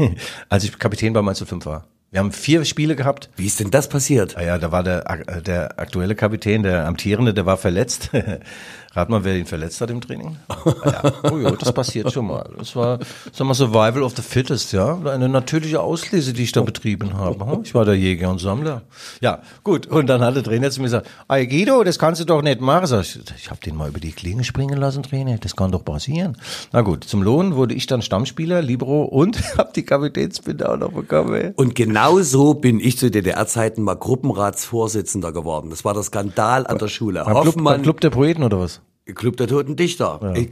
äh, 0.06 0.16
als 0.50 0.64
ich 0.64 0.78
Kapitän 0.80 1.14
bei 1.14 1.22
Mainz 1.22 1.44
05 1.46 1.66
war. 1.68 1.86
Wir 2.10 2.22
haben 2.22 2.32
vier 2.32 2.64
Spiele 2.66 2.96
gehabt. 2.96 3.30
Wie 3.36 3.46
ist 3.46 3.60
denn 3.60 3.70
das 3.70 3.90
passiert? 3.90 4.38
Ah 4.38 4.44
ja, 4.44 4.58
da 4.58 4.72
war 4.72 4.82
der, 4.82 5.08
äh, 5.10 5.42
der 5.42 5.78
aktuelle 5.78 6.16
Kapitän, 6.16 6.64
der 6.64 6.88
amtierende, 6.88 7.34
der 7.34 7.46
war 7.46 7.58
verletzt. 7.58 8.10
Rat 8.98 9.10
mal, 9.10 9.24
wer 9.24 9.38
ihn 9.38 9.46
verletzt 9.46 9.80
hat 9.80 9.92
im 9.92 10.02
Training? 10.02 10.38
Ah 10.68 11.02
ja. 11.04 11.32
Oh 11.32 11.38
ja, 11.38 11.52
das 11.52 11.72
passiert 11.72 12.12
schon 12.12 12.28
mal. 12.28 12.50
Das 12.58 12.76
war, 12.76 13.00
sag 13.32 13.48
mal, 13.48 13.54
Survival 13.54 14.04
of 14.04 14.14
the 14.16 14.22
Fittest, 14.22 14.74
ja. 14.74 15.00
Eine 15.06 15.30
natürliche 15.30 15.82
Auslese, 15.82 16.34
die 16.34 16.44
ich 16.44 16.52
da 16.52 16.62
betrieben 16.62 17.14
habe. 17.16 17.46
Hm? 17.46 17.62
Ich 17.64 17.74
war 17.74 17.86
der 17.86 17.96
Jäger 17.96 18.30
und 18.30 18.40
Sammler. 18.40 18.82
Ja, 19.22 19.42
gut. 19.64 19.88
Und 19.88 20.08
dann 20.08 20.22
hat 20.22 20.36
der 20.36 20.44
Trainer 20.44 20.70
zu 20.72 20.82
mir 20.82 20.88
gesagt, 20.88 21.08
Ey 21.30 21.48
Guido, 21.48 21.84
das 21.84 22.00
kannst 22.00 22.22
du 22.22 22.26
doch 22.26 22.42
nicht 22.42 22.60
machen. 22.60 22.88
Sag 22.88 23.02
ich, 23.02 23.20
ich 23.38 23.50
habe 23.50 23.60
den 23.62 23.76
mal 23.76 23.90
über 23.90 24.00
die 24.00 24.12
Klinge 24.12 24.44
springen 24.44 24.78
lassen, 24.78 25.04
Trainer. 25.04 25.38
Das 25.38 25.56
kann 25.56 25.72
doch 25.72 25.86
passieren. 25.86 26.38
Na 26.74 26.82
gut, 26.82 27.04
zum 27.04 27.22
Lohn 27.22 27.56
wurde 27.56 27.76
ich 27.76 27.88
dann 27.88 28.02
Stammspieler, 28.02 28.62
Libero 28.62 29.04
und 29.04 29.58
habe 29.58 29.72
die 29.76 29.84
Kapitänsbinde 29.84 30.70
auch 30.70 30.78
noch 30.78 30.92
bekommen. 30.92 31.34
Ey. 31.34 31.54
Und 31.56 31.76
genau 31.76 32.20
so 32.22 32.56
bin 32.56 32.80
ich 32.80 32.98
zu 32.98 33.12
DDR-Zeiten 33.12 33.84
mal 33.84 33.96
Gruppenratsvorsitzender 33.96 35.32
geworden. 35.32 35.70
Das 35.70 35.86
war 35.86 35.94
der 35.94 36.04
Skandal 36.04 36.66
an 36.68 36.78
der 36.78 36.88
Schule. 36.88 37.24
Beim 37.24 37.42
Club, 37.42 37.64
beim 37.64 37.82
Club 37.84 38.02
der 38.02 38.10
Poeten 38.10 38.44
oder 38.44 38.60
was? 38.60 38.82
Club 39.16 39.38
der 39.38 39.48
Toten 39.48 39.76
Dichter. 39.76 40.34
Ich, 40.36 40.50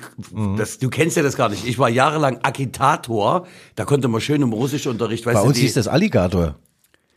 das, 0.57 0.79
du 0.79 0.89
kennst 0.89 1.17
ja 1.17 1.23
das 1.23 1.35
gar 1.35 1.49
nicht. 1.49 1.65
Ich 1.67 1.77
war 1.79 1.89
jahrelang 1.89 2.39
Agitator. 2.43 3.45
Da 3.75 3.85
konnte 3.85 4.07
man 4.07 4.21
schön 4.21 4.41
im 4.41 4.53
Russischunterricht, 4.53 5.25
Bei 5.25 5.39
uns 5.39 5.57
hieß 5.57 5.73
das 5.73 5.87
Alligator. 5.87 6.55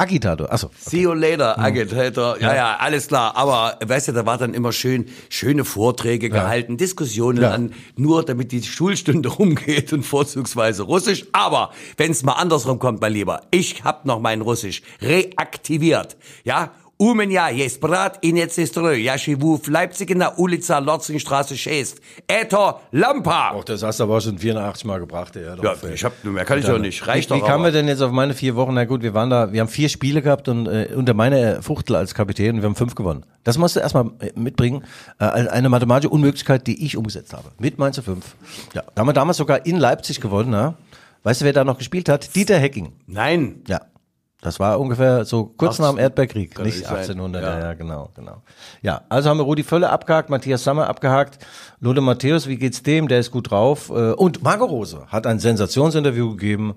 Agitator, 0.00 0.52
achso. 0.52 0.70
See 0.78 1.00
you 1.02 1.12
later, 1.12 1.58
Agitator. 1.58 2.40
Ja, 2.40 2.54
ja, 2.54 2.76
alles 2.78 3.08
klar. 3.08 3.36
Aber 3.36 3.76
weißt 3.84 4.06
du, 4.06 4.12
da 4.12 4.24
war 4.24 4.38
dann 4.38 4.54
immer 4.54 4.70
schön 4.70 5.06
schöne 5.28 5.64
Vorträge 5.64 6.30
gehalten, 6.30 6.76
Diskussionen 6.76 7.42
Ja. 7.42 7.50
an, 7.50 7.72
nur 7.96 8.24
damit 8.24 8.52
die 8.52 8.62
Schulstunde 8.62 9.28
rumgeht 9.38 9.92
und 9.92 10.04
vorzugsweise 10.04 10.84
Russisch. 10.84 11.26
Aber 11.32 11.72
wenn 11.96 12.12
es 12.12 12.22
mal 12.22 12.34
andersrum 12.34 12.78
kommt, 12.78 13.00
mein 13.00 13.12
Lieber, 13.12 13.40
ich 13.50 13.82
hab 13.82 14.04
noch 14.04 14.20
mein 14.20 14.40
Russisch 14.40 14.82
reaktiviert. 15.02 16.16
Ja, 16.44 16.70
U 17.00 17.14
ja, 17.14 17.50
jest 17.50 17.80
brat 17.80 18.18
i 18.22 18.32
nie 18.32 18.48
sestry. 18.48 19.02
Ja 19.02 19.18
się 19.18 19.36
w 19.36 19.68
Leipzig 19.68 20.10
in 20.10 20.18
der 20.18 20.32
Ulica 20.36 20.80
Lotzinstraße 20.80 21.56
schäst. 21.56 22.00
Eto 22.26 22.80
Lampa. 22.92 23.52
Och, 23.54 23.64
das 23.64 23.82
hast 23.82 24.00
du 24.00 24.04
aber 24.04 24.20
schon 24.20 24.36
84 24.36 24.84
Mal 24.84 24.98
gebracht, 24.98 25.36
ey. 25.36 25.44
Ja, 25.44 25.74
ich 25.94 26.04
hab, 26.04 26.24
mehr 26.24 26.44
kann 26.44 26.58
ich 26.58 26.64
doch 26.64 26.78
nicht. 26.78 27.06
Reicht 27.06 27.30
wie, 27.30 27.34
doch. 27.34 27.44
Wie 27.44 27.48
kamen 27.48 27.62
wir 27.62 27.70
denn 27.70 27.86
jetzt 27.86 28.02
auf 28.02 28.10
meine 28.10 28.34
vier 28.34 28.56
Wochen? 28.56 28.74
Na 28.74 28.84
gut, 28.84 29.02
wir 29.02 29.14
waren 29.14 29.30
da, 29.30 29.52
wir 29.52 29.60
haben 29.60 29.68
vier 29.68 29.88
Spiele 29.88 30.22
gehabt 30.22 30.48
und 30.48 30.66
äh, 30.66 30.88
unter 30.96 31.14
meiner 31.14 31.62
Fuchtel 31.62 31.94
als 31.94 32.14
Kapitän, 32.14 32.56
und 32.56 32.62
wir 32.62 32.68
haben 32.68 32.74
fünf 32.74 32.96
gewonnen. 32.96 33.24
Das 33.44 33.58
musst 33.58 33.76
du 33.76 33.80
erstmal 33.80 34.10
äh, 34.18 34.32
mitbringen. 34.34 34.84
Äh, 35.20 35.26
eine 35.26 35.68
mathematische 35.68 36.10
Unmöglichkeit, 36.10 36.66
die 36.66 36.84
ich 36.84 36.96
umgesetzt 36.96 37.32
habe. 37.32 37.52
Mit 37.60 37.78
9 37.78 37.92
zu 37.92 38.02
5. 38.02 38.24
Ja, 38.74 38.82
da 38.92 39.00
haben 39.00 39.08
wir 39.08 39.12
damals 39.12 39.36
sogar 39.36 39.64
in 39.64 39.76
Leipzig 39.76 40.20
gewonnen, 40.20 40.50
ne? 40.50 40.74
Weißt 41.22 41.42
du, 41.42 41.44
wer 41.44 41.52
da 41.52 41.62
noch 41.62 41.78
gespielt 41.78 42.08
hat? 42.08 42.34
Dieter 42.34 42.58
Hecking. 42.58 42.92
Nein. 43.06 43.62
Ja. 43.68 43.82
Das 44.40 44.60
war 44.60 44.78
ungefähr 44.78 45.24
so 45.24 45.46
kurz 45.46 45.80
nach 45.80 45.90
dem 45.90 45.98
Erdbeerkrieg, 45.98 46.56
nicht 46.58 46.76
nicht 46.76 46.86
sein. 46.86 46.96
1800, 46.98 47.42
Ja. 47.42 47.58
ja. 47.58 47.74
genau, 47.74 48.10
genau. 48.14 48.42
Ja, 48.82 49.02
also 49.08 49.28
haben 49.30 49.38
wir 49.38 49.42
Rudi 49.42 49.64
Völle 49.64 49.90
abgehakt, 49.90 50.30
Matthias 50.30 50.62
Sammer 50.62 50.86
abgehakt, 50.88 51.44
Lode 51.80 52.00
Matthäus, 52.00 52.46
wie 52.46 52.56
geht's 52.56 52.82
dem? 52.84 53.08
Der 53.08 53.18
ist 53.18 53.32
gut 53.32 53.50
drauf. 53.50 53.90
Äh, 53.90 54.12
Und 54.12 54.42
Marco 54.44 54.64
Rose 54.64 55.06
hat 55.08 55.26
ein 55.26 55.40
Sensationsinterview 55.40 56.30
gegeben 56.30 56.76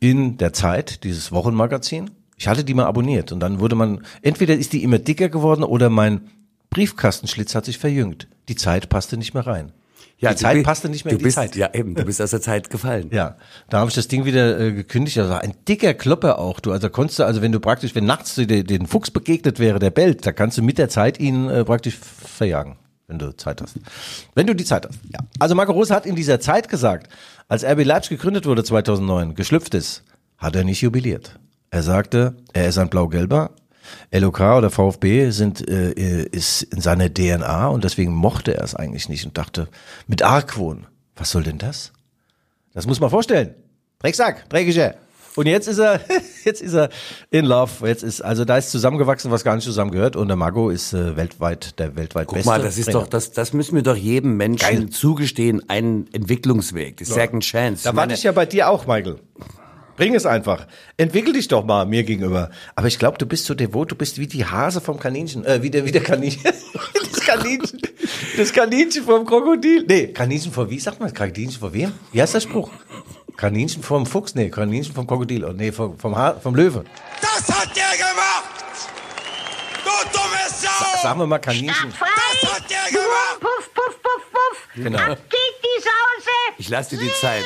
in 0.00 0.36
der 0.36 0.52
Zeit, 0.52 1.04
dieses 1.04 1.32
Wochenmagazin. 1.32 2.10
Ich 2.36 2.46
hatte 2.46 2.62
die 2.64 2.74
mal 2.74 2.84
abonniert 2.84 3.32
und 3.32 3.40
dann 3.40 3.60
wurde 3.60 3.74
man, 3.74 4.04
entweder 4.20 4.54
ist 4.54 4.74
die 4.74 4.82
immer 4.82 4.98
dicker 4.98 5.30
geworden 5.30 5.64
oder 5.64 5.88
mein 5.88 6.28
Briefkastenschlitz 6.68 7.54
hat 7.54 7.64
sich 7.64 7.78
verjüngt. 7.78 8.28
Die 8.50 8.56
Zeit 8.56 8.90
passte 8.90 9.16
nicht 9.16 9.32
mehr 9.32 9.46
rein. 9.46 9.72
Ja, 10.18 10.30
die 10.30 10.36
Zeit 10.36 10.64
passte 10.64 10.88
nicht 10.88 11.04
mehr 11.04 11.12
du 11.12 11.16
in 11.16 11.18
die 11.18 11.24
bist, 11.24 11.34
Zeit. 11.34 11.56
Ja, 11.56 11.74
eben, 11.74 11.94
du 11.94 12.04
bist 12.04 12.22
aus 12.22 12.30
der 12.30 12.40
Zeit 12.40 12.70
gefallen. 12.70 13.10
Ja, 13.12 13.36
da 13.68 13.80
habe 13.80 13.90
ich 13.90 13.94
das 13.94 14.08
Ding 14.08 14.24
wieder 14.24 14.58
äh, 14.58 14.72
gekündigt. 14.72 15.18
Also 15.18 15.34
ein 15.34 15.52
dicker 15.68 15.92
Klopper 15.92 16.38
auch. 16.38 16.60
Du, 16.60 16.72
also 16.72 16.88
konntest 16.88 17.18
du, 17.18 17.24
also 17.24 17.42
wenn 17.42 17.52
du 17.52 17.60
praktisch, 17.60 17.94
wenn 17.94 18.06
nachts 18.06 18.34
dir 18.34 18.46
den, 18.46 18.66
den 18.66 18.86
Fuchs 18.86 19.10
begegnet 19.10 19.58
wäre, 19.58 19.78
der 19.78 19.90
bellt, 19.90 20.24
da 20.24 20.32
kannst 20.32 20.56
du 20.56 20.62
mit 20.62 20.78
der 20.78 20.88
Zeit 20.88 21.20
ihn 21.20 21.50
äh, 21.50 21.64
praktisch 21.64 21.96
verjagen, 21.96 22.76
wenn 23.08 23.18
du 23.18 23.36
Zeit 23.36 23.60
hast. 23.60 23.76
Wenn 24.34 24.46
du 24.46 24.54
die 24.54 24.64
Zeit 24.64 24.86
hast. 24.86 24.98
Ja. 25.12 25.20
Also 25.38 25.54
Marco 25.54 25.72
Rose 25.72 25.94
hat 25.94 26.06
in 26.06 26.16
dieser 26.16 26.40
Zeit 26.40 26.70
gesagt, 26.70 27.12
als 27.48 27.62
RB 27.62 27.84
Leipzig 27.84 28.16
gegründet 28.16 28.46
wurde 28.46 28.64
2009, 28.64 29.34
geschlüpft 29.34 29.74
ist, 29.74 30.02
hat 30.38 30.56
er 30.56 30.64
nicht 30.64 30.80
jubiliert. 30.80 31.38
Er 31.70 31.82
sagte, 31.82 32.36
er 32.54 32.68
ist 32.68 32.78
ein 32.78 32.88
blau-gelber. 32.88 33.50
LOK 34.12 34.40
oder 34.40 34.70
VfB 34.70 35.30
sind, 35.30 35.68
äh, 35.68 35.92
ist 36.24 36.62
in 36.62 36.80
seiner 36.80 37.12
DNA 37.12 37.68
und 37.68 37.84
deswegen 37.84 38.12
mochte 38.12 38.56
er 38.56 38.64
es 38.64 38.74
eigentlich 38.74 39.08
nicht 39.08 39.24
und 39.24 39.36
dachte, 39.38 39.68
mit 40.06 40.22
Argwohn, 40.22 40.86
was 41.14 41.30
soll 41.30 41.42
denn 41.42 41.58
das? 41.58 41.92
Das 42.74 42.86
muss 42.86 43.00
man 43.00 43.10
vorstellen. 43.10 43.54
Drecksack, 44.00 44.48
dreckiger. 44.50 44.94
Und 45.36 45.46
jetzt 45.46 45.68
ist 45.68 45.78
er, 45.78 46.00
jetzt 46.44 46.62
ist 46.62 46.74
er 46.74 46.88
in 47.30 47.44
Love. 47.44 47.86
Jetzt 47.86 48.02
ist, 48.02 48.22
also 48.22 48.44
da 48.44 48.56
ist 48.56 48.70
zusammengewachsen, 48.70 49.30
was 49.30 49.44
gar 49.44 49.54
nicht 49.54 49.64
zusammengehört. 49.64 50.16
Und 50.16 50.28
der 50.28 50.36
Mago 50.36 50.70
ist 50.70 50.94
äh, 50.94 51.16
weltweit 51.16 51.78
der 51.78 51.94
weltweit 51.94 52.26
Guck 52.26 52.36
beste. 52.36 52.50
mal, 52.50 52.62
das 52.62 52.78
ist 52.78 52.86
Trainer. 52.86 53.00
doch, 53.00 53.06
das, 53.06 53.32
das 53.32 53.52
müssen 53.52 53.74
wir 53.74 53.82
doch 53.82 53.96
jedem 53.96 54.36
Menschen 54.36 54.58
Geil. 54.58 54.90
zugestehen, 54.90 55.68
einen 55.68 56.06
Entwicklungsweg, 56.12 56.96
die 56.96 57.04
Second 57.04 57.44
Chance. 57.44 57.84
Da 57.84 57.94
warte 57.94 58.14
ich 58.14 58.22
ja 58.22 58.32
bei 58.32 58.46
dir 58.46 58.68
auch, 58.70 58.86
Michael. 58.86 59.16
Bring 59.96 60.14
es 60.14 60.26
einfach. 60.26 60.66
Entwickel 60.96 61.32
dich 61.32 61.48
doch 61.48 61.64
mal 61.64 61.86
mir 61.86 62.04
gegenüber. 62.04 62.50
Aber 62.74 62.86
ich 62.86 62.98
glaube, 62.98 63.16
du 63.18 63.26
bist 63.26 63.46
so 63.46 63.54
devot, 63.54 63.90
du 63.90 63.94
bist 63.96 64.18
wie 64.18 64.26
die 64.26 64.44
Hase 64.44 64.80
vom 64.80 64.98
Kaninchen, 64.98 65.44
äh, 65.44 65.62
wie 65.62 65.70
der, 65.70 65.86
wie 65.86 65.92
der 65.92 66.02
Kaninchen. 66.02 66.42
das 67.10 67.20
Kaninchen. 67.20 67.80
Das 68.36 68.52
Kaninchen 68.52 69.04
vom 69.04 69.24
Krokodil. 69.24 69.84
Nee, 69.88 70.08
Kaninchen 70.08 70.52
vor, 70.52 70.68
wie 70.68 70.78
sagt 70.78 71.00
man, 71.00 71.12
Kaninchen 71.12 71.58
vor 71.58 71.72
wem? 71.72 71.92
Wie 72.12 72.20
heißt 72.20 72.34
der 72.34 72.40
Spruch? 72.40 72.70
Kaninchen 73.36 73.82
vom 73.82 74.06
Fuchs? 74.06 74.34
Nee, 74.34 74.50
Kaninchen 74.50 74.94
vom 74.94 75.06
Krokodil. 75.06 75.44
Oh, 75.44 75.52
nee, 75.52 75.72
vom, 75.72 75.98
vom, 75.98 76.16
ha 76.16 76.38
vom 76.42 76.54
Löwe. 76.54 76.84
Das 77.20 77.48
hat 77.48 77.74
der 77.74 77.96
gemacht! 77.96 78.44
Du 79.82 79.90
dumme 80.12 80.42
Sau! 80.48 81.02
Sagen 81.02 81.20
wir 81.20 81.26
mal 81.26 81.38
Kaninchen. 81.38 81.92
Das 81.98 82.50
hat 82.52 82.70
der 82.70 82.90
gemacht! 82.90 83.40
Puff, 83.40 83.70
puff, 83.74 84.02
puff, 84.02 84.30
puff. 84.30 84.68
Genau. 84.74 84.98
Ab 84.98 85.18
geht 85.30 85.56
die 85.62 85.80
Sause. 85.80 86.54
Ich 86.58 86.68
lasse 86.68 86.96
dir 86.96 87.02
die 87.02 87.12
Zeit. 87.20 87.44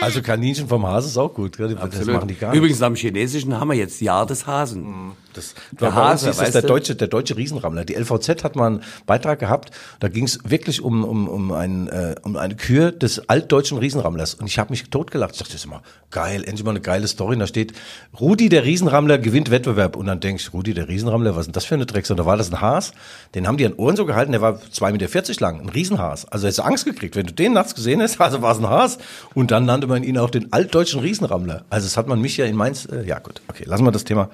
Also 0.00 0.22
Kaninchen 0.22 0.68
vom 0.68 0.86
Hase 0.86 1.08
ist 1.08 1.16
auch 1.18 1.32
gut. 1.32 1.56
gell? 1.56 1.74
Das 1.74 2.06
machen 2.06 2.28
die 2.28 2.34
gar 2.34 2.50
nicht. 2.50 2.58
Übrigens, 2.58 2.82
am 2.82 2.94
Chinesischen 2.94 3.58
haben 3.58 3.68
wir 3.68 3.76
jetzt 3.76 4.00
Jahr 4.00 4.26
des 4.26 4.46
Hasen. 4.46 5.12
Das, 5.32 5.54
Der 5.80 5.88
uns 5.88 5.96
Hase, 5.96 6.26
das 6.26 6.38
weißt 6.38 6.54
der 6.54 6.62
deutsche, 6.62 6.96
der 6.96 7.08
deutsche 7.08 7.36
Riesenrammler. 7.36 7.84
Die 7.84 7.94
LVZ 7.94 8.42
hat 8.42 8.56
mal 8.56 8.66
einen 8.66 8.82
Beitrag 9.06 9.38
gehabt. 9.38 9.70
Da 10.00 10.08
ging 10.08 10.24
es 10.24 10.40
wirklich 10.44 10.82
um 10.82 11.04
um 11.04 11.28
um 11.28 11.52
ein, 11.52 11.88
äh, 11.88 12.16
um 12.22 12.36
eine 12.36 12.56
Kür 12.56 12.90
des 12.90 13.28
altdeutschen 13.28 13.78
Riesenrammlers. 13.78 14.34
Und 14.34 14.46
ich 14.46 14.58
habe 14.58 14.70
mich 14.70 14.90
totgelacht. 14.90 15.32
Ich 15.32 15.38
dachte, 15.38 15.52
das 15.52 15.60
ist 15.62 15.66
mal 15.66 15.82
geil, 16.10 16.42
endlich 16.44 16.64
mal 16.64 16.70
eine 16.70 16.80
geile 16.80 17.06
Story. 17.06 17.34
Und 17.34 17.40
da 17.40 17.46
steht, 17.46 17.74
Rudi 18.18 18.48
der 18.48 18.64
Riesenrammler 18.64 19.18
gewinnt 19.18 19.50
Wettbewerb. 19.50 19.96
Und 19.96 20.06
dann 20.06 20.18
denkst 20.20 20.50
Rudi 20.52 20.74
der 20.74 20.88
Riesenrammler, 20.88 21.36
was 21.36 21.42
ist 21.42 21.46
denn 21.46 21.52
das 21.52 21.64
für 21.64 21.76
eine 21.76 21.86
Drecksau? 21.86 22.14
Und 22.14 22.18
da 22.18 22.26
war 22.26 22.36
das 22.36 22.50
ein 22.50 22.60
Haas. 22.60 22.92
Den 23.34 23.46
haben 23.46 23.56
die 23.56 23.66
an 23.66 23.74
Ohren 23.74 23.96
so 23.96 24.06
gehalten. 24.06 24.32
Der 24.32 24.40
war 24.40 24.54
2,40 24.54 24.92
Meter 24.92 25.40
lang, 25.40 25.60
ein 25.60 25.68
Riesenhaas. 25.68 26.26
Also 26.26 26.46
hättest 26.46 26.58
du 26.58 26.62
Angst 26.64 26.84
gekriegt, 26.84 27.14
wenn 27.14 27.26
du 27.26 27.32
den 27.32 27.52
nachts 27.52 27.74
gesehen 27.74 28.02
hast. 28.02 28.18
Also 28.30 28.42
war 28.42 28.52
es 28.52 28.58
ein 28.58 28.68
Haas. 28.68 28.98
Und 29.34 29.50
dann 29.50 29.64
nannte 29.64 29.88
man 29.90 30.02
ihn 30.02 30.16
auch 30.16 30.30
den 30.30 30.52
altdeutschen 30.52 31.00
Riesenrammler. 31.00 31.64
Also 31.68 31.86
das 31.86 31.96
hat 31.96 32.06
man 32.08 32.20
mich 32.20 32.36
ja 32.36 32.46
in 32.46 32.56
Mainz. 32.56 32.86
Äh, 32.86 33.06
ja 33.06 33.18
gut, 33.18 33.42
okay, 33.48 33.64
lassen 33.66 33.84
wir 33.84 33.92
das 33.92 34.04
Thema. 34.04 34.30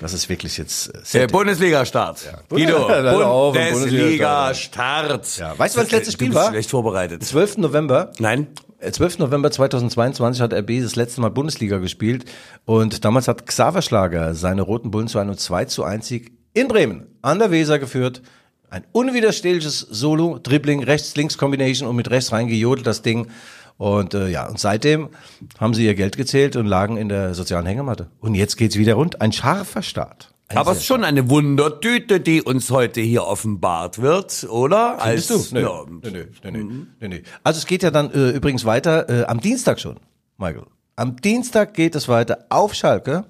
Das 0.00 0.12
ist 0.12 0.28
wirklich 0.28 0.56
jetzt 0.58 0.88
äh, 0.88 1.00
Der 1.12 1.26
Bundesliga-Start. 1.26 2.32
Guido, 2.48 2.86
auf, 2.86 3.56
im 3.56 3.72
Bundesliga-Start. 3.72 5.38
Ja, 5.38 5.58
weißt 5.58 5.74
du, 5.74 5.78
wann 5.78 5.86
das 5.86 5.92
letzte 5.92 6.12
Spiel 6.12 6.28
bist 6.28 6.38
war? 6.38 6.50
schlecht 6.50 6.70
vorbereitet. 6.70 7.24
12. 7.24 7.58
November. 7.58 8.12
Nein? 8.18 8.46
Äh, 8.78 8.90
12. 8.90 9.18
November 9.18 9.50
2022 9.50 10.42
hat 10.42 10.52
RB 10.52 10.80
das 10.82 10.96
letzte 10.96 11.20
Mal 11.20 11.30
Bundesliga 11.30 11.78
gespielt 11.78 12.24
und 12.64 13.04
damals 13.04 13.28
hat 13.28 13.46
Xaver 13.46 13.82
Schlager 13.82 14.34
seine 14.34 14.62
Roten 14.62 14.90
Bullen 14.90 15.08
zu 15.08 15.18
einem 15.18 15.36
2 15.36 15.66
zu 15.66 15.84
1 15.84 16.06
Sieg 16.06 16.32
in 16.52 16.68
Bremen 16.68 17.06
an 17.22 17.38
der 17.38 17.50
Weser 17.50 17.78
geführt. 17.78 18.22
Ein 18.70 18.84
unwiderstehliches 18.92 19.80
Solo, 19.80 20.38
Dribbling, 20.42 20.82
Rechts-Links-Kombination 20.82 21.86
und 21.86 21.94
mit 21.94 22.10
rechts 22.10 22.32
reingejodelt 22.32 22.86
das 22.86 23.02
Ding. 23.02 23.28
Und 23.82 24.14
äh, 24.14 24.28
ja, 24.28 24.46
und 24.46 24.60
seitdem 24.60 25.08
haben 25.58 25.74
sie 25.74 25.84
ihr 25.84 25.96
Geld 25.96 26.16
gezählt 26.16 26.54
und 26.54 26.66
lagen 26.66 26.96
in 26.96 27.08
der 27.08 27.34
sozialen 27.34 27.66
Hängematte. 27.66 28.06
Und 28.20 28.36
jetzt 28.36 28.56
geht's 28.56 28.76
wieder 28.76 28.94
rund. 28.94 29.20
Ein 29.20 29.32
scharfer 29.32 29.82
Start. 29.82 30.32
Ein 30.46 30.58
Aber 30.58 30.70
es 30.70 30.78
ist 30.78 30.86
schon 30.86 31.02
eine 31.02 31.28
Wundertüte, 31.28 32.20
die 32.20 32.42
uns 32.42 32.70
heute 32.70 33.00
hier 33.00 33.24
offenbart 33.24 34.00
wird, 34.00 34.46
oder? 34.48 34.98
Findest 35.00 35.30
du? 35.30 35.54
Nö, 35.54 35.60
Ja, 35.62 35.84
nö, 35.88 36.10
nö, 36.12 36.50
nö, 36.52 36.64
nö, 37.00 37.08
nö. 37.08 37.18
Also 37.42 37.58
es 37.58 37.66
geht 37.66 37.82
ja 37.82 37.90
dann 37.90 38.12
äh, 38.12 38.30
übrigens 38.30 38.64
weiter 38.64 39.08
äh, 39.08 39.24
am 39.24 39.40
Dienstag 39.40 39.80
schon, 39.80 39.96
Michael. 40.38 40.66
Am 40.94 41.16
Dienstag 41.16 41.74
geht 41.74 41.96
es 41.96 42.06
weiter 42.06 42.46
auf 42.50 42.74
Schalke 42.74 43.24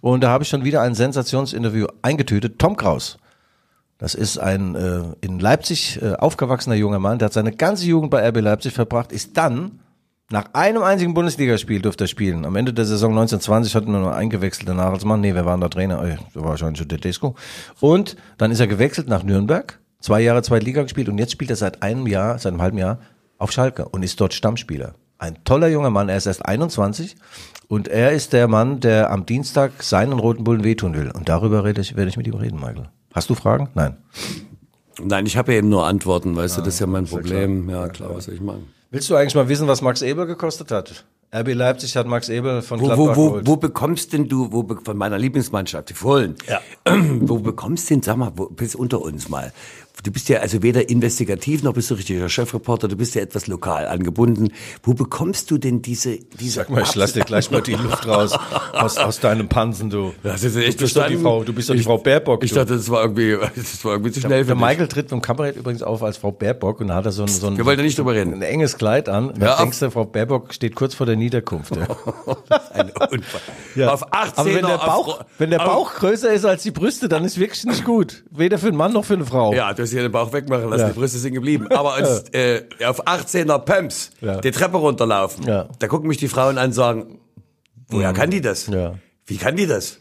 und 0.00 0.22
da 0.22 0.30
habe 0.30 0.42
ich 0.42 0.48
schon 0.48 0.64
wieder 0.64 0.80
ein 0.80 0.94
Sensationsinterview 0.94 1.86
eingetütet. 2.00 2.58
Tom 2.58 2.78
Kraus. 2.78 3.18
Das 3.98 4.14
ist 4.14 4.38
ein 4.38 4.74
äh, 4.74 5.02
in 5.20 5.38
Leipzig 5.38 6.00
äh, 6.00 6.14
aufgewachsener 6.14 6.76
junger 6.76 6.98
Mann, 6.98 7.18
der 7.18 7.26
hat 7.26 7.34
seine 7.34 7.52
ganze 7.52 7.84
Jugend 7.84 8.10
bei 8.10 8.26
RB 8.26 8.40
Leipzig 8.40 8.72
verbracht, 8.72 9.12
ist 9.12 9.36
dann 9.36 9.80
Nach 10.30 10.52
einem 10.52 10.82
einzigen 10.82 11.14
Bundesligaspiel 11.14 11.80
durfte 11.80 12.04
er 12.04 12.08
spielen. 12.08 12.44
Am 12.44 12.54
Ende 12.54 12.74
der 12.74 12.84
Saison 12.84 13.12
1920 13.12 13.74
hatten 13.74 13.90
wir 13.90 13.98
nur 13.98 14.14
eingewechselt 14.14 14.68
danach 14.68 14.92
als 14.92 15.06
Mann. 15.06 15.22
Nee, 15.22 15.34
wer 15.34 15.46
war 15.46 15.54
denn 15.54 15.62
der 15.62 15.70
Trainer? 15.70 16.02
War 16.34 16.44
wahrscheinlich 16.50 16.78
schon 16.78 16.88
Tedesco. 16.88 17.34
Und 17.80 18.14
dann 18.36 18.50
ist 18.50 18.60
er 18.60 18.66
gewechselt 18.66 19.08
nach 19.08 19.22
Nürnberg. 19.22 19.80
Zwei 20.00 20.20
Jahre 20.20 20.42
zweite 20.42 20.66
Liga 20.66 20.82
gespielt 20.82 21.08
und 21.08 21.16
jetzt 21.16 21.32
spielt 21.32 21.48
er 21.48 21.56
seit 21.56 21.82
einem 21.82 22.06
Jahr, 22.06 22.38
seit 22.38 22.52
einem 22.52 22.60
halben 22.60 22.76
Jahr 22.76 22.98
auf 23.38 23.52
Schalke 23.52 23.88
und 23.88 24.02
ist 24.02 24.20
dort 24.20 24.34
Stammspieler. 24.34 24.96
Ein 25.16 25.42
toller 25.44 25.68
junger 25.68 25.88
Mann, 25.88 26.10
er 26.10 26.18
ist 26.18 26.26
erst 26.26 26.44
21 26.44 27.16
und 27.66 27.88
er 27.88 28.12
ist 28.12 28.34
der 28.34 28.48
Mann, 28.48 28.80
der 28.80 29.10
am 29.10 29.24
Dienstag 29.24 29.82
seinen 29.82 30.18
roten 30.18 30.44
Bullen 30.44 30.62
wehtun 30.62 30.94
will. 30.94 31.10
Und 31.10 31.30
darüber 31.30 31.64
rede 31.64 31.80
ich, 31.80 31.96
werde 31.96 32.10
ich 32.10 32.18
mit 32.18 32.26
ihm 32.26 32.34
reden, 32.34 32.60
Michael. 32.60 32.90
Hast 33.14 33.30
du 33.30 33.34
Fragen? 33.34 33.70
Nein. 33.74 33.96
Nein, 35.02 35.24
ich 35.24 35.38
habe 35.38 35.52
ja 35.52 35.58
eben 35.58 35.70
nur 35.70 35.86
Antworten, 35.86 36.36
weißt 36.36 36.58
du, 36.58 36.60
das 36.60 36.74
ist 36.74 36.80
ja 36.80 36.86
mein 36.86 37.06
Problem. 37.06 37.70
Ja, 37.70 37.88
klar, 37.88 38.14
was 38.14 38.26
soll 38.26 38.34
ich 38.34 38.42
machen? 38.42 38.68
Willst 38.90 39.10
du 39.10 39.16
eigentlich 39.16 39.34
mal 39.34 39.48
wissen, 39.50 39.68
was 39.68 39.82
Max 39.82 40.00
Ebel 40.00 40.24
gekostet 40.26 40.70
hat? 40.70 41.04
RB 41.30 41.52
Leipzig 41.52 41.94
hat 41.94 42.06
Max 42.06 42.30
Ebel 42.30 42.62
von 42.62 42.80
Wo, 42.80 42.86
Gladbach 42.86 43.06
wo, 43.06 43.16
wo, 43.16 43.26
geholt. 43.26 43.46
wo 43.46 43.56
bekommst 43.56 44.14
denn 44.14 44.28
du, 44.28 44.50
wo 44.50 44.66
von 44.82 44.96
meiner 44.96 45.18
Lieblingsmannschaft, 45.18 45.90
die 45.90 45.94
Fohlen, 45.94 46.36
Ja. 46.48 46.62
wo 47.20 47.38
bekommst 47.38 47.90
denn, 47.90 48.00
sag 48.00 48.16
mal, 48.16 48.32
wo, 48.34 48.46
bis 48.46 48.74
unter 48.74 49.02
uns 49.02 49.28
mal, 49.28 49.52
du 50.04 50.10
bist 50.12 50.28
ja 50.28 50.38
also 50.40 50.62
weder 50.62 50.88
investigativ 50.88 51.62
noch 51.62 51.74
bist 51.74 51.90
du 51.90 51.94
richtiger 51.94 52.28
Chefreporter, 52.28 52.88
du 52.88 52.96
bist 52.96 53.14
ja 53.14 53.22
etwas 53.22 53.46
lokal 53.46 53.86
angebunden. 53.88 54.52
Wo 54.82 54.94
bekommst 54.94 55.50
du 55.50 55.58
denn 55.58 55.82
diese, 55.82 56.18
diese 56.40 56.54
Sag 56.60 56.70
mal, 56.70 56.82
ich 56.82 56.94
lass 56.94 57.12
dir 57.12 57.24
gleich 57.24 57.50
mal 57.50 57.62
die 57.62 57.74
Luft 57.74 58.06
raus 58.06 58.38
aus, 58.72 58.96
aus 58.96 59.20
deinem 59.20 59.48
Pansen, 59.48 59.90
du. 59.90 60.12
Das 60.22 60.44
ist 60.44 60.56
echt 60.56 60.78
du 60.80 60.84
bist 60.84 60.96
doch 60.96 61.06
die. 61.06 61.16
Frau, 61.16 61.42
du 61.44 61.52
bist 61.52 61.68
doch 61.68 61.74
die 61.74 61.80
Ich- 61.80 61.86
Frau 61.86 61.98
Baerbock. 61.98 62.44
Ich 62.44 62.50
du. 62.50 62.56
dachte, 62.56 62.76
das 62.76 62.88
war 62.90 63.02
irgendwie, 63.02 63.36
das 63.56 63.84
war 63.84 63.92
irgendwie 63.92 64.12
zu 64.12 64.20
schnell 64.20 64.44
für 64.44 64.54
der. 64.54 64.56
Michael 64.56 64.88
tritt 64.88 65.08
beim 65.08 65.22
Kabarett 65.22 65.56
übrigens 65.56 65.82
auf 65.82 66.02
als 66.02 66.16
Frau 66.16 66.30
Baerbock 66.32 66.80
und 66.80 66.88
da 66.88 66.94
hat 66.96 67.06
er 67.06 67.12
so 67.12 67.22
ein, 67.22 67.28
so 67.28 67.46
ein, 67.48 67.56
Wir 67.56 67.64
wollten 67.66 67.82
nicht 67.82 67.98
drüber 67.98 68.14
reden. 68.14 68.34
ein 68.34 68.42
enges 68.42 68.76
Kleid 68.78 69.08
an. 69.08 69.32
Da 69.38 69.46
Ja, 69.46 69.56
denkst 69.56 69.78
du, 69.80 69.90
Frau 69.90 70.04
Baerbock 70.04 70.54
steht 70.54 70.74
kurz 70.74 70.94
vor 70.94 71.06
der 71.06 71.16
Niederkunft. 71.16 71.74
Ja. 71.76 71.86
Ein 72.72 72.90
Unfall. 73.10 73.88
Auf 73.88 74.12
18 74.12 74.32
Aber 74.36 74.54
wenn 74.54 74.66
der 74.66 74.78
Bauch, 74.78 75.24
wenn 75.38 75.50
der 75.50 75.58
Bauch 75.58 75.94
größer 75.94 76.32
ist 76.32 76.44
als 76.44 76.62
die 76.62 76.70
Brüste, 76.70 77.08
dann 77.08 77.24
ist 77.24 77.38
wirklich 77.38 77.64
nicht 77.64 77.84
gut. 77.84 78.24
Weder 78.30 78.58
für 78.58 78.68
einen 78.68 78.76
Mann 78.76 78.92
noch 78.92 79.04
für 79.04 79.14
eine 79.14 79.24
Frau. 79.26 79.52
Ja, 79.54 79.72
du 79.74 79.86
ja 79.96 80.02
den 80.02 80.12
Bauch 80.12 80.32
wegmachen 80.32 80.68
lassen, 80.70 80.82
Ja. 80.82 80.88
die 80.88 80.98
Brüste 80.98 81.18
sind 81.18 81.34
geblieben. 81.34 81.68
Aber 81.70 81.94
als, 81.94 82.28
äh, 82.30 82.62
auf 82.86 83.06
18er 83.06 83.58
Pumps 83.58 84.10
Ja. 84.20 84.40
die 84.40 84.50
Treppe 84.50 84.76
runterlaufen, 84.76 85.44
Ja. 85.46 85.64
Mhm. 85.64 85.68
da 85.78 85.86
gucken 85.88 86.08
mich 86.08 86.18
die 86.18 86.28
Frauen 86.28 86.58
an 86.58 86.66
und 86.66 86.72
sagen, 86.72 87.18
woher 87.88 88.12
kann 88.12 88.30
die 88.30 88.40
das? 88.40 88.66
Ja. 88.68 88.94
Wie 89.26 89.36
kann 89.36 89.56
die 89.56 89.66
das? 89.66 89.98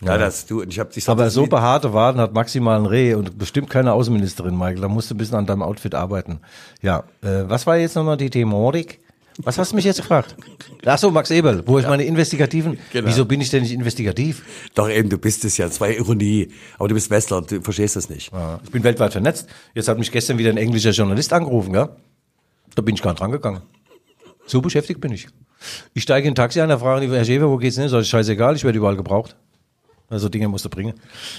Ja, 0.00 0.16
das, 0.16 0.46
du, 0.46 0.60
und 0.62 0.68
ich 0.72 0.78
hab 0.78 0.92
dich 0.92 1.08
Aber 1.08 1.28
so 1.28 1.46
behaarte 1.48 1.92
Waden 1.92 2.20
hat 2.20 2.32
maximal 2.32 2.78
ein 2.78 2.86
Reh 2.86 3.14
und 3.14 3.36
bestimmt 3.36 3.68
keine 3.68 3.92
Außenministerin, 3.94 4.56
Michael. 4.56 4.80
Da 4.82 4.86
musst 4.88 5.10
du 5.10 5.14
ein 5.14 5.18
bisschen 5.18 5.34
an 5.36 5.46
deinem 5.46 5.62
Outfit 5.62 5.92
arbeiten. 5.96 6.38
Ja, 6.82 7.00
äh, 7.20 7.42
was 7.48 7.66
war 7.66 7.76
jetzt 7.76 7.96
nochmal 7.96 8.16
die 8.16 8.30
Thematik? 8.30 9.00
Was 9.38 9.56
hast 9.56 9.70
du 9.72 9.76
mich 9.76 9.84
jetzt 9.84 9.98
gefragt? 9.98 10.36
Ach 10.84 10.98
so, 10.98 11.10
Max 11.10 11.30
Eberl, 11.30 11.62
wo 11.66 11.78
ich 11.78 11.86
meine 11.86 12.04
investigativen. 12.04 12.78
Genau. 12.92 13.08
Wieso 13.08 13.24
bin 13.24 13.40
ich 13.40 13.50
denn 13.50 13.62
nicht 13.62 13.72
investigativ? 13.72 14.42
Doch 14.74 14.88
eben, 14.90 15.08
du 15.08 15.16
bist 15.18 15.44
es 15.44 15.56
ja, 15.56 15.70
zwei 15.70 15.94
Ironie. 15.94 16.48
Aber 16.78 16.88
du 16.88 16.94
bist 16.94 17.08
Westler, 17.10 17.42
du 17.42 17.60
verstehst 17.62 17.94
das 17.96 18.08
nicht. 18.08 18.32
Ja, 18.32 18.58
Ich 18.64 18.70
bin 18.70 18.82
weltweit 18.82 19.12
vernetzt. 19.12 19.48
Jetzt 19.74 19.88
hat 19.88 19.98
mich 19.98 20.10
gestern 20.10 20.38
wieder 20.38 20.50
ein 20.50 20.56
englischer 20.56 20.90
Journalist 20.90 21.32
angerufen, 21.32 21.72
gell? 21.72 21.88
Da 22.74 22.82
bin 22.82 22.94
ich 22.96 23.02
gar 23.02 23.12
nicht 23.12 23.20
rangegangen. 23.20 23.62
So 24.46 24.60
beschäftigt 24.60 25.00
bin 25.00 25.12
ich. 25.12 25.28
Ich 25.94 26.02
steige 26.02 26.26
in 26.26 26.32
ein 26.32 26.36
Taxi 26.36 26.60
ein, 26.60 26.68
da 26.68 26.78
fragen 26.78 27.08
die, 27.08 27.14
Herr 27.14 27.24
Schäfer, 27.24 27.48
wo 27.48 27.58
geht's 27.58 27.76
hin? 27.76 27.88
Sag 27.88 28.02
ich, 28.02 28.08
scheißegal, 28.08 28.56
ich 28.56 28.64
werde 28.64 28.78
überall 28.78 28.96
gebraucht. 28.96 29.36
Also 30.10 30.28
Dinge 30.28 30.48
musst 30.48 30.64
du 30.64 30.70
bringen. 30.70 30.94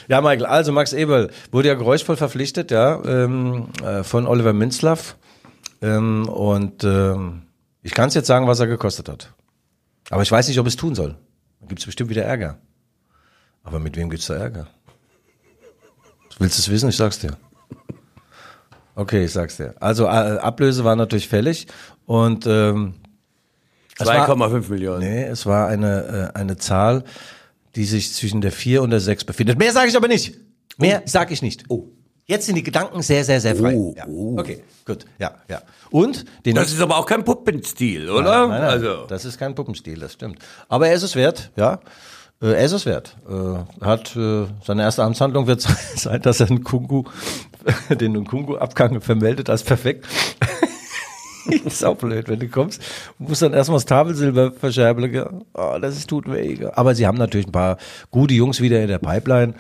Ja, 0.07 0.21
Michael, 0.21 0.45
also 0.45 0.71
Max 0.71 0.93
Eberl 0.93 1.31
wurde 1.51 1.69
ja 1.69 1.73
geräuschvoll 1.73 2.17
verpflichtet, 2.17 2.71
ja, 2.71 3.03
ähm, 3.03 3.69
äh, 3.83 4.03
von 4.03 4.27
Oliver 4.27 4.53
Minzlaff. 4.53 5.15
Ähm, 5.81 6.27
und 6.29 6.83
ähm, 6.83 7.43
ich 7.89 7.95
kann 7.95 8.09
es 8.09 8.13
jetzt 8.13 8.27
sagen, 8.27 8.45
was 8.45 8.59
er 8.59 8.67
gekostet 8.67 9.09
hat. 9.09 9.33
Aber 10.11 10.21
ich 10.21 10.31
weiß 10.31 10.47
nicht, 10.47 10.59
ob 10.59 10.67
es 10.67 10.75
tun 10.75 10.93
soll. 10.93 11.15
Da 11.59 11.65
gibt's 11.65 11.87
bestimmt 11.87 12.11
wieder 12.11 12.23
Ärger. 12.23 12.59
Aber 13.63 13.79
mit 13.79 13.97
wem 13.97 14.11
gibt's 14.11 14.27
da 14.27 14.35
Ärger? 14.35 14.67
Willst 16.37 16.55
du 16.59 16.61
es 16.61 16.69
wissen? 16.69 16.89
Ich 16.89 16.97
sag's 16.97 17.17
dir. 17.17 17.35
Okay, 18.93 19.25
ich 19.25 19.31
sag's 19.31 19.57
dir. 19.57 19.73
Also 19.79 20.05
äh, 20.05 20.37
Ablöse 20.37 20.83
war 20.83 20.95
natürlich 20.95 21.27
fällig 21.27 21.65
und 22.05 22.45
ähm, 22.45 22.93
es 23.99 24.05
war- 24.05 24.29
2,5 24.29 24.69
Millionen. 24.69 24.99
Nee, 24.99 25.23
es 25.23 25.47
war 25.47 25.67
eine, 25.67 26.31
äh, 26.35 26.37
eine 26.37 26.57
Zahl, 26.57 27.03
die 27.75 27.85
sich 27.85 28.13
zwischen 28.13 28.41
der 28.41 28.51
4 28.51 28.83
und 28.83 28.91
der 28.91 28.99
6 28.99 29.23
befindet. 29.23 29.57
Mehr 29.57 29.71
sage 29.73 29.89
ich 29.89 29.97
aber 29.97 30.07
nicht. 30.07 30.37
Mehr 30.77 31.01
sage 31.05 31.33
ich 31.33 31.41
nicht. 31.41 31.63
Oh. 31.69 31.87
Jetzt 32.29 32.45
sind 32.45 32.53
die 32.55 32.63
Gedanken 32.63 33.01
sehr, 33.01 33.23
sehr, 33.23 33.41
sehr 33.41 33.55
frei. 33.55 33.73
Oh, 33.75 33.91
ja. 33.97 34.05
oh. 34.07 34.37
Okay, 34.37 34.61
gut. 34.85 35.03
Ja, 35.17 35.31
ja. 35.49 35.63
Und 35.89 36.25
den 36.45 36.53
Das 36.53 36.71
ist 36.71 36.79
aber 36.79 36.97
auch 36.97 37.07
kein 37.07 37.25
Puppenstil, 37.25 38.07
oder? 38.07 38.41
Nein, 38.41 38.49
nein, 38.49 38.61
nein. 38.61 38.69
Also. 38.69 39.05
Das 39.07 39.25
ist 39.25 39.39
kein 39.39 39.55
Puppenstil, 39.55 39.99
das 39.99 40.13
stimmt. 40.13 40.37
Aber 40.67 40.87
er 40.87 40.93
ist 40.93 41.01
es 41.01 41.15
wert, 41.15 41.49
ja. 41.55 41.79
Äh, 42.39 42.51
Er 42.51 42.65
ist 42.65 42.73
es 42.73 42.85
wert. 42.85 43.17
Äh, 43.27 43.83
Hat 43.83 44.15
äh, 44.15 44.45
seine 44.63 44.83
erste 44.83 45.03
Amtshandlung 45.03 45.47
wird 45.47 45.61
sein, 45.95 46.21
dass 46.21 46.39
er 46.39 46.51
einen 46.51 46.63
Kungu, 46.63 47.05
den 47.89 48.15
Nkungu-Abgang 48.15 49.01
vermeldet 49.01 49.49
als 49.49 49.63
perfekt. 49.63 50.05
ist 51.65 51.83
auch 51.83 51.95
blöd, 51.97 52.29
wenn 52.29 52.39
du 52.39 52.47
kommst. 52.47 52.79
Musst 53.17 53.41
dann 53.41 53.53
erstmal 53.53 53.77
das 53.77 53.85
Tafelsilber 53.85 54.51
verscherbeln. 54.51 55.11
gell? 55.11 55.29
Oh, 55.55 55.77
das 55.81 55.97
ist 55.97 56.07
tut 56.07 56.31
weh. 56.31 56.53
gell? 56.53 56.71
Aber 56.75 56.93
sie 56.93 57.07
haben 57.07 57.17
natürlich 57.17 57.47
ein 57.47 57.51
paar 57.51 57.77
gute 58.11 58.35
Jungs 58.35 58.61
wieder 58.61 58.79
in 58.81 58.87
der 58.87 58.99
Pipeline 58.99 59.55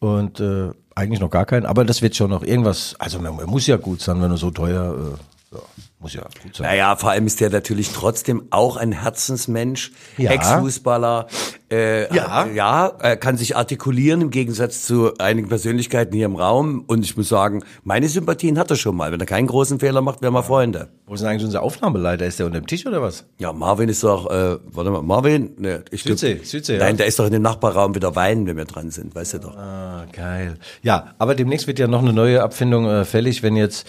und 0.00 0.40
äh, 0.40 0.70
eigentlich 0.94 1.20
noch 1.20 1.30
gar 1.30 1.46
keinen. 1.46 1.66
Aber 1.66 1.84
das 1.84 2.02
wird 2.02 2.16
schon 2.16 2.30
noch 2.30 2.42
irgendwas. 2.42 2.94
Also 2.98 3.18
man, 3.18 3.36
man 3.36 3.46
muss 3.46 3.66
ja 3.66 3.76
gut 3.76 4.00
sein, 4.00 4.20
wenn 4.22 4.30
er 4.30 4.36
so 4.36 4.50
teuer. 4.50 4.94
Äh, 4.94 5.54
ja, 5.56 5.60
muss 6.00 6.14
ja 6.14 6.22
gut 6.42 6.56
sein. 6.56 6.66
Naja, 6.66 6.96
vor 6.96 7.10
allem 7.10 7.26
ist 7.26 7.40
der 7.40 7.50
natürlich 7.50 7.90
trotzdem 7.92 8.44
auch 8.50 8.76
ein 8.76 8.92
Herzensmensch, 8.92 9.92
Ja. 10.16 10.30
Ex-Fußballer. 10.32 11.26
Äh, 11.74 12.14
Ja. 12.14 12.44
äh, 12.44 12.54
ja, 12.54 12.86
er 13.00 13.16
kann 13.16 13.36
sich 13.36 13.56
artikulieren 13.56 14.20
im 14.20 14.30
Gegensatz 14.30 14.84
zu 14.86 15.12
einigen 15.18 15.48
Persönlichkeiten 15.48 16.14
hier 16.14 16.26
im 16.26 16.36
Raum. 16.36 16.84
Und 16.86 17.04
ich 17.04 17.16
muss 17.16 17.28
sagen, 17.28 17.64
meine 17.82 18.08
Sympathien 18.08 18.58
hat 18.58 18.70
er 18.70 18.76
schon 18.76 18.96
mal. 18.96 19.10
Wenn 19.12 19.20
er 19.20 19.26
keinen 19.26 19.46
großen 19.46 19.80
Fehler 19.80 20.00
macht, 20.00 20.22
wären 20.22 20.32
wir 20.34 20.42
Freunde. 20.42 20.88
Wo 21.06 21.14
ist 21.14 21.20
denn 21.20 21.28
eigentlich 21.30 21.44
unser 21.44 21.62
Aufnahmeleiter? 21.62 22.24
Ist 22.26 22.38
der 22.38 22.46
unter 22.46 22.60
dem 22.60 22.66
Tisch 22.66 22.86
oder 22.86 23.02
was? 23.02 23.24
Ja, 23.38 23.52
Marvin 23.52 23.88
ist 23.88 24.02
doch, 24.04 24.30
äh, 24.30 24.56
warte 24.72 24.90
mal, 24.90 25.02
Marvin? 25.02 25.50
Ne, 25.58 25.84
ich 25.90 26.04
glaub- 26.04 26.18
Südsee, 26.18 26.40
Südsee, 26.44 26.78
Nein, 26.78 26.92
ja. 26.94 26.96
der 26.98 27.06
ist 27.06 27.18
doch 27.18 27.26
in 27.26 27.32
dem 27.32 27.42
Nachbarraum 27.42 27.94
wieder 27.94 28.16
weinen, 28.16 28.46
wenn 28.46 28.56
wir 28.56 28.64
dran 28.64 28.90
sind, 28.90 29.14
weißt 29.14 29.34
du 29.34 29.38
doch. 29.38 29.56
Ah, 29.56 30.06
geil. 30.12 30.54
Ja, 30.82 31.14
aber 31.18 31.34
demnächst 31.34 31.66
wird 31.66 31.78
ja 31.78 31.88
noch 31.88 32.00
eine 32.02 32.12
neue 32.12 32.42
Abfindung 32.42 32.86
äh, 32.86 33.04
fällig, 33.04 33.42
wenn 33.42 33.56
jetzt 33.56 33.86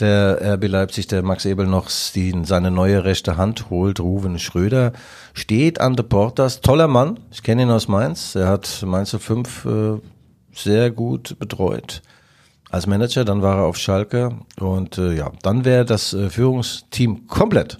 der 0.00 0.38
RB 0.54 0.66
Leipzig, 0.68 1.06
der 1.08 1.22
Max 1.22 1.44
Ebel 1.44 1.66
noch 1.66 1.88
die, 2.14 2.34
seine 2.44 2.70
neue 2.70 3.04
rechte 3.04 3.36
Hand 3.36 3.70
holt. 3.70 3.98
Ruven 4.00 4.38
Schröder 4.38 4.92
steht 5.34 5.80
an 5.80 5.96
der 5.96 6.02
Portas. 6.04 6.60
Toller 6.60 6.86
Mann. 6.88 7.18
Ich 7.30 7.42
kenne 7.42 7.62
ihn 7.62 7.70
aus 7.70 7.88
Mainz. 7.88 8.34
Er 8.34 8.48
hat 8.48 8.82
Mainz 8.86 9.14
05 9.16 9.64
äh, 9.64 10.00
sehr 10.52 10.90
gut 10.90 11.38
betreut 11.38 12.02
als 12.70 12.86
Manager. 12.86 13.24
Dann 13.24 13.42
war 13.42 13.58
er 13.58 13.64
auf 13.64 13.76
Schalke 13.76 14.30
und 14.58 14.98
äh, 14.98 15.14
ja, 15.14 15.32
dann 15.42 15.64
wäre 15.64 15.84
das 15.84 16.14
äh, 16.14 16.30
Führungsteam 16.30 17.26
komplett. 17.26 17.78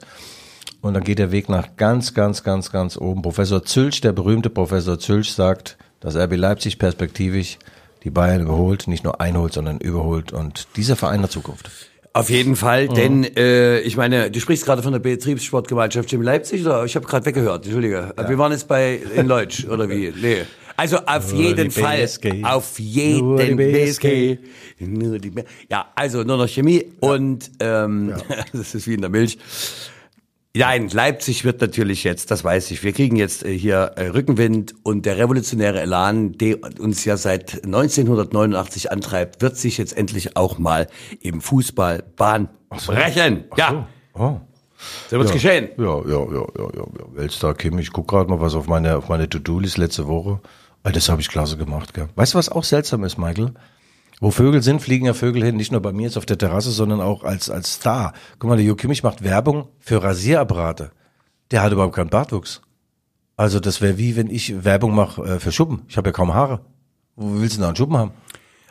Und 0.81 0.95
dann 0.95 1.03
geht 1.03 1.19
der 1.19 1.33
Weg 1.33 1.49
nach 1.49 1.77
ganz, 1.77 2.15
ganz, 2.15 2.43
ganz, 2.43 2.71
ganz 2.71 2.97
oben. 2.97 3.23
Professor 3.23 3.65
Zülch, 3.65 4.01
der 4.01 4.13
berühmte 4.13 4.51
Professor 4.51 4.99
Zülch, 4.99 5.33
sagt, 5.33 5.77
dass 6.01 6.15
RB 6.15 6.37
Leipzig 6.37 6.79
perspektivisch 6.79 7.59
die 8.05 8.11
Bayern 8.11 8.43
überholt, 8.43 8.87
nicht 8.87 9.03
nur 9.03 9.21
einholt, 9.21 9.53
sondern 9.53 9.79
überholt. 9.79 10.33
Und 10.33 10.69
dieser 10.77 10.95
Verein 10.95 11.23
hat 11.23 11.33
Zukunft. 11.33 11.71
Auf 12.19 12.31
jeden 12.31 12.57
Fall, 12.57 12.89
denn 12.89 13.23
äh, 13.37 13.79
ich 13.81 13.97
meine, 13.97 14.29
du 14.29 14.41
sprichst 14.41 14.65
gerade 14.65 14.83
von 14.83 14.91
der 14.91 14.99
Betriebssportgemeinschaft 14.99 16.13
in 16.13 16.23
Leipzig, 16.23 16.67
oder? 16.67 16.85
Ich 16.85 16.97
habe 16.97 17.07
gerade 17.07 17.25
weggehört, 17.25 17.65
Entschuldige. 17.65 18.13
Wir 18.27 18.39
waren 18.39 18.51
jetzt 18.51 18.67
bei 18.67 18.99
in 19.15 19.29
Leutsch, 19.29 19.65
oder 19.67 19.89
wie? 19.89 20.13
Nee. 20.21 20.39
Also 20.77 20.99
auf 21.07 21.33
Nur 21.33 21.43
jeden 21.43 21.71
Fall, 21.71 21.99
BSG. 21.99 22.43
auf 22.43 22.77
Nur 22.79 23.41
jeden 23.41 23.57
die 23.57 23.73
BSG. 23.73 24.39
Nur 24.81 25.19
die 25.21 25.31
B 25.31 25.43
ja, 25.71 25.93
also 25.95 26.25
nur 26.25 26.39
noch 26.39 26.49
Chemie 26.49 26.87
und 26.99 27.53
ähm, 27.61 28.15
das 28.53 28.75
ist 28.75 28.89
wie 28.89 28.95
in 28.95 29.01
der 29.01 29.11
Milch. 29.11 29.39
Nein, 30.59 30.89
Leipzig 30.89 31.45
wird 31.45 31.61
natürlich 31.61 32.03
jetzt, 32.03 32.33
das 32.33 32.43
weiß 32.43 32.73
ich, 32.73 32.83
wir 32.83 32.93
kriegen 32.93 33.15
jetzt 33.15 33.45
äh, 33.45 33.57
hier 33.57 33.93
äh, 33.95 34.09
Rückenwind 34.09 34.75
und 34.83 35.07
der 35.07 35.17
revolutionäre 35.17 35.81
Elan, 35.81 36.33
der 36.33 36.59
uns 36.81 37.05
ja 37.05 37.17
seit 37.17 37.65
1989 37.65 38.91
antreibt, 38.91 39.41
wird 39.41 39.57
sich 39.57 39.79
jetzt 39.79 39.97
endlich 39.97 40.37
auch 40.37 40.59
mal 40.59 40.89
im 41.21 41.41
Fußball 41.41 42.03
Bahn 42.17 42.49
brechen. 42.71 43.45
Ja, 43.57 43.87
Oh. 44.15 44.41
so 45.09 45.19
wird's 45.19 45.31
geschehen. 45.31 45.69
Ja, 45.79 45.99
ja, 46.01 46.05
ja, 46.07 46.47
ja, 46.59 46.65
ja. 46.75 46.85
ja. 46.99 47.05
Weltstar 47.15 47.55
Kim, 47.55 47.79
ich 47.79 47.93
guck 47.93 48.09
gerade 48.09 48.29
mal 48.29 48.41
was 48.41 48.57
auf 48.57 48.67
meine, 48.67 48.97
auf 48.97 49.09
meine 49.09 49.29
To-Do-List 49.29 49.79
letzte 49.79 50.09
Woche. 50.09 50.41
Das 50.83 51.09
habe 51.09 51.21
ich 51.21 51.29
klasse 51.29 51.57
gemacht, 51.57 51.95
gell. 51.95 52.09
Weißt 52.17 52.35
du, 52.35 52.39
was 52.39 52.49
auch 52.49 52.65
seltsam 52.65 53.05
ist, 53.05 53.17
Michael? 53.17 53.53
Wo 54.21 54.31
Vögel 54.33 54.63
sind, 54.63 54.81
fliegen 54.83 55.07
ja 55.07 55.15
Vögel 55.15 55.45
hin, 55.45 55.57
nicht 55.57 55.71
nur 55.71 55.81
bei 55.81 55.93
mir 55.93 56.03
jetzt 56.05 56.17
auf 56.17 56.27
der 56.27 56.39
Terrasse, 56.39 56.71
sondern 56.73 57.01
auch 57.01 57.23
als, 57.23 57.51
als 57.51 57.75
Star. 57.75 58.13
Guck 58.39 58.51
mal, 58.51 58.57
der 58.57 58.65
Jo 58.67 58.75
Kimmich 58.75 59.03
macht 59.05 59.23
Werbung 59.23 59.69
für 59.79 60.03
Rasierapparate. 60.03 60.91
Der 61.51 61.63
hat 61.63 61.73
überhaupt 61.73 61.95
keinen 61.95 62.11
Bartwuchs. 62.11 62.61
Also 63.37 63.61
das 63.61 63.81
wäre 63.81 63.97
wie, 63.99 64.17
wenn 64.17 64.29
ich 64.29 64.65
Werbung 64.65 64.95
mache 64.95 65.23
äh, 65.23 65.39
für 65.41 65.53
Schuppen. 65.53 65.83
Ich 65.89 65.97
habe 65.97 66.09
ja 66.09 66.13
kaum 66.13 66.35
Haare. 66.35 66.61
Wo 67.15 67.41
willst 67.41 67.55
du 67.55 67.59
denn 67.59 67.63
da 67.63 67.69
einen 67.69 67.77
Schuppen 67.77 67.97
haben? 67.97 68.11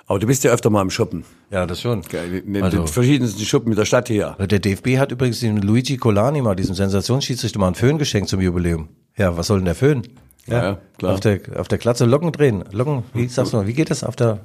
Aber 0.06 0.20
du 0.20 0.28
bist 0.28 0.44
ja 0.44 0.52
öfter 0.52 0.70
mal 0.70 0.82
im 0.82 0.90
Schuppen. 0.90 1.24
Ja, 1.50 1.66
das 1.66 1.82
schon. 1.82 2.02
In 2.44 2.54
den 2.54 2.64
Also- 2.64 2.86
verschiedensten 2.86 3.44
Schuppen 3.46 3.70
mit 3.70 3.78
der 3.78 3.86
Stadt 3.86 4.08
hier. 4.10 4.36
Der 4.40 4.60
DFB 4.60 4.98
hat 4.98 5.12
übrigens 5.12 5.40
dem 5.40 5.58
Luigi 5.58 5.98
Colani 5.98 6.42
mal, 6.42 6.56
diesem 6.56 6.76
Sensationsschiedsrichter, 6.76 7.60
mal 7.60 7.68
einen 7.68 7.76
Föhn 7.76 7.98
geschenkt 7.98 8.30
zum 8.30 8.42
Jubiläum. 8.42 8.90
Ja, 9.18 9.36
was 9.38 9.48
soll 9.48 9.60
denn 9.60 9.66
der 9.66 9.76
Föhn? 9.76 10.04
Ja, 10.46 10.64
ja, 10.64 10.78
klar. 10.98 11.14
Auf 11.14 11.20
der, 11.20 11.40
auf 11.58 11.68
der 11.68 11.78
Glatze 11.78 12.06
Locken 12.06 12.32
drehen. 12.32 12.64
Locken, 12.72 13.04
wie 13.14 13.28
sagst 13.28 13.52
du 13.52 13.58
mal, 13.58 13.68
wie 13.68 13.74
geht 13.74 13.90
das? 13.90 14.04
Auf 14.06 14.16
der 14.16 14.40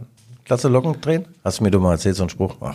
Glatze 0.45 0.69
Locken 0.69 1.01
drehen? 1.01 1.27
Hast 1.45 1.61
du 1.61 1.65
mir 1.65 1.71
doch 1.71 1.81
mal 1.81 1.93
erzählt, 1.93 2.17
so 2.17 2.25
einen 2.25 2.31
Spruch? 2.31 2.57
Ach, 2.61 2.75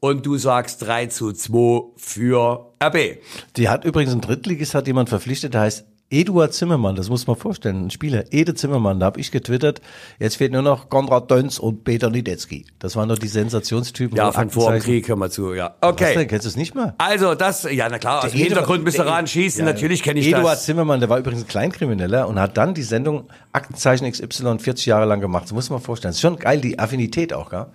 Und 0.03 0.25
du 0.25 0.35
sagst 0.37 0.85
3 0.85 1.05
zu 1.05 1.31
2 1.31 1.93
für 1.95 2.73
RB. 2.83 3.19
Die 3.55 3.69
hat 3.69 3.85
übrigens 3.85 4.11
ein 4.11 4.19
Drittligist, 4.19 4.75
hat 4.75 4.85
jemand 4.85 5.07
verpflichtet, 5.07 5.53
der 5.53 5.61
heißt 5.61 5.85
Eduard 6.09 6.53
Zimmermann, 6.53 6.97
das 6.97 7.07
muss 7.09 7.25
man 7.25 7.37
vorstellen, 7.37 7.85
ein 7.85 7.89
Spieler, 7.89 8.25
Ede 8.33 8.53
Zimmermann, 8.53 8.99
da 8.99 9.05
habe 9.05 9.21
ich 9.21 9.31
getwittert, 9.31 9.79
jetzt 10.19 10.35
fehlt 10.35 10.51
nur 10.51 10.61
noch 10.61 10.89
Konrad 10.89 11.31
Dönz 11.31 11.57
und 11.57 11.85
Peter 11.85 12.09
Niedetzky. 12.09 12.65
Das 12.79 12.97
waren 12.97 13.07
doch 13.07 13.17
die 13.17 13.29
Sensationstypen. 13.29 14.17
Ja, 14.17 14.33
von 14.33 14.49
vor 14.49 14.73
dem 14.73 14.81
Krieg, 14.81 15.07
hör 15.07 15.15
mal 15.15 15.31
zu, 15.31 15.53
ja. 15.53 15.73
Was 15.79 15.91
Okay. 15.93 16.13
denn, 16.15 16.27
kennst 16.27 16.43
du 16.45 16.49
es 16.49 16.57
nicht 16.57 16.75
mal? 16.75 16.95
Also 16.97 17.33
das, 17.33 17.63
ja, 17.71 17.87
na 17.89 17.97
klar, 17.97 18.25
aus 18.25 18.31
dem 18.31 18.41
Hintergrund 18.41 18.83
müsst 18.83 18.99
ihr 18.99 19.27
schießen, 19.27 19.65
Ja, 19.65 19.71
natürlich 19.71 20.03
kenne 20.03 20.19
ich 20.19 20.27
Eduard 20.27 20.57
das. 20.57 20.65
Zimmermann, 20.65 20.99
der 20.99 21.07
war 21.07 21.17
übrigens 21.17 21.43
ein 21.43 21.47
Kleinkrimineller 21.47 22.27
und 22.27 22.37
hat 22.41 22.57
dann 22.57 22.73
die 22.73 22.83
Sendung 22.83 23.29
Aktenzeichen 23.53 24.11
XY 24.11 24.59
40 24.59 24.85
Jahre 24.85 25.05
lang 25.05 25.21
gemacht. 25.21 25.45
Das 25.45 25.53
muss 25.53 25.69
man 25.69 25.79
vorstellen. 25.79 26.09
Das 26.09 26.17
ist 26.17 26.21
schon 26.21 26.35
geil, 26.35 26.59
die 26.59 26.77
Affinität 26.77 27.31
auch, 27.31 27.49
gell? 27.49 27.67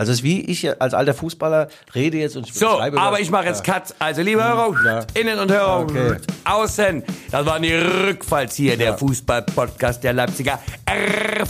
Also 0.00 0.12
es 0.12 0.18
ist 0.20 0.24
wie 0.24 0.40
ich 0.40 0.80
als 0.80 0.94
alter 0.94 1.12
Fußballer 1.12 1.68
rede 1.94 2.16
jetzt 2.16 2.34
und 2.34 2.46
So, 2.52 2.78
schreibe 2.78 2.98
aber 2.98 3.20
ich 3.20 3.30
mache 3.30 3.44
jetzt 3.44 3.62
Cut. 3.62 3.94
Also, 3.98 4.22
liebe 4.22 4.42
Hörer, 4.42 4.72
Ja. 4.82 5.00
innen 5.12 5.38
und 5.38 5.52
Hörer, 5.52 5.80
Okay. 5.80 6.16
außen. 6.46 7.02
Das 7.30 7.44
waren 7.44 7.60
die 7.62 7.74
Rückfallzieher 7.74 8.78
der 8.78 8.96
Fußball-Podcast 8.96 10.02
der 10.02 10.14
Leipziger 10.14 10.58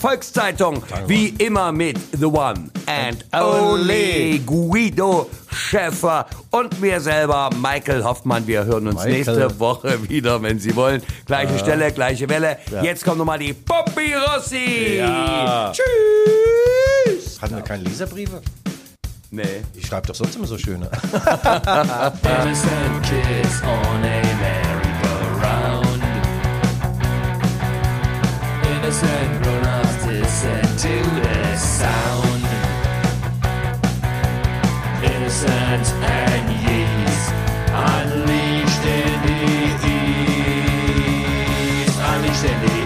Volkszeitung. 0.00 0.82
Wie 1.06 1.28
immer 1.38 1.70
mit 1.70 1.96
The 2.18 2.24
One 2.24 2.70
and 2.86 3.24
Only 3.32 4.42
Guido 4.44 5.30
Schäfer 5.52 6.26
und 6.50 6.80
mir 6.80 7.00
selber, 7.00 7.50
Michael 7.56 8.02
Hoffmann. 8.02 8.44
Wir 8.48 8.64
hören 8.64 8.88
uns 8.88 8.96
Michael. 9.04 9.12
nächste 9.12 9.60
Woche 9.60 10.08
wieder, 10.08 10.42
wenn 10.42 10.58
Sie 10.58 10.74
wollen. 10.74 11.02
Gleiche 11.24 11.56
Stelle, 11.60 11.92
gleiche 11.92 12.28
Welle. 12.28 12.56
Jetzt 12.82 13.04
kommt 13.04 13.18
nochmal 13.18 13.38
die 13.38 13.52
Poppy 13.52 14.12
Rossi. 14.14 14.96
Ja. 14.98 15.70
Tschüss. 15.72 15.84
Hatten 17.40 17.56
wir 17.56 17.62
keine 17.62 17.84
Leserbriefe? 17.84 18.42
Nee. 19.30 19.62
Ich 19.74 19.86
schreibe 19.86 20.08
doch 20.08 20.14
sonst 20.14 20.36
immer 20.36 20.46
so 20.46 20.58
schöne. 20.58 20.90
Unleashed 37.72 38.84
in 38.84 39.22
the 39.22 39.32
east. 41.86 41.98
Unleashed 42.10 42.44
in 42.44 42.60
the 42.60 42.72
east. 42.74 42.79